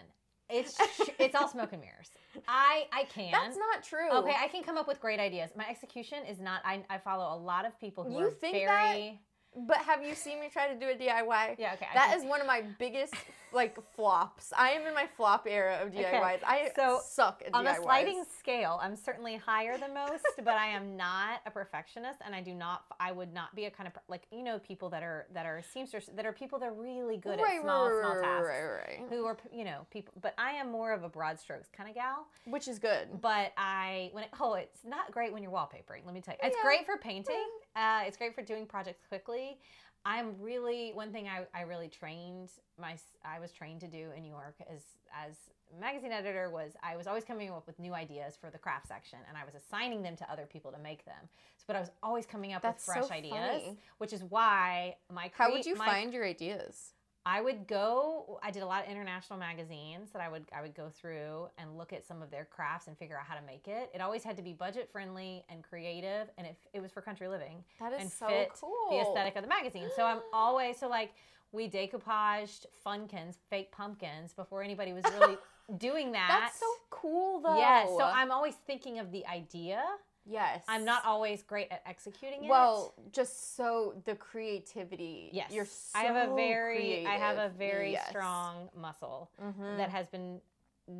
It's 0.49 0.77
it's 1.17 1.33
all 1.35 1.47
smoke 1.47 1.71
and 1.71 1.81
mirrors. 1.81 2.09
I 2.47 2.85
I 2.91 3.03
can. 3.05 3.31
That's 3.31 3.55
not 3.57 3.83
true. 3.83 4.11
Okay, 4.11 4.35
I 4.37 4.47
can 4.49 4.63
come 4.63 4.77
up 4.77 4.87
with 4.87 4.99
great 4.99 5.19
ideas. 5.19 5.51
My 5.55 5.65
execution 5.69 6.25
is 6.29 6.39
not. 6.41 6.61
I, 6.65 6.83
I 6.89 6.97
follow 6.97 7.33
a 7.33 7.39
lot 7.39 7.65
of 7.65 7.79
people 7.79 8.03
who 8.03 8.17
You 8.19 8.27
are 8.27 8.31
think 8.31 8.57
that? 8.65 8.93
very. 8.93 9.19
but 9.55 9.77
have 9.77 10.03
you 10.03 10.13
seen 10.13 10.41
me 10.41 10.49
try 10.51 10.67
to 10.67 10.77
do 10.77 10.87
a 10.89 10.95
DIY? 10.95 11.55
Yeah, 11.57 11.73
okay. 11.75 11.87
I 11.89 11.93
That 11.93 12.17
is 12.17 12.25
one 12.25 12.41
of 12.41 12.47
my 12.47 12.63
biggest 12.79 13.13
like 13.53 13.77
flops. 13.95 14.53
I 14.57 14.71
am 14.71 14.87
in 14.87 14.93
my 14.93 15.07
flop 15.17 15.47
era 15.49 15.79
of 15.81 15.91
DIYs. 15.91 16.39
I 16.45 16.71
so 16.75 16.99
suck 17.05 17.43
at 17.45 17.53
on 17.53 17.65
DIYs. 17.65 17.69
On 17.69 17.79
a 17.79 17.81
sliding 17.81 18.23
scale. 18.39 18.79
I'm 18.81 18.95
certainly 18.95 19.37
higher 19.37 19.77
than 19.77 19.93
most, 19.93 20.25
but 20.37 20.55
I 20.55 20.67
am 20.67 20.97
not 20.97 21.41
a 21.45 21.51
perfectionist, 21.51 22.19
and 22.25 22.33
I 22.33 22.41
do 22.41 22.53
not. 22.53 22.83
I 22.99 23.11
would 23.11 23.33
not 23.33 23.55
be 23.55 23.65
a 23.65 23.71
kind 23.71 23.87
of 23.87 23.93
like 24.07 24.23
you 24.31 24.43
know 24.43 24.59
people 24.59 24.89
that 24.89 25.03
are 25.03 25.27
that 25.33 25.45
are 25.45 25.61
seamsters 25.73 26.09
that 26.15 26.25
are 26.25 26.33
people 26.33 26.59
that 26.59 26.65
are 26.65 26.73
really 26.73 27.17
good 27.17 27.39
right, 27.39 27.57
at 27.57 27.61
small 27.61 27.89
right, 27.89 28.01
small 28.01 28.21
tasks. 28.21 28.47
right, 28.47 28.99
right. 28.99 29.09
Who 29.09 29.25
are 29.25 29.37
you 29.53 29.63
know 29.63 29.85
people, 29.91 30.13
but 30.21 30.33
I 30.37 30.51
am 30.51 30.71
more 30.71 30.93
of 30.93 31.03
a 31.03 31.09
broad 31.09 31.39
strokes 31.39 31.69
kind 31.75 31.89
of 31.89 31.95
gal. 31.95 32.27
Which 32.45 32.67
is 32.67 32.79
good. 32.79 33.21
But 33.21 33.53
I 33.57 34.09
when 34.13 34.23
it, 34.25 34.29
oh, 34.39 34.53
it's 34.55 34.83
not 34.85 35.11
great 35.11 35.33
when 35.33 35.43
you're 35.43 35.51
wallpapering. 35.51 36.05
Let 36.05 36.13
me 36.13 36.21
tell 36.21 36.33
you, 36.33 36.39
it's 36.43 36.55
Yeah. 36.57 36.63
great 36.67 36.85
for 36.85 36.97
painting. 36.97 37.45
Uh, 37.75 38.03
it's 38.05 38.17
great 38.17 38.35
for 38.35 38.41
doing 38.41 38.65
projects 38.65 39.05
quickly. 39.07 39.57
I'm 40.05 40.33
really 40.41 40.91
one 40.93 41.11
thing 41.11 41.27
I, 41.27 41.45
I 41.57 41.61
really 41.63 41.87
trained 41.87 42.49
my 42.79 42.95
I 43.23 43.39
was 43.39 43.51
trained 43.51 43.81
to 43.81 43.87
do 43.87 44.09
in 44.15 44.23
New 44.23 44.29
York 44.31 44.55
as 44.73 44.81
as 45.13 45.35
magazine 45.79 46.11
editor 46.11 46.49
was 46.49 46.71
I 46.83 46.97
was 46.97 47.05
always 47.07 47.23
coming 47.23 47.49
up 47.51 47.67
with 47.67 47.77
new 47.79 47.93
ideas 47.93 48.35
for 48.39 48.49
the 48.49 48.57
craft 48.57 48.87
section 48.87 49.19
and 49.27 49.37
I 49.37 49.45
was 49.45 49.53
assigning 49.55 50.01
them 50.01 50.15
to 50.17 50.31
other 50.31 50.45
people 50.51 50.71
to 50.71 50.79
make 50.79 51.05
them. 51.05 51.29
So, 51.57 51.63
but 51.67 51.75
I 51.75 51.79
was 51.79 51.91
always 52.01 52.25
coming 52.25 52.53
up 52.53 52.61
That's 52.63 52.85
with 52.87 52.95
so 52.95 53.01
fresh 53.07 53.17
ideas, 53.17 53.33
funny. 53.61 53.77
which 53.99 54.11
is 54.13 54.23
why 54.23 54.95
my 55.13 55.29
How 55.37 55.51
would 55.51 55.65
you 55.65 55.75
my- 55.75 55.85
find 55.85 56.13
your 56.13 56.25
ideas? 56.25 56.93
I 57.25 57.39
would 57.41 57.67
go. 57.67 58.39
I 58.41 58.49
did 58.49 58.63
a 58.63 58.65
lot 58.65 58.83
of 58.83 58.89
international 58.89 59.37
magazines 59.37 60.09
that 60.11 60.21
I 60.21 60.29
would 60.29 60.45
I 60.55 60.61
would 60.61 60.73
go 60.73 60.89
through 60.89 61.49
and 61.57 61.77
look 61.77 61.93
at 61.93 62.03
some 62.05 62.21
of 62.21 62.31
their 62.31 62.45
crafts 62.45 62.87
and 62.87 62.97
figure 62.97 63.17
out 63.17 63.25
how 63.25 63.35
to 63.35 63.45
make 63.45 63.67
it. 63.67 63.91
It 63.93 64.01
always 64.01 64.23
had 64.23 64.35
to 64.37 64.43
be 64.43 64.53
budget 64.53 64.89
friendly 64.91 65.43
and 65.49 65.63
creative, 65.63 66.29
and 66.37 66.47
it, 66.47 66.57
it 66.73 66.81
was 66.81 66.91
for 66.91 67.01
country 67.01 67.27
living 67.27 67.63
That 67.79 67.93
is 67.93 68.01
and 68.01 68.11
so 68.11 68.27
fit 68.27 68.49
cool. 68.59 68.87
the 68.89 69.01
aesthetic 69.07 69.35
of 69.35 69.43
the 69.43 69.49
magazine. 69.49 69.87
So 69.95 70.03
I'm 70.03 70.19
always 70.33 70.77
so 70.79 70.87
like 70.89 71.11
we 71.51 71.69
decoupaged 71.69 72.65
funkins, 72.85 73.35
fake 73.49 73.71
pumpkins 73.71 74.33
before 74.33 74.63
anybody 74.63 74.93
was 74.93 75.03
really 75.19 75.37
doing 75.77 76.11
that. 76.13 76.39
That's 76.45 76.59
so 76.59 76.65
cool 76.89 77.41
though. 77.41 77.57
yeah. 77.59 77.85
So 77.85 78.01
I'm 78.03 78.31
always 78.31 78.55
thinking 78.65 78.97
of 78.99 79.11
the 79.11 79.25
idea. 79.27 79.83
Yes. 80.25 80.63
I'm 80.67 80.85
not 80.85 81.03
always 81.05 81.43
great 81.43 81.67
at 81.71 81.81
executing 81.85 82.43
it. 82.45 82.49
Well, 82.49 82.93
just 83.11 83.55
so 83.55 83.95
the 84.05 84.15
creativity. 84.15 85.29
Yes, 85.33 85.51
You're 85.51 85.65
so 85.65 85.99
I 85.99 86.03
have 86.03 86.29
a 86.31 86.35
very, 86.35 87.05
I 87.05 87.15
have 87.17 87.37
a 87.37 87.49
very 87.49 87.91
Yes. 87.93 88.09
strong 88.09 88.69
muscle 88.75 89.31
Mhm. 89.41 89.77
that 89.77 89.89
has 89.89 90.07
been 90.07 90.41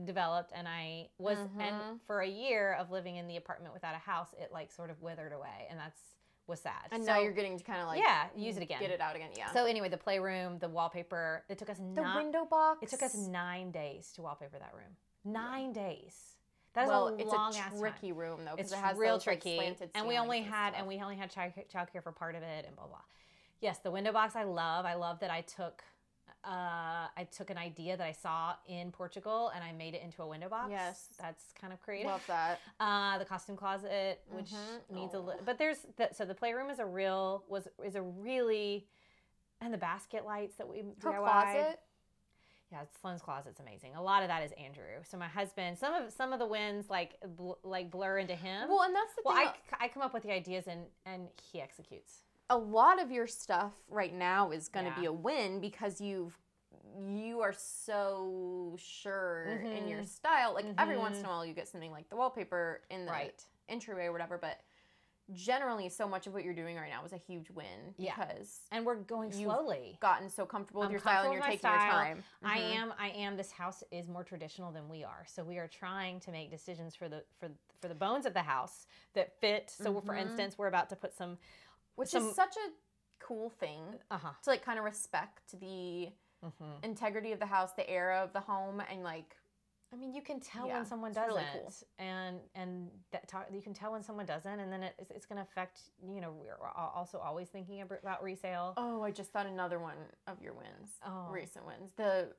developed, 0.05 0.51
and 0.53 0.67
I 0.67 1.09
was, 1.17 1.37
Mhm. 1.37 1.59
and 1.61 2.01
for 2.01 2.21
a 2.21 2.27
year 2.27 2.73
of 2.73 2.91
living 2.91 3.17
in 3.17 3.27
the 3.27 3.37
apartment 3.37 3.73
without 3.73 3.95
a 3.95 3.99
house, 3.99 4.33
it 4.37 4.51
like 4.51 4.71
sort 4.71 4.89
of 4.89 5.01
withered 5.01 5.33
away, 5.33 5.67
and 5.69 5.79
that's 5.79 5.99
was 6.47 6.59
sad. 6.59 6.89
And 6.91 7.03
so, 7.05 7.13
now 7.13 7.19
you're 7.21 7.31
getting 7.31 7.57
to 7.57 7.63
kind 7.63 7.79
of 7.81 7.87
like 7.87 7.99
yeah, 7.99 8.27
use 8.35 8.57
it 8.57 8.63
again. 8.63 8.79
Get 8.81 8.91
it 8.91 8.99
out 8.99 9.15
again. 9.15 9.29
Yeah. 9.37 9.51
So 9.53 9.65
anyway, 9.65 9.87
the 9.89 9.97
playroom, 9.97 10.57
the 10.59 10.67
wallpaper, 10.67 11.45
it 11.47 11.57
took 11.57 11.69
us 11.69 11.77
the 11.77 11.83
nine. 12.01 12.15
window 12.17 12.43
box. 12.45 12.79
It 12.83 12.89
took 12.89 13.03
us 13.03 13.15
nine 13.15 13.71
days 13.71 14.11
to 14.13 14.21
wallpaper 14.21 14.59
that 14.59 14.73
room. 14.73 14.97
Nine 15.23 15.71
days. 15.71 16.35
That 16.73 16.83
is 16.83 16.89
well, 16.89 17.07
a 17.09 17.15
it's 17.17 17.31
long 17.31 17.53
a 17.53 17.57
ass 17.57 17.71
time. 17.71 17.79
tricky 17.79 18.11
room 18.13 18.45
though 18.45 18.55
because 18.55 18.71
it 18.71 18.77
has 18.77 18.97
real 18.97 19.15
those, 19.17 19.27
like, 19.27 19.41
tricky, 19.41 19.57
slanted 19.57 19.89
and 19.93 20.07
we 20.07 20.17
only 20.17 20.37
and 20.39 20.47
had 20.47 20.69
stuff. 20.69 20.79
and 20.79 20.87
we 20.87 21.01
only 21.01 21.15
had 21.17 21.29
child 21.29 21.53
childcare 21.73 22.01
for 22.03 22.11
part 22.11 22.35
of 22.35 22.43
it, 22.43 22.65
and 22.65 22.75
blah 22.75 22.87
blah. 22.87 22.97
Yes, 23.59 23.79
the 23.79 23.91
window 23.91 24.11
box 24.13 24.35
I 24.35 24.43
love. 24.43 24.85
I 24.85 24.93
love 24.95 25.19
that 25.19 25.29
I 25.29 25.41
took, 25.41 25.83
uh, 26.43 26.49
I 27.15 27.27
took 27.31 27.49
an 27.51 27.57
idea 27.57 27.95
that 27.97 28.07
I 28.07 28.11
saw 28.13 28.53
in 28.67 28.91
Portugal 28.91 29.51
and 29.53 29.63
I 29.63 29.71
made 29.71 29.93
it 29.93 30.01
into 30.01 30.23
a 30.23 30.27
window 30.27 30.49
box. 30.49 30.69
Yes. 30.71 31.09
that's 31.19 31.53
kind 31.59 31.71
of 31.73 31.79
creative. 31.81 32.09
love 32.09 32.23
that. 32.27 32.59
Uh, 32.79 33.17
the 33.19 33.25
costume 33.25 33.55
closet, 33.57 34.21
which 34.29 34.49
Mhm. 34.51 34.79
needs 34.95 35.13
a 35.13 35.19
little, 35.19 35.41
but 35.45 35.57
there's 35.59 35.85
the, 35.97 36.09
so 36.13 36.25
the 36.25 36.33
playroom 36.33 36.69
is 36.71 36.79
a 36.79 36.85
real 36.85 37.43
was 37.49 37.67
is 37.85 37.95
a 37.95 38.01
really, 38.01 38.87
and 39.59 39.71
the 39.73 39.77
basket 39.77 40.25
lights 40.25 40.55
that 40.55 40.67
we 40.67 40.79
Her 41.03 41.11
DIY'd. 41.11 41.17
closet. 41.19 41.79
Yeah, 42.71 42.79
Sloan's 43.01 43.21
closet's 43.21 43.59
amazing. 43.59 43.95
A 43.95 44.01
lot 44.01 44.21
of 44.23 44.29
that 44.29 44.43
is 44.43 44.51
Andrew. 44.53 44.85
So 45.03 45.17
my 45.17 45.27
husband, 45.27 45.77
some 45.77 45.93
of 45.93 46.11
some 46.11 46.31
of 46.31 46.39
the 46.39 46.45
wins 46.45 46.89
like 46.89 47.15
bl- 47.35 47.53
like 47.63 47.91
blur 47.91 48.19
into 48.19 48.35
him. 48.35 48.69
Well, 48.69 48.83
and 48.83 48.95
that's 48.95 49.13
the 49.15 49.21
Well, 49.25 49.35
thing. 49.35 49.47
I, 49.79 49.85
I 49.85 49.87
come 49.89 50.01
up 50.01 50.13
with 50.13 50.23
the 50.23 50.31
ideas 50.31 50.67
and 50.67 50.85
and 51.05 51.27
he 51.51 51.59
executes. 51.61 52.21
a 52.49 52.57
lot 52.57 53.01
of 53.01 53.11
your 53.11 53.27
stuff 53.27 53.73
right 53.89 54.13
now 54.13 54.51
is 54.51 54.67
going 54.67 54.85
to 54.85 54.93
be 54.99 55.05
a 55.05 55.11
win 55.13 55.59
because 55.61 56.01
you've 56.01 56.37
you 57.05 57.39
are 57.41 57.53
so 57.53 58.75
sure 58.77 59.61
in 59.73 59.87
your 59.87 59.99
Mhm. 60.01 60.07
style. 60.07 60.53
Like 60.53 60.65
every 60.77 60.97
once 60.97 61.17
in 61.19 61.23
Mhm. 61.23 61.27
a 61.27 61.29
while, 61.29 61.45
you 61.45 61.53
get 61.53 61.67
something 61.67 61.91
like 61.91 62.09
the 62.09 62.15
wallpaper 62.15 62.81
in 62.89 63.05
the 63.05 63.11
Right. 63.11 63.45
entryway 63.69 64.05
or 64.05 64.11
whatever, 64.11 64.37
but 64.37 64.59
generally, 65.33 65.89
so 65.89 66.07
much 66.07 66.27
of 66.27 66.33
what 66.33 66.43
you're 66.43 66.53
doing 66.53 66.75
right 66.75 66.89
now 66.89 67.03
is 67.05 67.13
a 67.13 67.17
huge 67.17 67.49
win 67.51 67.93
Yeah. 67.97 68.13
because 68.15 68.61
And 68.71 68.85
we're 68.85 68.95
going 68.95 69.31
You've 69.31 69.51
slowly. 69.51 69.97
gotten 70.01 70.29
so 70.29 70.45
comfortable 70.45 70.81
with 70.81 70.87
I'm 70.87 70.91
your 70.91 70.99
style 71.01 71.23
and 71.23 71.33
you're 71.33 71.41
taking 71.41 71.69
my 71.69 71.75
your 71.83 71.91
time. 71.91 72.23
I 72.43 72.57
Mhm. 72.59 72.75
am 72.75 72.93
I 72.97 73.09
am 73.09 73.37
this 73.37 73.51
house 73.51 73.83
is 73.91 74.07
more 74.07 74.23
traditional 74.23 74.71
than 74.71 74.89
we 74.89 75.03
are. 75.03 75.25
So 75.27 75.43
we 75.43 75.57
are 75.57 75.67
trying 75.67 76.19
to 76.21 76.31
make 76.31 76.49
decisions 76.51 76.95
for 76.95 77.07
the 77.09 77.25
for 77.39 77.49
for 77.79 77.87
the 77.87 77.95
bones 77.95 78.25
of 78.25 78.33
the 78.33 78.43
house 78.43 78.85
that 79.13 79.33
fit. 79.39 79.69
So 79.69 80.01
for 80.01 80.13
Mhm. 80.13 80.19
instance, 80.19 80.57
we're 80.57 80.67
about 80.67 80.89
to 80.89 80.95
put 80.95 81.13
some 81.13 81.37
which 81.95 82.09
some- 82.09 82.29
is 82.29 82.35
such 82.35 82.55
a 82.57 82.71
cool 83.19 83.49
thing 83.49 83.99
uh-huh. 84.09 84.33
to 84.43 84.49
like 84.49 84.63
kind 84.63 84.79
of 84.79 84.85
respect 84.85 85.51
the 85.59 86.11
hmm 86.41 86.73
integrity 86.83 87.31
of 87.31 87.39
the 87.39 87.45
house, 87.45 87.73
the 87.73 87.87
era 87.89 88.17
of 88.23 88.33
the 88.33 88.39
home, 88.41 88.79
and 88.81 89.03
like 89.03 89.35
I 89.93 89.97
mean, 89.97 90.13
you 90.13 90.21
can 90.21 90.39
tell 90.39 90.67
Yeah, 90.67 90.77
when 90.77 90.85
someone 90.85 91.11
doesn't, 91.11 91.27
really 91.35 91.43
cool. 91.53 91.73
and 91.99 92.37
and 92.55 92.89
that 93.11 93.27
talk, 93.27 93.47
you 93.51 93.61
can 93.61 93.73
tell 93.73 93.91
when 93.91 94.03
someone 94.03 94.25
doesn't, 94.25 94.59
and 94.59 94.71
then 94.71 94.83
it, 94.83 94.95
it's, 94.97 95.11
it's 95.11 95.25
going 95.25 95.37
to 95.37 95.43
affect. 95.43 95.81
You 96.13 96.21
know, 96.21 96.31
we're 96.31 96.55
also 96.95 97.17
always 97.17 97.49
thinking 97.49 97.81
about 97.81 98.23
resale. 98.23 98.73
Oh, 98.77 99.01
I 99.01 99.11
just 99.11 99.31
thought 99.31 99.45
another 99.45 99.79
one 99.79 99.97
of 100.27 100.41
your 100.41 100.53
wins. 100.53 100.91
Oh. 101.05 101.27
Recent 101.31 101.65
wins. 101.65 101.91
The 101.97 102.29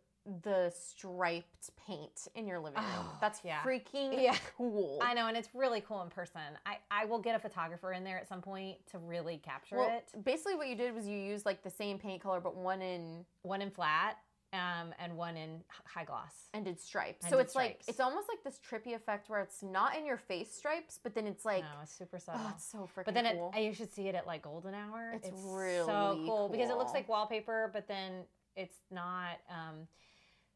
the 0.44 0.70
striped 0.70 1.70
paint 1.76 2.28
in 2.36 2.46
your 2.46 2.60
living 2.60 2.78
room. 2.80 2.86
Oh, 2.96 3.18
That's 3.20 3.40
yeah. 3.44 3.60
freaking 3.62 4.22
Yeah. 4.22 4.36
cool. 4.56 5.00
I 5.02 5.14
know, 5.14 5.26
and 5.26 5.36
it's 5.36 5.48
really 5.52 5.80
cool 5.80 6.00
in 6.02 6.10
person. 6.10 6.40
I 6.64 6.76
I 6.92 7.04
will 7.06 7.18
get 7.18 7.34
a 7.34 7.40
photographer 7.40 7.92
in 7.92 8.04
there 8.04 8.18
at 8.18 8.28
some 8.28 8.40
point 8.40 8.76
to 8.92 8.98
really 8.98 9.38
capture 9.38 9.76
well, 9.78 9.90
it. 9.90 10.24
basically 10.24 10.54
what 10.54 10.68
you 10.68 10.76
did 10.76 10.94
was 10.94 11.08
you 11.08 11.18
used 11.18 11.44
like 11.44 11.62
the 11.64 11.70
same 11.70 11.98
paint 11.98 12.22
color 12.22 12.40
but 12.40 12.56
one 12.56 12.80
in 12.80 13.24
One 13.42 13.60
in 13.60 13.70
flat, 13.72 14.18
um, 14.52 14.92
and 14.98 15.16
one 15.16 15.36
in 15.36 15.60
high 15.84 16.04
gloss. 16.04 16.32
and 16.52 16.64
did 16.64 16.80
stripes. 16.80 17.24
And 17.24 17.30
so 17.30 17.36
did 17.38 17.46
it's 17.46 17.54
like 17.54 17.82
it's 17.88 18.00
almost 18.00 18.28
like 18.28 18.42
this 18.44 18.60
trippy 18.68 18.94
effect 18.94 19.30
where 19.30 19.40
it's 19.40 19.62
not 19.62 19.96
in 19.96 20.04
your 20.04 20.18
face 20.18 20.54
stripes, 20.54 20.98
but 21.02 21.14
then 21.14 21.26
it's 21.26 21.44
like 21.44 21.62
no, 21.62 21.82
it's 21.82 21.96
super 21.96 22.18
subtle. 22.18 22.42
oh, 22.44 22.52
it's 22.54 22.70
so 22.70 22.88
freaking 22.94 23.04
but 23.06 23.14
then 23.14 23.26
it, 23.26 23.38
you 23.60 23.72
should 23.72 23.92
see 23.92 24.08
it 24.08 24.14
at 24.14 24.26
like 24.26 24.42
golden 24.42 24.74
hour. 24.74 25.12
It's 25.14 25.28
so 25.28 25.36
really 25.36 26.26
cool 26.26 26.48
because 26.50 26.70
it 26.70 26.76
looks 26.76 26.92
like 26.92 27.08
wallpaper, 27.08 27.70
but 27.72 27.88
then 27.88 28.24
it's 28.56 28.76
not. 28.90 29.38
Um, 29.48 29.86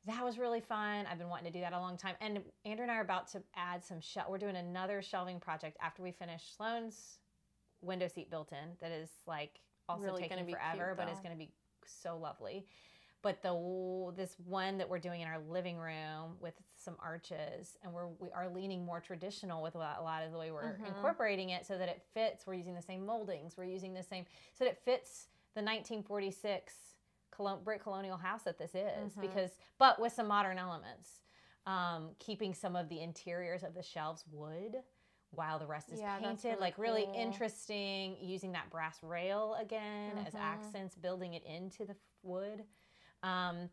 that 0.06 0.24
was 0.24 0.38
really 0.38 0.60
fun. 0.60 1.04
I've 1.10 1.18
been 1.18 1.28
wanting 1.28 1.50
to 1.52 1.58
do 1.58 1.60
that 1.62 1.72
a 1.72 1.80
long 1.80 1.96
time. 1.96 2.14
And 2.20 2.40
Andrew 2.64 2.84
and 2.84 2.92
I 2.92 2.96
are 2.96 3.00
about 3.00 3.26
to 3.32 3.42
add 3.56 3.84
some 3.84 4.00
shelf. 4.00 4.28
We're 4.30 4.38
doing 4.38 4.54
another 4.54 5.02
shelving 5.02 5.40
project 5.40 5.76
after 5.82 6.00
we 6.00 6.12
finish 6.12 6.42
Sloan's 6.56 7.18
window 7.80 8.06
seat 8.06 8.30
built 8.30 8.52
in. 8.52 8.76
That 8.80 8.92
is 8.92 9.10
like 9.26 9.58
also 9.88 10.04
Really 10.04 10.22
taking 10.22 10.46
forever, 10.48 10.86
cute, 10.86 10.96
but 10.96 11.08
it's 11.08 11.20
going 11.20 11.32
to 11.32 11.38
be 11.38 11.50
so 11.86 12.16
lovely. 12.18 12.66
But 13.26 13.42
the 13.42 14.12
this 14.16 14.36
one 14.46 14.78
that 14.78 14.88
we're 14.88 15.00
doing 15.00 15.20
in 15.20 15.26
our 15.26 15.40
living 15.50 15.78
room 15.78 16.36
with 16.38 16.54
some 16.76 16.94
arches, 17.00 17.76
and 17.82 17.92
we're 17.92 18.06
we 18.06 18.28
are 18.30 18.48
leaning 18.48 18.84
more 18.84 19.00
traditional 19.00 19.64
with 19.64 19.74
a 19.74 19.78
lot, 19.78 19.96
a 19.98 20.02
lot 20.04 20.22
of 20.22 20.30
the 20.30 20.38
way 20.38 20.52
we're 20.52 20.74
Mhm. 20.74 20.86
incorporating 20.86 21.50
it, 21.50 21.66
so 21.66 21.76
that 21.76 21.88
it 21.88 22.00
fits. 22.14 22.46
We're 22.46 22.54
using 22.54 22.76
the 22.76 22.82
same 22.82 23.04
moldings. 23.04 23.56
We're 23.56 23.64
using 23.64 23.94
the 23.94 24.02
same, 24.04 24.26
so 24.54 24.62
that 24.62 24.70
it 24.70 24.78
fits 24.78 25.26
the 25.54 25.60
1946 25.62 26.94
colon, 27.32 27.64
brick 27.64 27.82
colonial 27.82 28.16
house 28.16 28.44
that 28.44 28.58
this 28.58 28.76
is. 28.76 29.16
Mhm. 29.16 29.20
Because, 29.20 29.58
but 29.76 29.98
with 29.98 30.12
some 30.12 30.28
modern 30.28 30.56
elements, 30.56 31.20
um, 31.66 32.14
keeping 32.20 32.54
some 32.54 32.76
of 32.76 32.88
the 32.88 33.00
interiors 33.00 33.64
of 33.64 33.74
the 33.74 33.82
shelves 33.82 34.24
wood. 34.30 34.84
While 35.32 35.58
the 35.58 35.66
rest 35.66 35.90
is 35.90 35.98
Yeah, 36.00 36.20
painted, 36.20 36.44
really 36.50 36.60
like 36.60 36.78
really 36.78 37.04
cool. 37.06 37.14
interesting, 37.16 38.16
using 38.20 38.52
that 38.52 38.70
brass 38.70 39.02
rail 39.02 39.54
again 39.56 40.16
as 40.18 40.34
Mhm. 40.34 40.40
accents, 40.40 40.94
building 40.94 41.34
it 41.34 41.42
into 41.42 41.84
the 41.84 41.96
wood. 42.22 42.64
Um, 43.22 43.68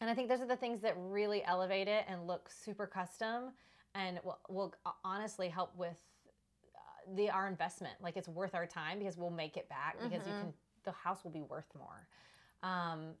and 0.00 0.08
I 0.08 0.14
think 0.14 0.28
those 0.28 0.40
are 0.40 0.46
the 0.46 0.56
things 0.56 0.80
that 0.82 0.94
really 0.98 1.44
elevate 1.44 1.88
it 1.88 2.04
and 2.08 2.26
look 2.26 2.48
super 2.50 2.86
custom 2.86 3.52
and 3.94 4.18
will, 4.24 4.38
will 4.48 4.74
honestly 5.04 5.48
help 5.48 5.76
with 5.76 5.98
uh, 6.74 7.14
the 7.16 7.30
our 7.30 7.46
investment. 7.48 7.94
Like 8.00 8.16
it's 8.16 8.28
worth 8.28 8.54
our 8.54 8.66
time 8.66 8.98
because 8.98 9.16
we'll 9.18 9.30
make 9.30 9.56
it 9.56 9.68
back 9.68 9.96
because 10.02 10.26
you 10.26 10.32
Mhm. 10.32 10.40
can 10.40 10.54
the 10.84 10.92
house 10.92 11.22
will 11.24 11.30
be 11.30 11.42
worth 11.42 11.66
more. 11.76 12.06
Um, 12.62 13.14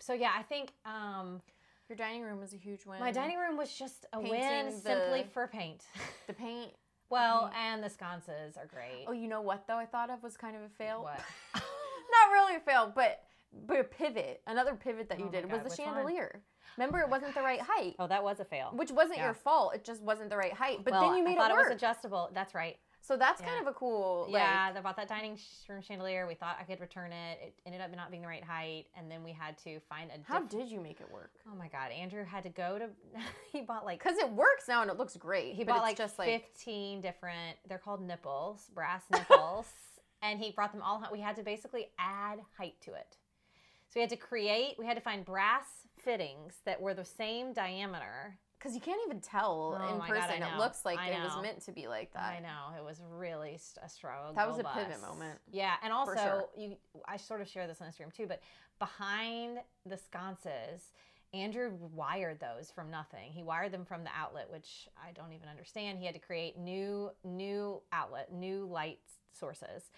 so 0.00 0.12
yeah, 0.12 0.32
I 0.36 0.42
think 0.42 0.72
um, 0.84 1.40
Your 1.88 1.96
dining 1.96 2.22
room 2.22 2.38
was 2.38 2.52
a 2.52 2.56
huge 2.58 2.84
win. 2.84 3.00
my 3.00 3.12
dining 3.12 3.38
room 3.38 3.56
was 3.56 3.72
just 3.72 4.04
a 4.12 4.20
win 4.20 4.30
Painting 4.32 4.78
simply 4.80 5.22
the- 5.22 5.28
for 5.30 5.46
paint. 5.48 5.84
The 6.26 6.34
paint. 6.34 6.72
well, 7.10 7.48
paint. 7.48 7.56
and 7.56 7.82
the 7.84 7.88
sconces 7.90 8.56
are 8.58 8.66
great. 8.66 9.04
Oh, 9.08 9.12
you 9.12 9.28
know 9.28 9.40
what 9.40 9.66
though? 9.66 9.76
I 9.78 9.86
thought 9.86 10.10
of 10.10 10.22
was 10.22 10.36
kind 10.36 10.56
of 10.56 10.62
a 10.62 10.68
fail. 10.68 11.02
What? 11.02 11.20
Not 11.54 12.32
really 12.32 12.56
a 12.56 12.60
fail, 12.60 12.92
but 12.94 13.22
but 13.66 13.80
a 13.80 13.84
pivot. 13.84 14.40
Another 14.46 14.74
pivot 14.74 15.08
that 15.08 15.16
Oh 15.18 15.20
you 15.20 15.26
my 15.26 15.30
did 15.32 15.50
was 15.50 15.62
the 15.62 15.68
which 15.68 15.78
one? 15.78 15.94
chandelier. 15.94 16.42
Remember, 16.76 17.00
it 17.00 17.08
wasn't 17.08 17.34
the 17.34 17.42
right 17.42 17.60
height, 17.68 17.96
Oh, 17.98 18.06
that 18.06 18.22
was 18.24 18.40
a 18.40 18.44
fail. 18.44 18.70
which 18.74 18.90
wasn't 18.90 19.18
Yeah. 19.18 19.26
your 19.26 19.34
fault. 19.34 19.74
It 19.74 19.84
just 19.84 20.02
wasn't 20.02 20.30
the 20.30 20.36
right 20.36 20.52
height. 20.52 20.84
But 20.84 20.92
well, 20.92 21.08
then 21.08 21.18
you 21.18 21.24
made 21.24 21.36
I 21.36 21.48
thought 21.48 21.50
it 21.50 21.54
it, 21.60 21.64
was 21.68 21.70
adjustable. 21.76 22.30
That's 22.32 22.54
right. 22.54 22.76
so 23.04 23.16
that's 23.16 23.40
Yeah. 23.42 23.48
kind 23.48 23.60
of 23.60 23.66
a 23.66 23.74
cool. 23.76 24.26
Like, 24.30 24.40
yeah, 24.42 24.72
I 24.76 24.80
bought 24.80 24.96
that 24.96 25.08
dining 25.08 25.36
room 25.68 25.82
chandelier. 25.82 26.26
We 26.26 26.34
thought 26.34 26.56
I 26.60 26.62
could 26.62 26.80
return 26.80 27.12
it. 27.12 27.38
It 27.42 27.54
ended 27.66 27.80
up 27.82 27.90
not 27.94 28.10
being 28.10 28.22
the 28.22 28.28
right 28.28 28.44
height, 28.44 28.86
and 28.96 29.10
then 29.10 29.22
we 29.24 29.32
had 29.32 29.58
to 29.64 29.80
find 29.80 30.10
a. 30.10 30.14
How 30.24 30.38
diff- 30.40 30.48
did 30.60 30.68
you 30.70 30.80
make 30.80 31.00
it 31.00 31.10
work? 31.12 31.32
Oh 31.50 31.54
my 31.56 31.68
God, 31.68 31.90
Andrew 31.90 32.24
had 32.24 32.44
to 32.44 32.48
go 32.48 32.78
to. 32.78 32.88
he 33.52 33.60
bought 33.60 33.84
like 33.84 33.98
Because 34.02 34.16
it 34.18 34.30
works 34.30 34.68
now 34.68 34.82
and 34.82 34.90
it 34.90 34.96
looks 34.96 35.16
great. 35.16 35.54
he 35.54 35.64
bought 35.64 35.82
like 35.82 35.96
just 35.98 36.18
like 36.18 36.28
fifteen 36.28 37.00
different. 37.02 37.58
They're 37.68 37.78
called 37.78 38.00
nipples, 38.00 38.70
brass 38.74 39.02
nipples, 39.10 39.66
and 40.22 40.38
he 40.40 40.52
brought 40.52 40.72
them 40.72 40.80
all. 40.82 41.02
We 41.12 41.20
had 41.20 41.34
to 41.36 41.42
basically 41.42 41.88
add 41.98 42.38
height 42.56 42.80
to 42.82 42.94
it. 42.94 43.16
So 43.92 44.00
we 44.00 44.00
had 44.00 44.10
to 44.10 44.16
create. 44.16 44.76
We 44.78 44.86
had 44.86 44.96
to 44.96 45.02
find 45.02 45.22
brass 45.22 45.66
fittings 45.98 46.54
that 46.64 46.80
were 46.80 46.94
the 46.94 47.04
same 47.04 47.52
diameter. 47.52 48.38
because 48.58 48.74
you 48.74 48.80
can't 48.80 49.00
even 49.06 49.20
tell 49.20 49.76
Oh 49.78 49.92
in 49.92 49.98
my 49.98 50.08
God, 50.08 50.28
person. 50.30 50.42
it 50.42 50.56
looks 50.58 50.84
like 50.86 50.98
it 51.06 51.22
was 51.22 51.42
meant 51.42 51.62
to 51.66 51.72
be 51.72 51.88
like 51.88 52.12
that. 52.14 52.36
I 52.38 52.40
know 52.40 52.74
it 52.78 52.82
was 52.82 53.02
really 53.10 53.58
a 53.84 53.88
struggle. 53.88 54.32
That 54.34 54.48
was 54.48 54.58
a 54.58 54.64
pivot 54.64 55.00
bus. 55.00 55.02
moment. 55.02 55.38
Yeah, 55.50 55.74
and 55.82 55.92
also 55.92 56.14
sure. 56.14 56.48
you, 56.56 56.76
I 57.06 57.18
sort 57.18 57.42
of 57.42 57.48
share 57.48 57.66
this 57.66 57.82
on 57.82 57.88
Instagram 57.88 58.14
too, 58.14 58.26
but 58.26 58.40
behind 58.78 59.58
the 59.84 59.98
sconces, 59.98 60.92
Andrew 61.34 61.72
wired 61.94 62.40
those 62.40 62.70
from 62.70 62.90
nothing. 62.90 63.30
He 63.32 63.42
wired 63.42 63.72
them 63.72 63.84
from 63.84 64.04
the 64.04 64.10
outlet, 64.16 64.50
which 64.50 64.88
I 64.96 65.12
don't 65.12 65.32
even 65.32 65.48
understand. 65.48 65.98
He 65.98 66.06
had 66.06 66.14
to 66.14 66.20
create 66.20 66.56
new 66.56 67.10
new 67.24 67.82
outlet, 67.92 68.32
new 68.32 68.64
light 68.64 69.00
sources. 69.32 69.90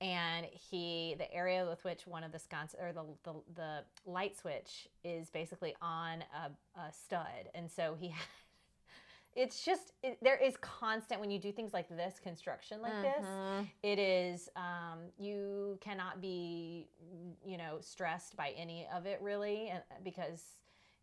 And 0.00 0.46
he, 0.46 1.14
the 1.18 1.32
area 1.32 1.66
with 1.68 1.84
which 1.84 2.06
one 2.06 2.24
of 2.24 2.32
the 2.32 2.38
sconces 2.38 2.74
or 2.80 2.92
the, 2.92 3.04
the 3.22 3.34
the 3.54 3.84
light 4.06 4.36
switch 4.38 4.88
is 5.04 5.28
basically 5.30 5.74
on 5.82 6.24
a, 6.34 6.80
a 6.80 6.92
stud, 6.92 7.50
and 7.54 7.70
so 7.70 7.96
he 8.00 8.08
had 8.08 8.22
it's 9.36 9.64
just 9.64 9.92
it, 10.02 10.18
there 10.22 10.36
is 10.38 10.56
constant 10.60 11.20
when 11.20 11.30
you 11.30 11.38
do 11.38 11.52
things 11.52 11.72
like 11.72 11.88
this 11.88 12.18
construction 12.18 12.82
like 12.82 13.00
this 13.02 13.24
Mhm. 13.26 13.68
it 13.82 13.98
is 13.98 14.48
um, 14.56 14.98
you 15.18 15.78
cannot 15.80 16.20
be 16.20 16.88
you 17.44 17.56
know 17.56 17.78
stressed 17.80 18.36
by 18.36 18.50
any 18.56 18.88
of 18.92 19.06
it 19.06 19.20
really 19.22 19.68
and 19.68 19.82
because 20.02 20.42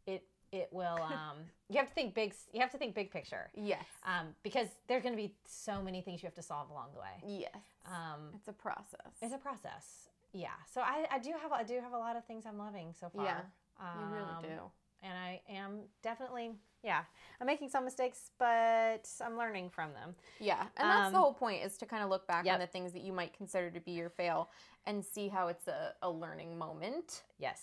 it 0.05 0.23
it 0.51 0.69
will 0.71 0.99
um, 1.03 1.37
you 1.69 1.77
have 1.77 1.87
to 1.87 1.93
think 1.93 2.13
big 2.13 2.33
you 2.53 2.59
have 2.61 2.71
to 2.71 2.77
think 2.77 2.95
big 2.95 3.11
picture 3.11 3.49
Yes. 3.55 3.85
um, 4.05 4.27
because 4.43 4.67
there's 4.87 5.03
going 5.03 5.15
to 5.15 5.21
be 5.21 5.33
so 5.45 5.81
many 5.81 6.01
things 6.01 6.21
you 6.23 6.27
have 6.27 6.35
to 6.35 6.41
solve 6.41 6.69
along 6.69 6.87
the 6.93 6.99
way 6.99 7.39
yes. 7.41 7.51
um, 7.85 8.29
it's 8.35 8.47
a 8.47 8.53
process. 8.53 9.11
it's 9.21 9.33
a 9.33 9.37
process 9.37 10.09
yeah 10.33 10.49
so 10.71 10.81
I, 10.81 11.05
I 11.11 11.19
do 11.19 11.31
have 11.41 11.51
i 11.51 11.63
do 11.63 11.79
have 11.81 11.93
a 11.93 11.97
lot 11.97 12.15
of 12.15 12.25
things 12.25 12.45
i'm 12.45 12.57
loving 12.57 12.93
so 12.99 13.09
far 13.09 13.23
Yeah, 13.25 13.39
um, 13.79 14.09
you 14.09 14.15
really 14.15 14.55
do. 14.55 14.61
and 15.03 15.13
I 15.13 15.41
am 15.49 15.81
definitely, 16.01 16.51
yeah, 16.83 17.03
I'm 17.39 17.45
making 17.45 17.69
some 17.69 17.85
mistakes, 17.85 18.31
but 18.39 19.07
I'm 19.23 19.37
learning 19.37 19.69
from 19.69 19.93
them. 19.93 20.15
Yeah, 20.39 20.63
and 20.77 20.89
that's 20.89 21.11
the 21.11 21.17
Um, 21.17 21.23
whole 21.23 21.33
point 21.33 21.63
is 21.63 21.77
to 21.77 21.85
kind 21.85 22.03
of 22.03 22.09
look 22.09 22.25
back 22.27 22.45
yep. 22.45 22.55
on 22.55 22.59
the 22.59 22.65
things 22.67 22.93
that 22.93 23.03
you 23.03 23.13
might 23.13 23.33
consider 23.33 23.69
to 23.69 23.79
be 23.79 23.91
your 23.91 24.09
fail 24.09 24.49
and 24.87 25.05
see 25.05 25.27
how 25.27 25.47
it's 25.49 25.67
a, 25.67 25.93
a 26.01 26.09
learning 26.09 26.57
moment. 26.57 27.23
Yes. 27.37 27.61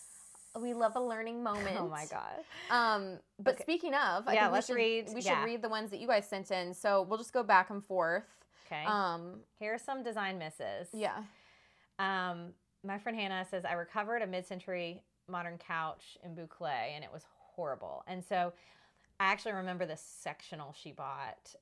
We 0.61 0.73
love 0.75 0.97
a 0.97 1.01
learning 1.01 1.43
moment. 1.43 1.77
Oh 1.81 1.89
my 1.89 2.07
god. 2.07 2.41
Um, 2.71 3.19
but 3.39 3.55
Okay. 3.55 3.63
speaking 3.63 3.95
of, 3.95 4.27
I 4.29 4.35
Yeah, 4.35 4.41
think 4.43 4.53
we 4.53 4.55
let's 4.57 4.67
should, 4.69 4.77
read- 4.77 5.09
We 5.15 5.21
should 5.21 5.31
yeah. 5.31 5.45
read 5.45 5.63
the 5.63 5.69
ones 5.69 5.91
that 5.91 6.01
you 6.01 6.07
guys 6.07 6.29
sent 6.29 6.51
in. 6.51 6.73
So 6.75 7.03
we'll 7.03 7.19
just 7.19 7.33
go 7.33 7.43
back 7.43 7.71
and 7.71 7.85
forth. 7.85 8.25
Okay. 8.67 8.85
Um, 8.87 9.41
Here 9.59 9.75
are 9.75 9.79
some 9.79 10.03
design 10.03 10.39
misses. 10.39 10.89
yeah. 10.93 11.23
Um, 11.99 12.53
my 12.85 12.99
friend 12.99 13.19
Hannah 13.19 13.45
says 13.51 13.65
I 13.65 13.73
recovered 13.75 14.23
a 14.23 14.27
mid-century 14.27 15.03
modern 15.29 15.59
couch 15.59 16.19
in 16.25 16.35
boucle, 16.35 16.67
and 16.69 17.03
it 17.05 17.11
was 17.13 17.25
horrible. 17.55 18.03
And 18.07 18.23
so, 18.25 18.53
I 19.21 19.27
actually 19.27 19.53
remember 19.53 19.87
the 19.87 19.97
sectional 19.97 20.73
she 20.73 20.91
bought 20.93 21.55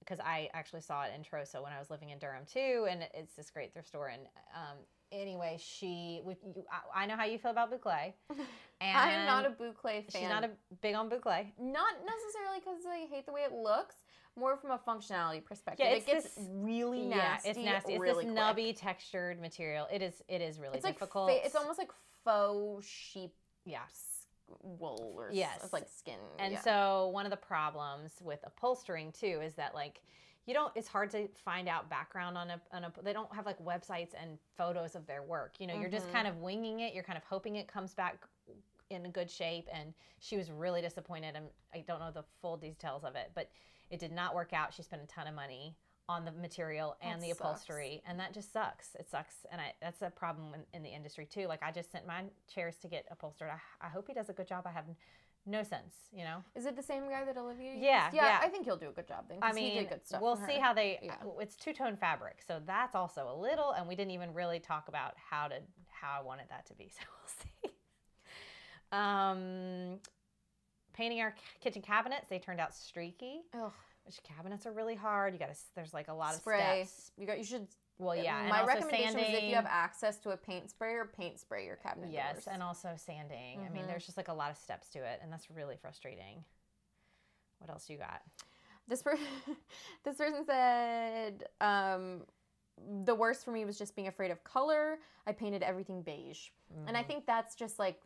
because 0.00 0.20
I 0.20 0.50
actually 0.52 0.82
saw 0.82 1.04
it 1.04 1.12
in 1.16 1.22
Trosa 1.22 1.62
when 1.62 1.72
I 1.72 1.78
was 1.78 1.88
living 1.90 2.10
in 2.10 2.18
Durham 2.18 2.44
too, 2.44 2.86
and 2.90 3.08
it's 3.14 3.34
this 3.34 3.50
great 3.50 3.72
thrift 3.72 3.88
store. 3.88 4.08
And 4.08 4.22
um, 4.54 4.76
anyway, 5.12 5.58
she, 5.60 6.20
we, 6.24 6.34
you, 6.44 6.64
I, 6.96 7.02
I 7.02 7.06
know 7.06 7.16
how 7.16 7.24
you 7.24 7.38
feel 7.38 7.50
about 7.50 7.70
boucle. 7.72 8.12
And 8.84 8.96
I'm 8.98 9.26
not 9.26 9.46
a 9.46 9.50
boucle 9.50 9.74
fan. 9.84 10.02
She's 10.10 10.28
not 10.28 10.42
a 10.42 10.50
big 10.80 10.96
on 10.96 11.08
boucle. 11.08 11.46
not 11.60 11.94
necessarily 12.04 12.58
because 12.58 12.80
I 12.90 13.06
hate 13.14 13.26
the 13.26 13.32
way 13.32 13.42
it 13.42 13.52
looks. 13.52 13.94
More 14.36 14.56
from 14.56 14.72
a 14.72 14.78
functionality 14.78 15.44
perspective. 15.44 15.86
Yeah, 15.88 15.94
it 15.94 16.04
gets 16.04 16.24
this- 16.34 16.48
really 16.50 17.08
Yeah, 17.08 17.16
nasty. 17.18 17.50
it's 17.50 17.58
nasty. 17.60 17.92
It's 17.92 18.00
really 18.00 18.24
this 18.24 18.32
quick. 18.34 18.44
nubby 18.44 18.74
textured 18.76 19.40
material. 19.40 19.86
It 19.92 20.02
is. 20.02 20.20
It 20.26 20.40
is 20.40 20.58
really 20.58 20.78
It's 20.78 20.84
like 20.84 20.94
difficult. 20.94 21.30
fa- 21.30 21.46
it's 21.46 21.54
almost 21.54 21.78
like 21.78 21.90
faux 22.24 22.84
sheep 22.84 23.34
yeah. 23.64 23.82
wool 24.62 25.12
or 25.16 25.30
Yes. 25.32 25.60
it's 25.62 25.72
like 25.72 25.86
skin. 25.88 26.18
And 26.40 26.54
yeah. 26.54 26.60
so 26.62 27.08
one 27.12 27.24
of 27.24 27.30
the 27.30 27.36
problems 27.36 28.14
with 28.20 28.40
upholstering 28.44 29.12
too 29.12 29.40
is 29.44 29.54
that 29.54 29.74
like 29.74 30.00
you 30.46 30.54
don't 30.54 30.72
it's 30.74 30.88
hard 30.88 31.10
to 31.10 31.28
find 31.44 31.68
out 31.68 31.88
background 31.88 32.36
on 32.36 32.50
a, 32.50 32.60
on 32.72 32.84
a 32.84 32.92
they 33.02 33.12
don't 33.12 33.32
have 33.34 33.46
like 33.46 33.62
websites 33.64 34.10
and 34.20 34.38
photos 34.56 34.94
of 34.94 35.06
their 35.06 35.22
work. 35.22 35.54
You 35.58 35.66
know, 35.66 35.78
you're 35.78 35.90
just 35.90 36.10
kind 36.12 36.26
mm-hmm. 36.26 36.36
of 36.36 36.42
winging 36.42 36.80
it. 36.80 36.94
You're 36.94 37.04
kind 37.04 37.16
of 37.16 37.24
hoping 37.24 37.56
it 37.56 37.68
comes 37.68 37.94
back 37.94 38.24
in 38.90 39.06
a 39.06 39.08
good 39.08 39.30
shape 39.30 39.68
and 39.72 39.94
she 40.18 40.36
was 40.36 40.50
really 40.50 40.82
disappointed 40.82 41.34
and 41.36 41.46
I 41.74 41.84
don't 41.86 42.00
know 42.00 42.10
the 42.12 42.24
full 42.40 42.56
details 42.56 43.04
of 43.04 43.14
it, 43.14 43.30
but 43.34 43.50
it 43.90 44.00
did 44.00 44.12
not 44.12 44.34
work 44.34 44.52
out. 44.52 44.74
She 44.74 44.82
spent 44.82 45.02
a 45.02 45.06
ton 45.06 45.26
of 45.26 45.34
money 45.34 45.76
on 46.08 46.24
the 46.24 46.32
material 46.32 46.96
and 47.00 47.20
That 47.20 47.26
the 47.26 47.28
sucks. 47.28 47.40
upholstery 47.40 48.02
and 48.06 48.18
that 48.18 48.34
just 48.34 48.52
sucks 48.52 48.96
it 48.98 49.08
sucks 49.08 49.46
and 49.50 49.60
I, 49.60 49.72
that's 49.80 50.02
a 50.02 50.10
problem 50.10 50.52
in, 50.54 50.62
in 50.74 50.82
the 50.82 50.90
industry 50.90 51.26
too 51.26 51.46
like 51.46 51.62
i 51.62 51.70
just 51.70 51.92
sent 51.92 52.06
my 52.06 52.24
chairs 52.52 52.76
to 52.78 52.88
get 52.88 53.06
upholstered 53.10 53.48
I, 53.48 53.86
I 53.86 53.88
hope 53.88 54.08
he 54.08 54.14
does 54.14 54.28
a 54.28 54.32
good 54.32 54.48
job 54.48 54.66
i 54.66 54.72
have 54.72 54.84
no 55.44 55.62
sense 55.62 55.94
you 56.12 56.22
know 56.24 56.44
Is 56.54 56.66
it 56.66 56.76
the 56.76 56.82
same 56.82 57.08
guy 57.08 57.24
that 57.24 57.36
Olivia? 57.36 57.72
used? 57.72 57.82
Yeah, 57.82 58.10
yeah. 58.12 58.24
yeah. 58.26 58.38
I 58.42 58.48
think 58.48 58.64
he'll 58.64 58.76
do 58.76 58.88
a 58.88 58.92
good 58.92 59.08
job 59.08 59.24
then. 59.28 59.38
I 59.42 59.48
he 59.48 59.54
mean, 59.54 59.74
did 59.78 59.88
good 59.88 60.06
stuff. 60.06 60.20
we'll 60.22 60.36
see 60.36 60.58
how 60.58 60.72
they. 60.74 60.98
Yeah. 61.02 61.14
It's 61.40 61.56
two 61.56 61.72
tone 61.72 61.96
fabric, 61.96 62.40
so 62.46 62.60
that's 62.64 62.94
also 62.94 63.28
a 63.34 63.36
little, 63.40 63.72
and 63.72 63.88
we 63.88 63.96
didn't 63.96 64.12
even 64.12 64.32
really 64.34 64.60
talk 64.60 64.88
about 64.88 65.14
how 65.30 65.48
to 65.48 65.56
how 65.90 66.18
I 66.20 66.22
wanted 66.22 66.46
that 66.50 66.66
to 66.66 66.74
be. 66.74 66.90
So 67.00 67.04
we'll 67.62 67.72
see. 67.72 67.76
Um, 68.92 69.98
painting 70.92 71.20
our 71.20 71.34
kitchen 71.60 71.82
cabinets, 71.82 72.26
they 72.28 72.38
turned 72.38 72.60
out 72.60 72.74
streaky. 72.74 73.40
Ugh, 73.54 73.72
Which 74.04 74.22
cabinets 74.22 74.66
are 74.66 74.72
really 74.72 74.94
hard. 74.94 75.32
You 75.32 75.38
got 75.38 75.48
to. 75.54 75.60
There's 75.74 75.94
like 75.94 76.08
a 76.08 76.14
lot 76.14 76.34
spray. 76.34 76.82
of 76.82 76.88
steps. 76.88 77.10
You 77.16 77.26
got. 77.26 77.38
You 77.38 77.44
should. 77.44 77.66
Well, 78.02 78.16
yeah. 78.16 78.40
and 78.40 78.50
My 78.50 78.60
also 78.60 78.68
recommendation 78.74 79.12
sanding. 79.14 79.34
is 79.34 79.42
if 79.42 79.48
you 79.48 79.54
have 79.54 79.66
access 79.66 80.18
to 80.20 80.30
a 80.30 80.36
paint 80.36 80.70
sprayer, 80.70 81.04
paint 81.04 81.38
spray 81.38 81.64
your 81.64 81.76
cabinet 81.76 82.10
Yes, 82.10 82.34
doors. 82.34 82.48
and 82.48 82.62
also 82.62 82.94
sanding. 82.96 83.60
I 83.64 83.68
mean, 83.68 83.84
Mhm. 83.84 83.86
there's 83.86 84.04
just 84.04 84.16
like 84.16 84.28
a 84.28 84.32
lot 84.32 84.50
of 84.50 84.56
steps 84.56 84.88
to 84.90 84.98
it, 84.98 85.20
and 85.22 85.32
that's 85.32 85.50
really 85.50 85.76
frustrating. 85.76 86.44
What 87.58 87.70
else 87.70 87.88
you 87.88 87.96
got? 87.96 88.22
This 88.88 89.02
person, 89.02 89.24
this 90.04 90.16
person 90.16 90.44
said, 90.44 91.44
um, 91.60 92.26
the 93.04 93.14
worst 93.14 93.44
for 93.44 93.52
me 93.52 93.64
was 93.64 93.78
just 93.78 93.94
being 93.94 94.08
afraid 94.08 94.32
of 94.32 94.42
color. 94.42 94.98
I 95.26 95.32
painted 95.32 95.62
everything 95.62 96.02
beige. 96.02 96.48
And 96.86 96.96
I 96.96 97.02
Mhm. 97.02 97.06
think 97.06 97.26
that's 97.26 97.54
just 97.54 97.78
like, 97.78 98.00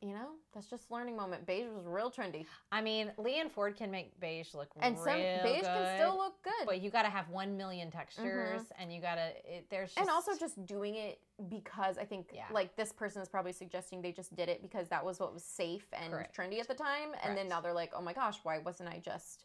you 0.00 0.12
know, 0.14 0.28
that's 0.54 0.68
just 0.68 0.90
learning 0.90 1.16
moment. 1.16 1.44
Beige 1.44 1.66
was 1.74 1.84
real 1.84 2.10
trendy. 2.10 2.46
I 2.70 2.80
mean, 2.80 3.10
Leanne 3.18 3.50
Ford 3.50 3.76
can 3.76 3.90
make 3.90 4.18
beige 4.20 4.54
look 4.54 4.68
And 4.80 4.94
real 4.94 5.04
some 5.04 5.16
beige 5.16 5.64
can 5.64 5.98
still 5.98 6.16
look 6.16 6.40
good. 6.42 6.66
But 6.66 6.80
you 6.82 6.90
got 6.90 7.02
to 7.02 7.08
have 7.08 7.28
one 7.30 7.56
million 7.56 7.90
textures, 7.90 8.62
mm-hmm. 8.62 8.80
and 8.82 8.92
you 8.92 9.00
got 9.00 9.16
to. 9.16 9.30
There's 9.70 9.88
just, 9.88 9.98
and 9.98 10.08
also 10.08 10.32
just 10.38 10.64
doing 10.66 10.94
it 10.94 11.18
because 11.48 11.98
I 11.98 12.04
think 12.04 12.30
Yeah. 12.32 12.44
like 12.52 12.76
this 12.76 12.92
person 12.92 13.22
is 13.22 13.28
probably 13.28 13.52
suggesting 13.52 14.00
they 14.02 14.12
just 14.12 14.34
did 14.36 14.48
it 14.48 14.62
because 14.62 14.88
that 14.88 15.04
was 15.04 15.18
what 15.18 15.34
was 15.34 15.42
safe 15.44 15.86
and 15.92 16.12
Correct. 16.12 16.36
trendy 16.36 16.60
at 16.60 16.68
the 16.68 16.74
time 16.74 17.10
and 17.22 17.36
then 17.36 17.48
now 17.48 17.60
they're 17.60 17.72
like 17.72 17.92
oh 17.94 18.02
my 18.02 18.12
gosh 18.12 18.38
why 18.42 18.58
wasn't 18.58 18.88
I 18.88 18.98
just 18.98 19.44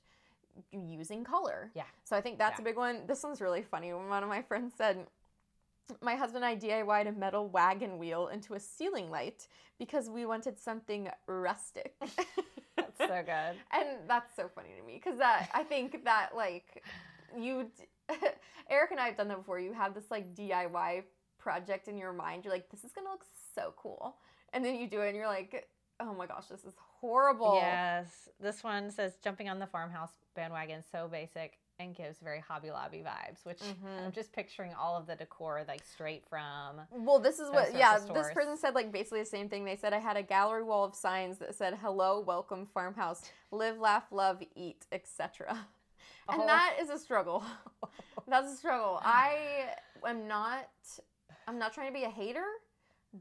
using 0.72 1.24
color 1.24 1.70
Yeah. 1.76 1.84
so 2.04 2.16
I 2.16 2.22
think 2.22 2.40
that's 2.40 2.58
Yeah. 2.58 2.64
a 2.64 2.66
big 2.66 2.78
one 2.78 3.06
this 3.06 3.22
one's 3.24 3.42
really 3.42 3.62
funny 3.62 3.94
when 3.94 4.10
one 4.10 4.24
of 4.24 4.30
my 4.30 4.42
friends 4.42 4.74
said 4.76 5.06
my 6.02 6.16
husband 6.16 6.44
and 6.44 6.46
I 6.46 6.56
DIY'd 6.56 7.08
a 7.08 7.12
metal 7.12 7.48
wagon 7.50 7.98
wheel 7.98 8.28
into 8.28 8.54
a 8.54 8.60
ceiling 8.60 9.10
light 9.12 9.48
because 9.78 10.10
we 10.10 10.26
wanted 10.26 10.60
something 10.60 11.10
rustic 11.28 11.94
That's 12.78 12.98
so 12.98 13.08
good. 13.26 13.58
and 13.72 13.88
that's 14.08 14.36
so 14.36 14.50
funny 14.54 14.70
to 14.80 14.86
me 14.86 15.00
because 15.04 15.20
that 15.20 15.50
I 15.54 15.64
think 15.64 16.04
that 16.06 16.30
like 16.36 16.84
you, 17.38 17.70
Eric 18.70 18.92
and 18.92 19.00
I 19.00 19.08
have 19.08 19.18
done 19.18 19.28
that 19.30 19.38
before. 19.38 19.60
You 19.60 19.74
have 19.74 19.94
this 19.94 20.10
like 20.12 20.36
DIY 20.36 21.04
project 21.40 21.88
in 21.88 21.98
your 21.98 22.14
mind. 22.14 22.46
You're 22.46 22.54
like, 22.54 22.70
this 22.70 22.84
is 22.84 22.92
gonna 22.92 23.10
look 23.10 23.26
so 23.56 23.74
cool, 23.78 24.16
and 24.54 24.64
then 24.64 24.76
you 24.76 24.88
do 24.88 25.02
it, 25.02 25.08
and 25.10 25.16
you're 25.18 25.28
like, 25.28 25.68
oh 26.00 26.14
my 26.14 26.26
gosh, 26.28 26.46
this 26.48 26.64
is 26.64 26.74
horrible. 27.00 27.56
Yes. 27.56 28.30
This 28.40 28.64
one 28.64 28.92
says 28.92 29.14
jumping 29.24 29.50
on 29.50 29.60
the 29.60 29.68
farmhouse 29.68 30.12
bandwagon, 30.36 30.84
so 30.92 31.08
basic 31.12 31.60
and 31.84 31.96
gives 31.96 32.20
very 32.20 32.40
Hobby 32.40 32.72
Lobby 32.72 33.04
vibes, 33.06 33.46
which 33.46 33.60
Mhm. 33.60 34.06
I'm 34.06 34.12
just 34.12 34.32
picturing 34.32 34.74
all 34.74 34.96
of 34.98 35.06
the 35.06 35.16
decor 35.16 35.64
like 35.68 35.84
straight 35.84 36.26
from. 36.28 36.82
Well, 36.90 37.20
this 37.20 37.40
is 37.40 37.50
what, 37.52 37.74
yeah, 37.74 38.00
this 38.00 38.32
person 38.34 38.58
said 38.58 38.74
like 38.74 38.92
basically 38.92 39.20
the 39.20 39.26
same 39.26 39.50
thing. 39.50 39.66
They 39.66 39.76
said 39.76 39.94
I 39.94 40.00
had 40.00 40.18
a 40.18 40.24
gallery 40.24 40.64
wall 40.64 40.84
of 40.86 40.96
signs 40.96 41.38
that 41.40 41.54
said 41.56 41.76
"Hello, 41.76 42.20
welcome, 42.20 42.66
farmhouse, 42.66 43.30
live, 43.52 43.78
laugh, 43.80 44.12
love, 44.12 44.42
eat, 44.56 44.86
etc." 44.92 45.68
And 46.30 46.42
Oh. 46.42 46.46
that 46.48 46.78
is 46.80 46.90
a 46.90 46.98
struggle. 46.98 47.44
That's 48.28 48.54
a 48.54 48.56
struggle. 48.56 49.02
I 49.04 49.76
am 50.06 50.26
not. 50.28 50.70
I'm 51.48 51.60
not 51.60 51.74
trying 51.74 51.88
to 51.88 51.94
be 51.94 52.06
a 52.06 52.10
hater, 52.10 52.46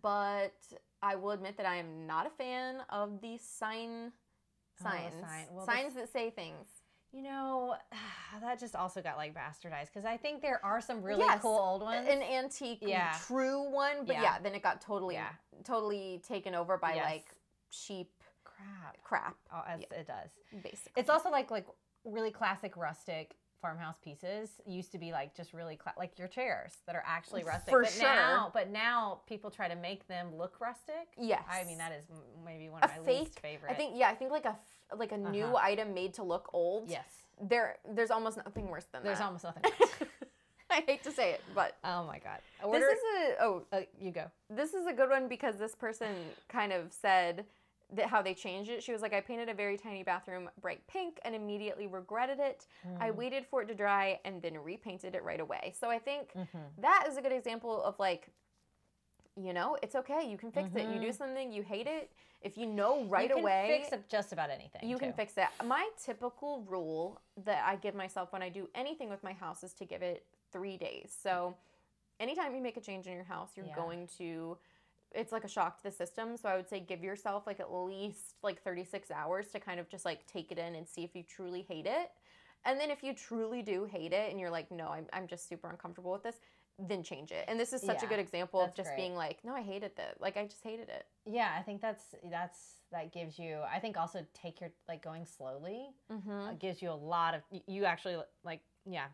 but 0.02 0.54
I 1.02 1.16
will 1.16 1.32
admit 1.32 1.56
that 1.56 1.66
I 1.66 1.76
am 1.76 2.06
not 2.06 2.26
a 2.26 2.30
fan 2.30 2.80
of 2.90 3.20
the 3.20 3.38
sign 3.38 4.12
Oh, 4.80 4.82
signs. 4.84 5.20
sign. 5.20 5.46
Well, 5.50 5.66
signs 5.66 5.94
that 5.94 6.12
say 6.12 6.30
things. 6.30 6.81
You 7.12 7.22
know, 7.22 7.76
that 8.40 8.58
just 8.58 8.74
also 8.74 9.02
got 9.02 9.16
like 9.16 9.34
bastardized 9.34 9.86
because 9.92 10.04
I 10.04 10.16
think 10.16 10.40
there 10.42 10.64
are 10.64 10.80
some 10.80 11.02
really 11.02 11.20
Yes, 11.20 11.42
cool 11.42 11.58
old 11.58 11.82
ones. 11.82 12.08
An 12.08 12.22
antique, 12.22 12.78
Yeah. 12.80 13.14
true 13.26 13.62
one, 13.70 14.04
but 14.06 14.14
yeah. 14.14 14.22
Yeah. 14.22 14.38
then 14.42 14.54
it 14.54 14.62
got 14.62 14.80
totally, 14.80 15.14
Yeah. 15.16 15.28
totally 15.64 16.22
taken 16.26 16.54
over 16.54 16.78
by 16.78 16.94
Yes. 16.94 17.04
like 17.04 17.26
cheap 17.70 18.10
crap. 18.44 19.02
crap, 19.02 19.36
Oh, 19.52 19.62
as 19.66 19.80
it 19.82 20.06
does. 20.06 20.30
basically. 20.62 21.00
It's 21.00 21.10
also 21.10 21.30
like 21.30 21.50
like 21.50 21.66
really 22.04 22.30
classic 22.30 22.76
rustic 22.76 23.36
farmhouse 23.62 23.96
pieces 24.04 24.50
used 24.66 24.90
to 24.92 24.98
be 24.98 25.12
like 25.12 25.34
just 25.34 25.54
really 25.54 25.76
cla- 25.76 25.94
like 25.96 26.18
your 26.18 26.28
chairs 26.28 26.72
that 26.86 26.96
are 26.96 27.04
actually 27.06 27.44
rustic. 27.44 27.70
For 27.70 27.82
but 27.82 27.92
sure. 27.92 28.02
now, 28.02 28.50
but 28.52 28.68
now 28.70 29.20
people 29.26 29.50
try 29.50 29.68
to 29.68 29.76
make 29.76 30.06
them 30.08 30.34
look 30.36 30.60
rustic. 30.60 31.08
yes. 31.16 31.42
I 31.50 31.64
mean 31.64 31.78
that 31.78 31.92
is 31.92 32.04
m- 32.10 32.18
maybe 32.44 32.68
one 32.68 32.82
A 32.82 32.86
of 32.86 32.90
my 32.90 33.04
fake- 33.04 33.20
least 33.20 33.40
favorite. 33.40 33.70
I 33.70 33.74
think 33.74 33.94
yeah, 33.96 34.10
I 34.10 34.14
think 34.14 34.32
like 34.32 34.44
a 34.44 34.48
f- 34.48 34.98
like 34.98 35.12
a 35.12 35.16
new 35.16 35.44
Uh-huh. 35.44 35.56
item 35.70 35.94
made 35.94 36.12
to 36.14 36.22
look 36.24 36.50
old. 36.52 36.90
yes. 36.90 37.06
There, 37.40 37.76
there's 37.88 38.10
almost 38.10 38.36
nothing 38.36 38.68
worse 38.68 38.84
than 38.92 39.02
There's 39.02 39.18
that. 39.18 39.24
almost 39.24 39.44
nothing. 39.44 39.62
I 40.70 40.82
hate 40.86 41.02
to 41.04 41.12
say 41.12 41.32
it, 41.32 41.42
but 41.54 41.76
oh 41.84 42.04
my 42.06 42.18
god. 42.18 42.40
this 42.72 42.82
is 42.82 42.98
a 43.18 43.42
oh 43.44 43.62
uh, 43.72 43.80
you 44.00 44.10
go. 44.10 44.24
this 44.50 44.74
is 44.74 44.86
a 44.86 44.92
good 44.92 45.08
one 45.10 45.28
because 45.28 45.56
this 45.56 45.74
person 45.74 46.08
kind 46.48 46.72
of 46.72 46.92
said 46.92 47.44
that 47.92 48.06
how 48.06 48.22
they 48.22 48.34
changed 48.34 48.70
it. 48.70 48.82
She 48.82 48.92
was 48.92 49.02
like, 49.02 49.12
I 49.12 49.20
painted 49.20 49.48
a 49.48 49.54
very 49.54 49.76
tiny 49.76 50.02
bathroom 50.02 50.48
bright 50.60 50.86
pink 50.86 51.20
and 51.24 51.34
immediately 51.34 51.86
regretted 51.86 52.40
it. 52.40 52.66
I 52.98 53.10
Mm. 53.10 53.16
waited 53.16 53.46
for 53.46 53.62
it 53.62 53.66
to 53.66 53.74
dry 53.74 54.18
and 54.24 54.40
then 54.40 54.56
repainted 54.58 55.14
it 55.14 55.22
right 55.22 55.40
away. 55.40 55.74
So 55.78 55.90
I 55.90 55.98
think 55.98 56.32
Mhm. 56.32 56.74
that 56.78 57.04
is 57.06 57.16
a 57.16 57.22
good 57.22 57.32
example 57.32 57.82
of 57.82 57.98
like, 57.98 58.30
you 59.36 59.52
know, 59.52 59.76
it's 59.82 59.94
okay. 59.94 60.24
You 60.28 60.36
can 60.36 60.50
fix 60.52 60.74
it. 60.74 60.88
You 60.88 60.98
do 61.00 61.08
Mhm. 61.08 61.14
something, 61.14 61.52
you 61.52 61.62
hate 61.62 61.86
it. 61.86 62.10
If 62.42 62.58
you 62.58 62.66
know 62.66 63.04
right 63.04 63.28
you 63.28 63.36
can 63.36 63.44
away, 63.44 63.78
fix 63.80 63.92
up 63.92 64.08
just 64.08 64.32
about 64.32 64.50
anything. 64.50 64.88
you 64.88 64.98
can 64.98 65.12
fix 65.12 65.36
it. 65.38 65.46
My 65.64 65.88
typical 66.02 66.62
rule 66.62 67.20
that 67.44 67.64
I 67.66 67.76
give 67.76 67.94
myself 67.94 68.32
when 68.32 68.42
I 68.42 68.48
do 68.48 68.68
anything 68.74 69.08
with 69.08 69.22
my 69.22 69.32
house 69.32 69.62
is 69.62 69.72
to 69.74 69.84
give 69.84 70.02
it 70.02 70.26
three 70.50 70.76
days. 70.76 71.14
So, 71.18 71.56
anytime 72.20 72.54
you 72.54 72.60
make 72.60 72.76
a 72.76 72.80
change 72.80 73.06
in 73.06 73.14
your 73.14 73.24
house, 73.24 73.56
you're 73.56 73.66
Yeah. 73.66 73.74
going 73.74 74.06
to. 74.18 74.58
It's 75.14 75.32
like 75.32 75.44
a 75.44 75.48
shock 75.48 75.78
to 75.78 75.84
the 75.84 75.90
system. 75.90 76.36
So 76.36 76.48
I 76.48 76.56
would 76.56 76.68
say 76.68 76.80
give 76.80 77.02
yourself 77.02 77.46
like 77.46 77.60
at 77.60 77.72
least 77.72 78.34
like 78.42 78.62
36 78.62 79.10
hours 79.10 79.48
to 79.48 79.60
kind 79.60 79.78
of 79.80 79.88
just 79.88 80.04
like 80.04 80.26
take 80.26 80.52
it 80.52 80.58
in 80.58 80.74
and 80.74 80.88
see 80.88 81.04
if 81.04 81.14
you 81.14 81.22
truly 81.22 81.62
hate 81.68 81.86
it. 81.86 82.10
And 82.64 82.78
then 82.78 82.90
if 82.90 83.02
you 83.02 83.12
truly 83.14 83.60
do 83.62 83.84
hate 83.84 84.12
it 84.12 84.30
and 84.30 84.38
you're 84.38 84.50
like, 84.50 84.70
no, 84.70 84.88
I'm, 84.88 85.06
I'm 85.12 85.26
just 85.26 85.48
super 85.48 85.68
uncomfortable 85.68 86.12
with 86.12 86.22
this, 86.22 86.36
then 86.78 87.02
change 87.02 87.32
it. 87.32 87.44
And 87.48 87.58
this 87.58 87.72
is 87.72 87.82
such 87.82 88.02
a 88.02 88.06
good 88.06 88.18
example 88.20 88.60
of 88.60 88.74
just 88.74 88.88
great. 88.90 88.96
being 88.96 89.14
like, 89.16 89.38
no, 89.44 89.54
I 89.54 89.62
hated 89.62 89.92
that. 89.96 90.20
Like 90.20 90.36
I 90.36 90.44
just 90.46 90.62
hated 90.62 90.88
it. 90.88 91.06
Yeah, 91.26 91.50
I 91.58 91.62
think 91.62 91.80
that's 91.82 92.14
that's 92.30 92.58
that 92.92 93.12
gives 93.12 93.38
you. 93.38 93.58
I 93.70 93.78
think 93.78 93.96
also 93.98 94.24
take 94.32 94.60
your 94.60 94.70
like 94.88 95.02
going 95.02 95.26
slowly 95.26 95.88
Mm-hmm. 96.10 96.30
uh, 96.30 96.52
gives 96.54 96.80
you 96.80 96.90
a 96.90 96.94
lot 96.94 97.34
of. 97.34 97.42
You 97.66 97.84
actually 97.84 98.16
like 98.44 98.60
yeah. 98.88 99.06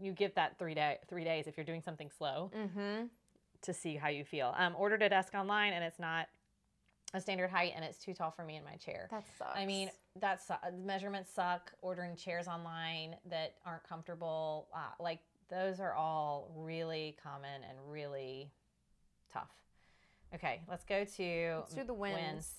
You 0.00 0.10
give 0.12 0.34
that 0.34 0.58
three 0.58 0.74
day 0.74 0.98
three 1.08 1.22
days 1.24 1.46
if 1.46 1.56
you're 1.56 1.64
doing 1.66 1.82
something 1.82 2.10
slow 2.10 2.50
Mm-hmm. 2.56 3.04
To 3.64 3.74
see 3.74 3.96
how 3.96 4.08
you 4.08 4.24
feel. 4.24 4.54
Um, 4.56 4.74
ordered 4.78 5.02
a 5.02 5.08
desk 5.08 5.34
online 5.34 5.72
and 5.72 5.84
it's 5.84 5.98
not 5.98 6.28
a 7.12 7.20
standard 7.20 7.50
height 7.50 7.72
and 7.76 7.84
it's 7.84 7.98
too 7.98 8.14
tall 8.14 8.30
for 8.30 8.44
me 8.44 8.56
in 8.56 8.64
my 8.64 8.76
chair. 8.76 9.08
That 9.10 9.24
sucks. 9.38 9.50
I 9.56 9.66
mean, 9.66 9.90
that's 10.20 10.50
measurements 10.84 11.30
suck. 11.32 11.72
Ordering 11.82 12.16
chairs 12.16 12.48
online 12.48 13.16
that 13.30 13.54
aren't 13.64 13.84
comfortable, 13.88 14.68
uh, 14.74 14.78
like 15.00 15.20
those 15.48 15.80
are 15.80 15.94
all 15.94 16.50
really 16.56 17.16
common 17.22 17.62
and 17.68 17.78
really 17.88 18.50
tough. 19.32 19.50
Okay, 20.34 20.60
let's 20.68 20.84
go 20.84 21.04
to 21.04 21.56
Let's 21.60 21.74
do 21.74 21.84
the 21.84 21.94
wins. 21.94 22.16
wins. 22.16 22.54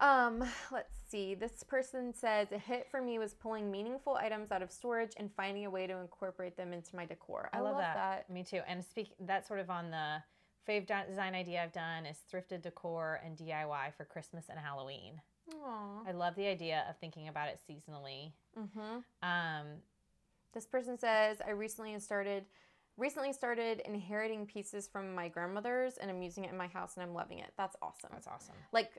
Um, 0.00 0.44
let's 0.72 0.93
see. 1.14 1.34
This 1.34 1.62
person 1.62 2.12
says 2.12 2.48
a 2.50 2.58
hit 2.58 2.88
for 2.90 3.00
me 3.00 3.18
was 3.18 3.34
pulling 3.34 3.70
meaningful 3.70 4.16
items 4.16 4.50
out 4.50 4.62
of 4.62 4.70
storage 4.70 5.12
and 5.16 5.30
finding 5.36 5.64
a 5.64 5.70
way 5.70 5.86
to 5.86 5.96
incorporate 5.98 6.56
them 6.56 6.72
into 6.72 6.96
my 6.96 7.06
decor. 7.06 7.50
I, 7.52 7.58
I, 7.58 7.60
love, 7.60 7.78
that. 7.78 7.94
that. 7.94 8.30
Me 8.30 8.42
too. 8.42 8.60
And 8.66 8.84
speak 8.84 9.12
that's 9.20 9.46
sort 9.46 9.60
of 9.60 9.70
on 9.70 9.90
the 9.90 10.22
fave 10.68 10.86
design 11.08 11.34
idea 11.34 11.62
I've 11.62 11.72
done 11.72 12.06
is 12.06 12.18
thrifted 12.32 12.62
decor 12.62 13.20
and 13.24 13.36
DIY 13.36 13.94
for 13.96 14.04
Christmas 14.04 14.46
and 14.48 14.58
Halloween. 14.58 15.20
Aww. 15.50 16.08
I 16.08 16.12
love 16.12 16.34
the 16.34 16.46
idea 16.46 16.84
of 16.88 16.96
thinking 16.98 17.28
about 17.28 17.48
it 17.48 17.60
seasonally. 17.68 18.32
Mm-hmm. 18.58 19.28
Um, 19.28 19.66
This 20.52 20.66
person 20.66 20.98
says 20.98 21.38
I 21.46 21.50
recently 21.50 21.98
started 22.00 22.44
recently 22.96 23.32
started 23.32 23.82
inheriting 23.84 24.46
pieces 24.46 24.86
from 24.86 25.14
my 25.14 25.28
grandmother's 25.28 25.96
and 25.96 26.10
I'm 26.10 26.22
using 26.22 26.44
it 26.44 26.52
in 26.52 26.56
my 26.56 26.68
house 26.68 26.94
and 26.96 27.02
I'm 27.02 27.12
loving 27.12 27.38
it. 27.40 27.52
That's 27.56 27.76
awesome. 27.82 28.10
that's 28.12 28.28
awesome. 28.28 28.54
like 28.72 28.90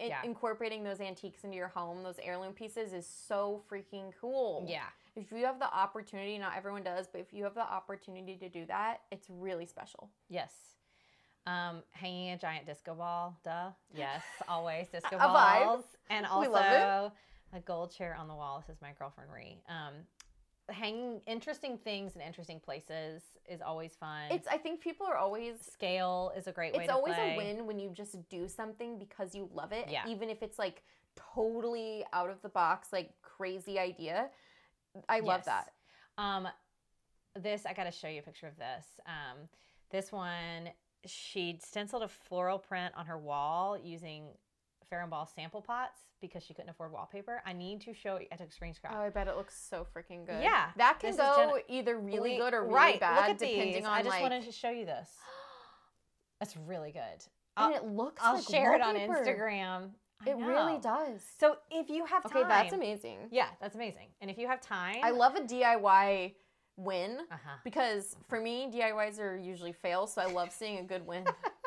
in- 0.00 0.08
Yeah. 0.08 0.22
incorporating 0.24 0.82
those 0.82 1.00
antiques 1.00 1.44
into 1.44 1.56
your 1.56 1.68
home, 1.68 2.02
those 2.02 2.18
heirloom 2.18 2.54
pieces 2.54 2.92
is 2.92 3.06
so 3.06 3.62
freaking 3.70 4.12
cool. 4.20 4.64
Yeah. 4.66 4.86
If 5.16 5.30
you 5.30 5.44
have 5.44 5.58
the 5.58 5.72
opportunity, 5.72 6.38
not 6.38 6.56
everyone 6.56 6.82
does, 6.82 7.06
but 7.06 7.20
if 7.20 7.32
you 7.32 7.44
have 7.44 7.54
the 7.54 7.60
opportunity 7.60 8.36
to 8.36 8.48
do 8.48 8.64
that, 8.66 9.02
it's 9.10 9.28
really 9.28 9.66
special. 9.66 10.10
Yes. 10.28 10.52
Um, 11.46 11.82
hanging 11.90 12.30
a 12.30 12.38
giant 12.38 12.66
disco 12.66 12.94
ball, 12.94 13.36
duh. 13.44 13.70
Yes, 13.92 14.22
always 14.48 14.88
disco 14.88 15.18
balls. 15.18 15.84
And 16.08 16.26
also 16.26 17.12
a 17.52 17.60
gold 17.60 17.92
chair 17.92 18.14
on 18.14 18.28
the 18.28 18.34
wall. 18.34 18.60
This 18.60 18.74
is 18.76 18.80
my 18.82 18.92
girlfriend 18.92 19.32
Ree. 19.32 19.60
Um, 19.68 19.94
hanging 20.70 21.20
interesting 21.26 21.76
things 21.78 22.14
in 22.16 22.20
interesting 22.22 22.60
places 22.60 23.22
is 23.48 23.60
always 23.60 23.94
fun. 23.94 24.30
It's 24.30 24.46
I 24.48 24.56
think 24.58 24.80
people 24.80 25.06
are 25.06 25.16
always 25.16 25.54
scale 25.72 26.32
is 26.36 26.46
a 26.46 26.52
great 26.52 26.74
way 26.74 26.84
it's 26.84 26.92
always 26.92 27.14
play. 27.14 27.34
a 27.34 27.36
win 27.36 27.66
when 27.66 27.78
you 27.78 27.90
just 27.90 28.16
do 28.28 28.48
something 28.48 28.98
because 28.98 29.34
you 29.34 29.48
love 29.52 29.72
it 29.72 29.86
Yeah. 29.90 30.06
even 30.08 30.30
if 30.30 30.42
it's 30.42 30.58
like 30.58 30.82
totally 31.34 32.04
out 32.12 32.30
of 32.30 32.40
the 32.42 32.48
box 32.48 32.92
like 32.92 33.10
crazy 33.22 33.78
idea 33.78 34.28
i 35.08 35.20
love 35.20 35.42
Yes. 35.44 35.46
that 35.46 35.72
Um, 36.18 36.48
this 37.34 37.64
I 37.66 37.72
got 37.74 37.84
to 37.84 37.92
show 37.92 38.08
you 38.08 38.18
a 38.20 38.22
picture 38.22 38.46
of 38.48 38.56
this. 38.56 38.84
Um, 39.06 39.48
this 39.90 40.10
one 40.12 40.70
she 41.06 41.58
stenciled 41.64 42.02
a 42.02 42.08
floral 42.08 42.58
print 42.58 42.92
on 42.96 43.06
her 43.06 43.16
wall 43.18 43.78
using 43.78 44.28
Farrow 44.90 45.02
and 45.04 45.10
Ball 45.10 45.26
sample 45.26 45.62
pots 45.62 46.00
because 46.20 46.42
she 46.42 46.52
couldn't 46.52 46.70
afford 46.70 46.92
wallpaper. 46.92 47.40
I 47.46 47.52
need 47.52 47.80
to 47.82 47.94
show. 47.94 48.16
I 48.30 48.36
took 48.36 48.48
a 48.48 48.64
screenshot. 48.64 48.90
oh 48.92 49.00
i 49.00 49.08
bet 49.08 49.28
it 49.28 49.36
looks 49.36 49.56
so 49.58 49.86
freaking 49.96 50.26
good 50.26 50.42
Yeah, 50.42 50.70
that 50.76 50.98
can 51.00 51.16
go 51.16 51.34
gen- 51.54 51.62
either 51.68 51.96
really 51.98 52.36
good 52.36 52.52
or 52.52 52.62
really 52.64 52.74
right, 52.74 53.00
bad 53.00 53.16
Look 53.22 53.30
at 53.30 53.38
depending 53.38 53.72
these. 53.74 53.84
on 53.84 53.92
I 53.92 53.98
just 54.02 54.10
like 54.10 54.22
wanted 54.22 54.44
to 54.44 54.52
show 54.52 54.70
you 54.70 54.84
this. 54.84 55.08
That's 56.40 56.56
really 56.56 56.90
good. 56.92 57.00
and 57.00 57.24
I'll, 57.56 57.74
it 57.74 57.84
looks 57.84 58.20
I'll 58.24 58.34
like 58.34 58.44
share 58.48 58.74
it 58.74 58.80
on. 58.82 58.96
Instagram. 58.96 59.90
I 60.26 60.30
it 60.30 60.36
really 60.36 60.78
does 60.78 61.22
So 61.38 61.56
if 61.70 61.88
you 61.88 62.04
have 62.04 62.22
time, 62.30 62.42
okay 62.42 62.48
that's 62.48 62.72
amazing 62.74 63.28
Yeah, 63.30 63.46
that's 63.60 63.74
amazing. 63.74 64.08
And 64.20 64.30
if 64.30 64.36
you 64.36 64.48
have 64.48 64.60
time, 64.60 64.96
i 65.02 65.10
love 65.10 65.34
a 65.36 65.40
diy 65.40 66.34
win 66.76 67.18
Uh-huh. 67.30 67.56
because 67.64 68.16
for 68.28 68.38
me 68.40 68.70
DIYs 68.72 69.18
are 69.18 69.36
usually 69.36 69.72
fails, 69.72 70.12
so 70.12 70.20
I 70.20 70.26
love 70.26 70.50
seeing 70.52 70.78
a 70.78 70.82
good 70.82 71.06
win. 71.06 71.24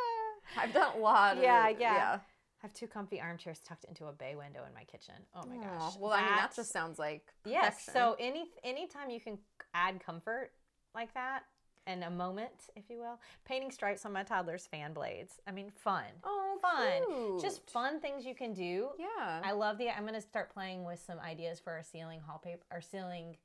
I've 0.57 0.71
done 0.73 0.95
a 0.95 0.99
lot. 0.99 1.37
Yeah, 1.41 1.67
of, 1.69 1.79
yeah. 1.79 2.19
I 2.63 2.67
have 2.67 2.73
two 2.73 2.87
comfy 2.87 3.19
armchairs 3.19 3.59
tucked 3.59 3.83
into 3.85 4.05
a 4.05 4.13
bay 4.13 4.35
window 4.37 4.61
in 4.65 4.73
my 4.73 4.85
kitchen. 4.85 5.15
Oh 5.35 5.45
my 5.45 5.57
Aw, 5.57 5.79
gosh. 5.79 5.93
Well, 5.99 6.11
I 6.13 6.21
mean 6.21 6.35
that 6.35 6.55
just 6.55 6.71
sounds 6.71 6.97
like 6.97 7.33
Yes. 7.45 7.85
perfection. 7.85 7.93
So 7.93 8.15
any 8.19 8.45
anytime 8.63 9.09
you 9.09 9.19
can 9.19 9.37
add 9.73 9.99
comfort 10.03 10.51
like 10.95 11.13
that 11.13 11.43
and 11.85 12.05
a 12.05 12.09
moment, 12.09 12.53
if 12.77 12.89
you 12.89 12.99
will, 12.99 13.19
painting 13.43 13.69
stripes 13.69 14.05
on 14.05 14.13
my 14.13 14.23
toddler's 14.23 14.65
fan 14.65 14.93
blades. 14.93 15.41
I 15.45 15.51
mean, 15.51 15.69
fun. 15.71 16.05
oh, 16.23 16.57
fun. 16.61 17.41
Just 17.41 17.69
fun 17.69 17.99
things 17.99 18.25
you 18.25 18.33
can 18.33 18.53
do. 18.53 18.91
Yeah. 18.97 19.41
I 19.43 19.51
love 19.51 19.77
the. 19.77 19.89
I'm 19.89 20.05
gonna 20.05 20.21
start 20.21 20.53
playing 20.53 20.85
with 20.85 21.03
some 21.05 21.19
ideas 21.19 21.59
for 21.59 21.73
our 21.73 21.83
ceiling 21.83 22.21
wallpaper, 22.25 22.63
our 22.71 22.79
ceiling, 22.81 23.35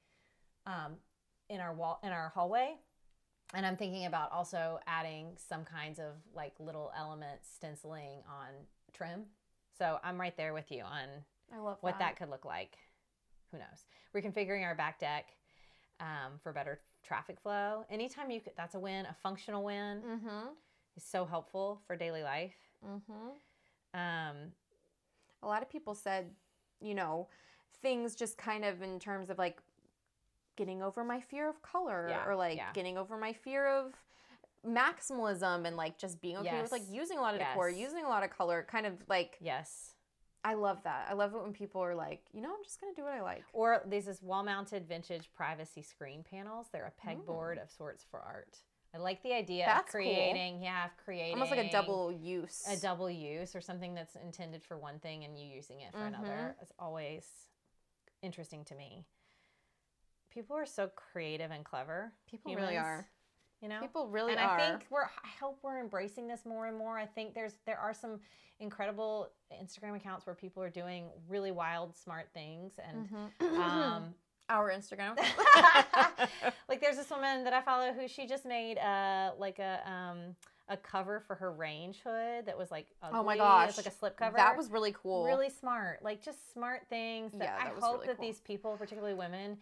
um, 0.66 0.94
in 1.48 1.58
our 1.60 1.74
wall 1.74 1.98
in 2.04 2.10
our 2.10 2.28
hallway, 2.28 2.76
and 3.54 3.66
I'm 3.66 3.76
thinking 3.76 4.06
about 4.06 4.30
also 4.30 4.78
adding 4.86 5.32
some 5.36 5.64
kinds 5.64 5.98
of 5.98 6.12
like 6.32 6.52
little 6.60 6.92
elements 6.96 7.48
stenciling 7.52 8.22
on 8.28 8.50
trim. 8.98 9.24
So 9.78 9.98
I'm 10.02 10.20
right 10.20 10.36
there 10.36 10.52
with 10.52 10.70
you 10.70 10.82
on 10.82 11.08
I 11.54 11.58
love 11.58 11.78
what 11.80 11.98
that 12.00 12.16
could 12.16 12.28
look 12.30 12.44
like. 12.44 12.76
Who 13.52 13.58
knows? 13.58 13.86
Reconfiguring 14.14 14.64
our 14.64 14.74
back 14.74 14.98
deck 14.98 15.26
um, 16.00 16.32
for 16.42 16.52
better 16.52 16.80
traffic 17.06 17.40
flow. 17.40 17.84
Anytime 17.88 18.30
you 18.30 18.40
could, 18.40 18.52
that's 18.56 18.74
a 18.74 18.78
win. 18.80 19.06
A 19.06 19.14
functional 19.22 19.64
win 19.64 20.02
Mm-hmm. 20.06 20.48
is 20.96 21.04
so 21.04 21.24
helpful 21.24 21.80
for 21.86 21.96
daily 21.96 22.22
life. 22.22 22.54
Mm-hmm. 22.86 23.98
Um, 23.98 24.36
A 25.42 25.46
lot 25.46 25.62
of 25.62 25.70
people 25.70 25.94
said, 25.94 26.30
you 26.80 26.94
know, 26.94 27.28
things 27.80 28.14
just 28.16 28.36
kind 28.36 28.64
of 28.64 28.82
in 28.82 28.98
terms 28.98 29.30
of 29.30 29.38
like 29.38 29.58
getting 30.56 30.82
over 30.82 31.04
my 31.04 31.20
fear 31.20 31.48
of 31.48 31.62
color 31.62 32.06
Yeah, 32.10 32.26
or 32.26 32.34
like 32.34 32.56
yeah. 32.56 32.72
getting 32.74 32.98
over 32.98 33.16
my 33.16 33.32
fear 33.32 33.68
of 33.68 33.92
maximalism 34.68 35.66
and 35.66 35.76
like 35.76 35.98
just 35.98 36.20
being 36.20 36.36
okay 36.38 36.60
with 36.60 36.72
like 36.72 36.82
using 36.90 37.18
a 37.18 37.20
lot 37.20 37.34
of 37.34 37.40
decor, 37.40 37.68
using 37.70 38.04
a 38.04 38.08
lot 38.08 38.22
of 38.22 38.30
color, 38.30 38.66
kind 38.70 38.86
of 38.86 38.94
like 39.08 39.36
yes. 39.40 39.94
I 40.44 40.54
love 40.54 40.84
that. 40.84 41.08
I 41.10 41.14
love 41.14 41.34
it 41.34 41.42
when 41.42 41.52
people 41.52 41.82
are 41.82 41.96
like, 41.96 42.22
you 42.32 42.40
know, 42.40 42.48
I'm 42.50 42.62
just 42.64 42.80
gonna 42.80 42.94
do 42.94 43.02
what 43.02 43.12
I 43.12 43.20
like. 43.22 43.44
Or 43.52 43.82
these 43.86 44.06
is 44.06 44.22
wall-mounted 44.22 44.86
vintage 44.86 45.30
privacy 45.34 45.82
screen 45.82 46.24
panels. 46.28 46.68
They're 46.72 46.86
a 46.86 47.06
pegboard 47.06 47.60
of 47.62 47.70
sorts 47.70 48.04
for 48.08 48.20
art. 48.20 48.56
I 48.94 48.98
like 48.98 49.22
the 49.22 49.34
idea 49.34 49.64
That's 49.66 49.80
of 49.80 49.92
cool. 49.92 50.00
creating, 50.00 50.62
yeah, 50.62 50.86
of 50.86 50.96
creating 51.04 51.34
Almost 51.34 51.50
like 51.50 51.66
a 51.66 51.70
double 51.70 52.10
use. 52.12 52.62
a 52.68 52.76
double 52.76 53.10
use 53.10 53.54
or 53.54 53.60
something 53.60 53.94
that's 53.94 54.14
intended 54.16 54.62
for 54.64 54.78
one 54.78 54.98
thing 55.00 55.24
and 55.24 55.38
you 55.38 55.44
using 55.46 55.80
it 55.80 55.92
for 55.92 56.06
another. 56.06 56.56
Mhm. 56.56 56.62
It's 56.62 56.72
always 56.78 57.26
interesting 58.22 58.64
to 58.66 58.74
me. 58.74 59.04
People 60.30 60.56
are 60.56 60.66
so 60.66 60.88
creative 60.88 61.50
and 61.50 61.64
clever. 61.64 62.12
People 62.28 62.54
really 62.54 62.76
are. 62.78 63.10
You 63.60 63.68
know, 63.68 63.80
People 63.80 64.06
really 64.08 64.32
and 64.32 64.40
are. 64.40 64.56
I 64.58 64.68
think 64.70 64.86
we're. 64.88 65.04
I 65.04 65.28
hope 65.40 65.58
we're 65.62 65.80
embracing 65.80 66.28
this 66.28 66.46
more 66.46 66.66
and 66.66 66.76
more. 66.78 66.96
I 66.96 67.06
think 67.06 67.34
there's 67.34 67.54
there 67.66 67.78
are 67.78 67.92
some 67.92 68.20
incredible 68.60 69.30
Instagram 69.52 69.96
accounts 69.96 70.26
where 70.26 70.34
people 70.36 70.62
are 70.62 70.70
doing 70.70 71.06
really 71.28 71.50
wild, 71.50 71.96
smart 71.96 72.28
things, 72.32 72.72
and 72.78 73.08
Mhm. 73.08 73.58
um, 73.58 74.14
our 74.48 74.70
Instagram. 74.70 75.16
like 76.68 76.80
there's 76.80 76.96
this 76.96 77.10
woman 77.10 77.44
that 77.44 77.52
I 77.52 77.60
follow 77.62 77.92
who 77.92 78.08
she 78.08 78.26
just 78.26 78.44
made 78.46 78.78
uh 78.78 79.32
like 79.38 79.58
a 79.58 79.80
um 79.90 80.36
a 80.70 80.76
cover 80.76 81.20
for 81.20 81.34
her 81.34 81.50
range 81.52 82.00
hood 82.04 82.46
that 82.46 82.56
was 82.56 82.70
like 82.70 82.86
Oh 83.02 83.22
my 83.22 83.36
gosh. 83.36 83.70
it's 83.70 83.78
like 83.78 83.86
a 83.86 83.90
slip 83.90 84.16
cover. 84.16 84.36
That 84.36 84.56
was 84.56 84.70
really 84.70 84.92
cool. 84.92 85.24
really 85.24 85.50
smart. 85.50 86.02
Like 86.02 86.22
just 86.22 86.52
smart 86.52 86.82
things 86.88 87.32
that 87.32 87.42
Yeah, 87.44 87.56
I 87.60 87.64
that 87.64 87.74
was 87.74 87.82
hope 87.84 87.94
really 87.96 88.06
that 88.08 88.16
cool. 88.18 88.26
these 88.26 88.40
people, 88.40 88.76
particularly 88.76 89.14
women, 89.14 89.58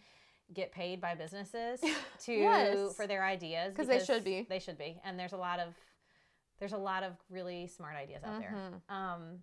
get 0.53 0.71
paid 0.71 1.01
by 1.01 1.13
businesses 1.15 1.81
to 2.25 2.33
Yes. 2.33 2.95
for 2.95 3.05
their 3.07 3.23
ideas 3.25 3.73
because 3.73 3.87
they 3.87 4.03
should 4.03 4.23
be. 4.23 4.45
They 4.49 4.59
should 4.59 4.77
be. 4.77 4.99
And 5.03 5.19
there's 5.19 5.33
a 5.33 5.37
lot 5.37 5.59
of 5.59 5.73
there's 6.59 6.73
a 6.73 6.77
lot 6.77 7.03
of 7.03 7.13
really 7.29 7.67
smart 7.67 7.95
ideas 7.95 8.23
out 8.23 8.39
there. 8.39 8.53
Mhm. 8.89 8.93
Um 8.93 9.39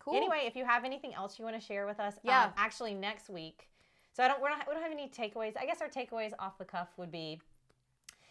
Cool. 0.00 0.16
Anyway, 0.16 0.42
if 0.44 0.54
you 0.54 0.66
have 0.66 0.84
anything 0.84 1.14
else 1.14 1.38
you 1.38 1.46
want 1.46 1.58
to 1.58 1.64
share 1.66 1.86
with 1.86 1.98
us, 1.98 2.14
Yeah. 2.22 2.44
um, 2.44 2.52
actually 2.58 2.92
next 2.92 3.30
week. 3.30 3.70
So 4.12 4.22
I 4.22 4.28
don't 4.28 4.38
we're 4.42 4.50
not, 4.50 4.66
we 4.68 4.74
don't 4.74 4.82
have 4.82 4.92
any 4.92 5.08
takeaways. 5.08 5.56
I 5.58 5.64
guess 5.64 5.80
our 5.80 5.88
takeaways 5.88 6.32
off 6.38 6.58
the 6.58 6.64
cuff 6.66 6.88
would 6.98 7.10
be 7.10 7.40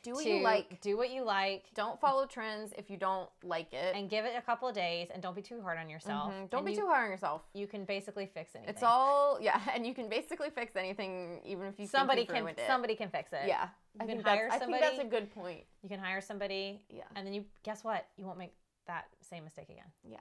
do 0.03 0.13
what 0.13 0.25
you 0.25 0.41
like. 0.41 0.79
do 0.81 0.95
what 0.97 1.09
you 1.09 1.23
like, 1.23 1.65
Don't 1.73 1.99
follow 1.99 2.25
trends 2.25 2.73
if 2.77 2.89
you 2.91 2.97
don't 2.97 3.29
like 3.43 3.73
it. 3.73 3.95
and 3.95 4.09
give 4.09 4.25
it 4.25 4.33
a 4.37 4.41
couple 4.41 4.67
of 4.67 4.75
days, 4.75 5.07
and 5.13 5.23
don't 5.23 5.35
be 5.35 5.41
too 5.41 5.61
hard 5.61 5.77
on 5.79 5.89
yourself. 5.89 6.31
Mhm. 6.31 6.49
Don't 6.49 6.59
And 6.59 6.65
be 6.67 6.73
you, 6.73 6.79
too 6.81 6.87
hard 6.87 7.05
on 7.05 7.09
yourself. 7.11 7.41
You 7.53 7.65
can 7.67 7.85
basically 7.85 8.25
fix 8.27 8.55
anything. 8.55 8.73
It's 8.73 8.83
all 8.83 9.39
yeah, 9.41 9.59
and 9.73 9.87
you 9.87 9.93
can 9.95 10.09
basically 10.09 10.49
fix 10.49 10.75
anything, 10.75 11.41
even 11.45 11.67
if 11.67 11.79
you 11.79 11.87
somebody 11.87 12.25
can 12.25 12.47
it. 12.47 12.59
somebody 12.67 12.95
can 12.95 13.09
fix 13.09 13.31
it. 13.33 13.47
Yeah, 13.47 13.69
You 13.99 14.05
think 14.05 14.23
can 14.23 14.29
hire 14.37 14.49
I 14.51 14.59
think 14.59 14.79
that's 14.79 14.99
a 14.99 15.03
good 15.05 15.33
point. 15.33 15.63
You 15.81 15.89
can 15.89 15.99
hire 15.99 16.21
somebody, 16.21 16.85
Yeah, 16.89 17.03
and 17.15 17.25
then 17.25 17.33
you 17.33 17.45
guess 17.63 17.83
what? 17.83 18.05
You 18.17 18.25
won't 18.25 18.37
make 18.37 18.53
that 18.87 19.05
same 19.21 19.43
mistake 19.45 19.69
again. 19.69 19.91
yeah. 20.03 20.17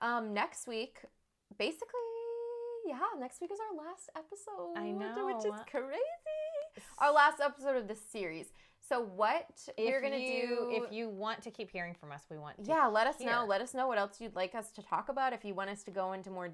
Um, 0.00 0.34
next 0.34 0.66
week, 0.66 0.98
basically, 1.56 1.88
yeah, 2.86 2.98
next 3.18 3.40
week 3.40 3.50
is 3.52 3.58
our 3.60 3.76
last 3.86 4.10
episode. 4.16 4.76
I 4.76 4.90
know. 4.90 5.26
which 5.26 5.44
is 5.44 5.60
crazy. 5.70 6.00
Our 6.98 7.12
last 7.12 7.40
episode 7.40 7.76
of 7.76 7.86
this 7.88 8.00
series. 8.10 8.52
So 8.86 9.00
what 9.02 9.46
you're 9.78 10.02
gonna 10.02 10.16
you, 10.18 10.46
do? 10.46 10.82
if 10.84 10.92
you 10.92 11.08
want 11.08 11.42
to 11.42 11.50
keep 11.50 11.70
hearing 11.70 11.94
from 11.94 12.12
us, 12.12 12.22
we 12.30 12.36
want 12.38 12.62
to. 12.62 12.68
yeah, 12.68 12.86
let 12.86 13.06
us 13.06 13.20
know. 13.20 13.44
Let 13.48 13.60
us 13.60 13.72
know 13.74 13.86
what 13.88 13.96
else 13.98 14.20
you'd 14.20 14.36
like 14.36 14.54
us 14.54 14.70
to 14.72 14.82
talk 14.82 15.08
about. 15.08 15.32
If 15.32 15.44
you 15.44 15.54
want 15.54 15.70
us 15.70 15.82
to 15.84 15.90
go 15.90 16.12
into 16.12 16.30
more 16.30 16.50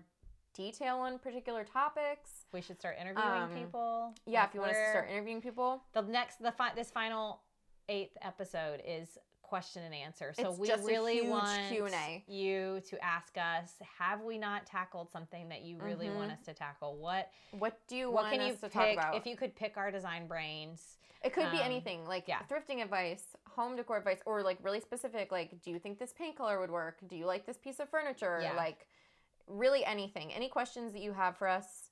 detail 0.54 0.96
on 0.98 1.18
particular 1.18 1.64
topics. 1.64 2.30
We 2.52 2.60
should 2.60 2.78
start 2.78 2.96
interviewing 3.00 3.28
Um, 3.28 3.50
people. 3.54 4.14
Yeah, 4.26 4.40
Like, 4.40 4.48
if 4.50 4.54
you 4.54 4.60
want 4.60 4.72
us 4.72 4.78
to 4.78 4.90
start 4.90 5.08
interviewing 5.10 5.40
people. 5.40 5.82
the 5.92 6.02
next 6.02 6.42
the 6.42 6.52
fi- 6.52 6.74
this 6.74 6.90
final 6.90 7.40
eighth 7.88 8.16
episode 8.22 8.82
is 8.84 9.16
question 9.50 9.82
and 9.82 9.92
answer. 9.94 10.32
So 10.32 10.50
It's 10.52 10.58
we 10.58 10.72
really 10.86 11.28
want 11.28 11.60
Q&A. 11.68 12.24
you 12.28 12.80
to 12.88 13.04
ask 13.04 13.36
us: 13.36 13.74
Have 13.98 14.22
we 14.22 14.38
not 14.38 14.64
tackled 14.64 15.10
something 15.10 15.48
that 15.50 15.62
you 15.62 15.76
really 15.78 16.08
want 16.08 16.30
Mhm. 16.30 16.34
us 16.34 16.44
to 16.46 16.54
tackle? 16.54 16.96
What 16.96 17.30
What 17.50 17.86
do 17.88 17.96
you 17.96 18.10
what 18.10 18.22
want 18.22 18.32
can 18.36 18.46
you 18.46 18.54
us 18.54 18.60
to 18.60 18.68
pick? 18.68 18.72
talk 18.72 18.92
about? 18.92 19.14
If 19.16 19.26
you 19.26 19.36
could 19.36 19.54
pick 19.56 19.76
our 19.76 19.90
design 19.90 20.26
brains, 20.26 20.96
It 21.22 21.34
could 21.34 21.50
be 21.50 21.58
Um, 21.58 21.64
anything, 21.64 22.06
like 22.06 22.26
yeah. 22.28 22.42
thrifting 22.44 22.80
advice, 22.80 23.36
home 23.50 23.76
decor 23.76 23.98
advice, 23.98 24.22
or 24.24 24.42
like 24.42 24.56
really 24.62 24.80
specific. 24.80 25.30
Like, 25.30 25.60
do 25.60 25.70
you 25.70 25.78
think 25.78 25.98
this 25.98 26.14
paint 26.14 26.34
color 26.34 26.58
would 26.60 26.70
work? 26.70 26.96
Do 27.06 27.14
you 27.14 27.26
like 27.26 27.44
this 27.44 27.58
piece 27.58 27.78
of 27.78 27.90
furniture? 27.90 28.40
Yeah. 28.40 28.54
Like, 28.54 28.86
really 29.46 29.84
anything. 29.84 30.32
Any 30.32 30.48
questions 30.48 30.92
that 30.94 31.02
you 31.02 31.12
have 31.12 31.36
for 31.36 31.46
us, 31.46 31.89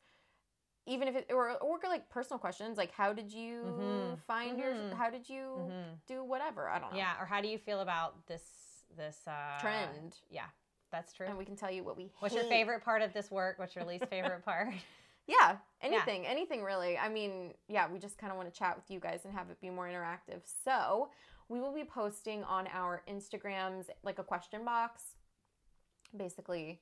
even 0.89 1.07
if 1.09 1.15
it 1.17 1.27
or 1.31 1.53
or 1.59 1.79
like 1.85 2.09
personal 2.09 2.39
questions, 2.39 2.77
like 2.79 2.93
how 2.93 3.13
did 3.13 3.33
you 3.33 3.75
Mhm. 3.79 4.19
find 4.27 4.59
your? 4.59 4.75
Mhm. 4.75 4.95
How 4.95 5.11
did 5.11 5.29
you 5.29 5.71
Mhm. 5.71 6.01
do 6.07 6.25
whatever? 6.25 6.69
I 6.69 6.79
don't 6.79 6.91
know. 6.93 6.97
yeah, 6.97 7.21
or 7.21 7.27
how 7.27 7.41
do 7.41 7.49
you 7.49 7.59
feel 7.59 7.81
about 7.81 8.27
this 8.27 8.85
this 8.97 9.29
uh, 9.29 9.59
Trend. 9.61 10.17
Yeah, 10.31 10.47
that's 10.91 11.13
true. 11.13 11.27
And 11.27 11.37
we 11.37 11.45
can 11.45 11.57
tell 11.57 11.71
you 11.71 11.85
what 11.85 11.97
we. 11.97 12.11
What's 12.21 12.35
your 12.35 12.45
favorite 12.45 12.83
part 12.83 13.03
of 13.03 13.13
this 13.13 13.31
work? 13.31 13.59
What's 13.59 13.77
your 13.77 13.85
least 13.85 14.07
favorite 14.11 14.45
part? 14.45 14.73
Yeah, 15.27 15.59
anything, 15.83 16.27
anything 16.27 16.63
really. 16.63 16.97
I 16.97 17.11
mean, 17.11 17.53
yeah, 17.69 17.87
we 17.93 17.99
just 17.99 18.17
kind 18.17 18.31
of 18.31 18.39
want 18.39 18.53
to 18.53 18.59
chat 18.59 18.77
with 18.77 18.91
you 18.91 18.99
guys 18.99 19.27
and 19.27 19.35
have 19.35 19.51
it 19.51 19.61
be 19.61 19.69
more 19.69 19.87
interactive. 19.87 20.41
So, 20.65 21.11
we 21.51 21.61
will 21.61 21.75
be 21.75 21.85
posting 21.85 22.43
on 22.45 22.67
our 22.69 23.03
Instagrams 23.07 23.91
like 24.03 24.19
a 24.19 24.25
question 24.25 24.65
box, 24.65 25.17
basically 26.17 26.81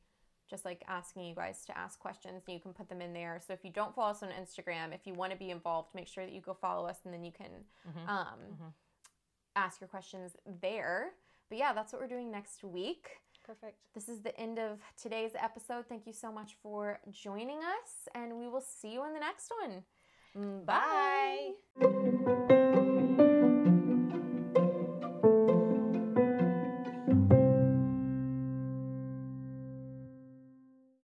just 0.49 0.65
like 0.65 0.83
asking 0.89 1.25
you 1.25 1.35
guys 1.35 1.65
to 1.67 1.77
ask 1.77 1.99
questions 1.99 2.43
and 2.47 2.55
you 2.55 2.61
can 2.61 2.73
put 2.73 2.89
them 2.89 3.01
in 3.01 3.13
there. 3.13 3.41
So, 3.47 3.53
if 3.53 3.65
you 3.65 3.71
don't 3.71 3.95
follow 3.95 4.11
us 4.11 4.23
on 4.23 4.31
Instagram, 4.31 4.95
if 4.95 5.07
you 5.07 5.15
want 5.15 5.33
to 5.33 5.39
be 5.39 5.51
involved, 5.51 5.95
make 5.95 6.07
sure 6.09 6.25
that 6.25 6.33
you 6.33 6.41
go 6.41 6.55
follow 6.55 6.87
us 6.89 6.99
and 7.05 7.13
then 7.13 7.25
you 7.25 7.33
can 7.33 7.65
Mhm. 7.89 8.09
um, 8.09 8.39
Mhm. 8.53 8.73
ask 9.57 9.81
your 9.81 9.89
questions 9.89 10.37
there. 10.45 11.15
But 11.49 11.59
yeah, 11.59 11.73
that's 11.73 11.93
what 11.93 12.01
we're 12.03 12.09
doing 12.09 12.31
next 12.31 12.63
week. 12.65 13.21
Perfect. 13.45 13.79
This 13.95 14.09
is 14.09 14.23
the 14.23 14.37
end 14.39 14.59
of 14.59 14.81
today's 14.97 15.33
episode. 15.37 15.87
Thank 15.89 16.07
you 16.07 16.13
so 16.13 16.33
much 16.33 16.55
for 16.63 17.01
joining 17.11 17.59
us, 17.63 18.09
and 18.15 18.39
we 18.39 18.49
will 18.49 18.61
see 18.61 18.93
you 18.93 19.05
in 19.05 19.13
the 19.15 19.21
next 19.21 19.53
one. 19.63 19.85
Bye. 20.67 21.55
Bye. 21.77 22.83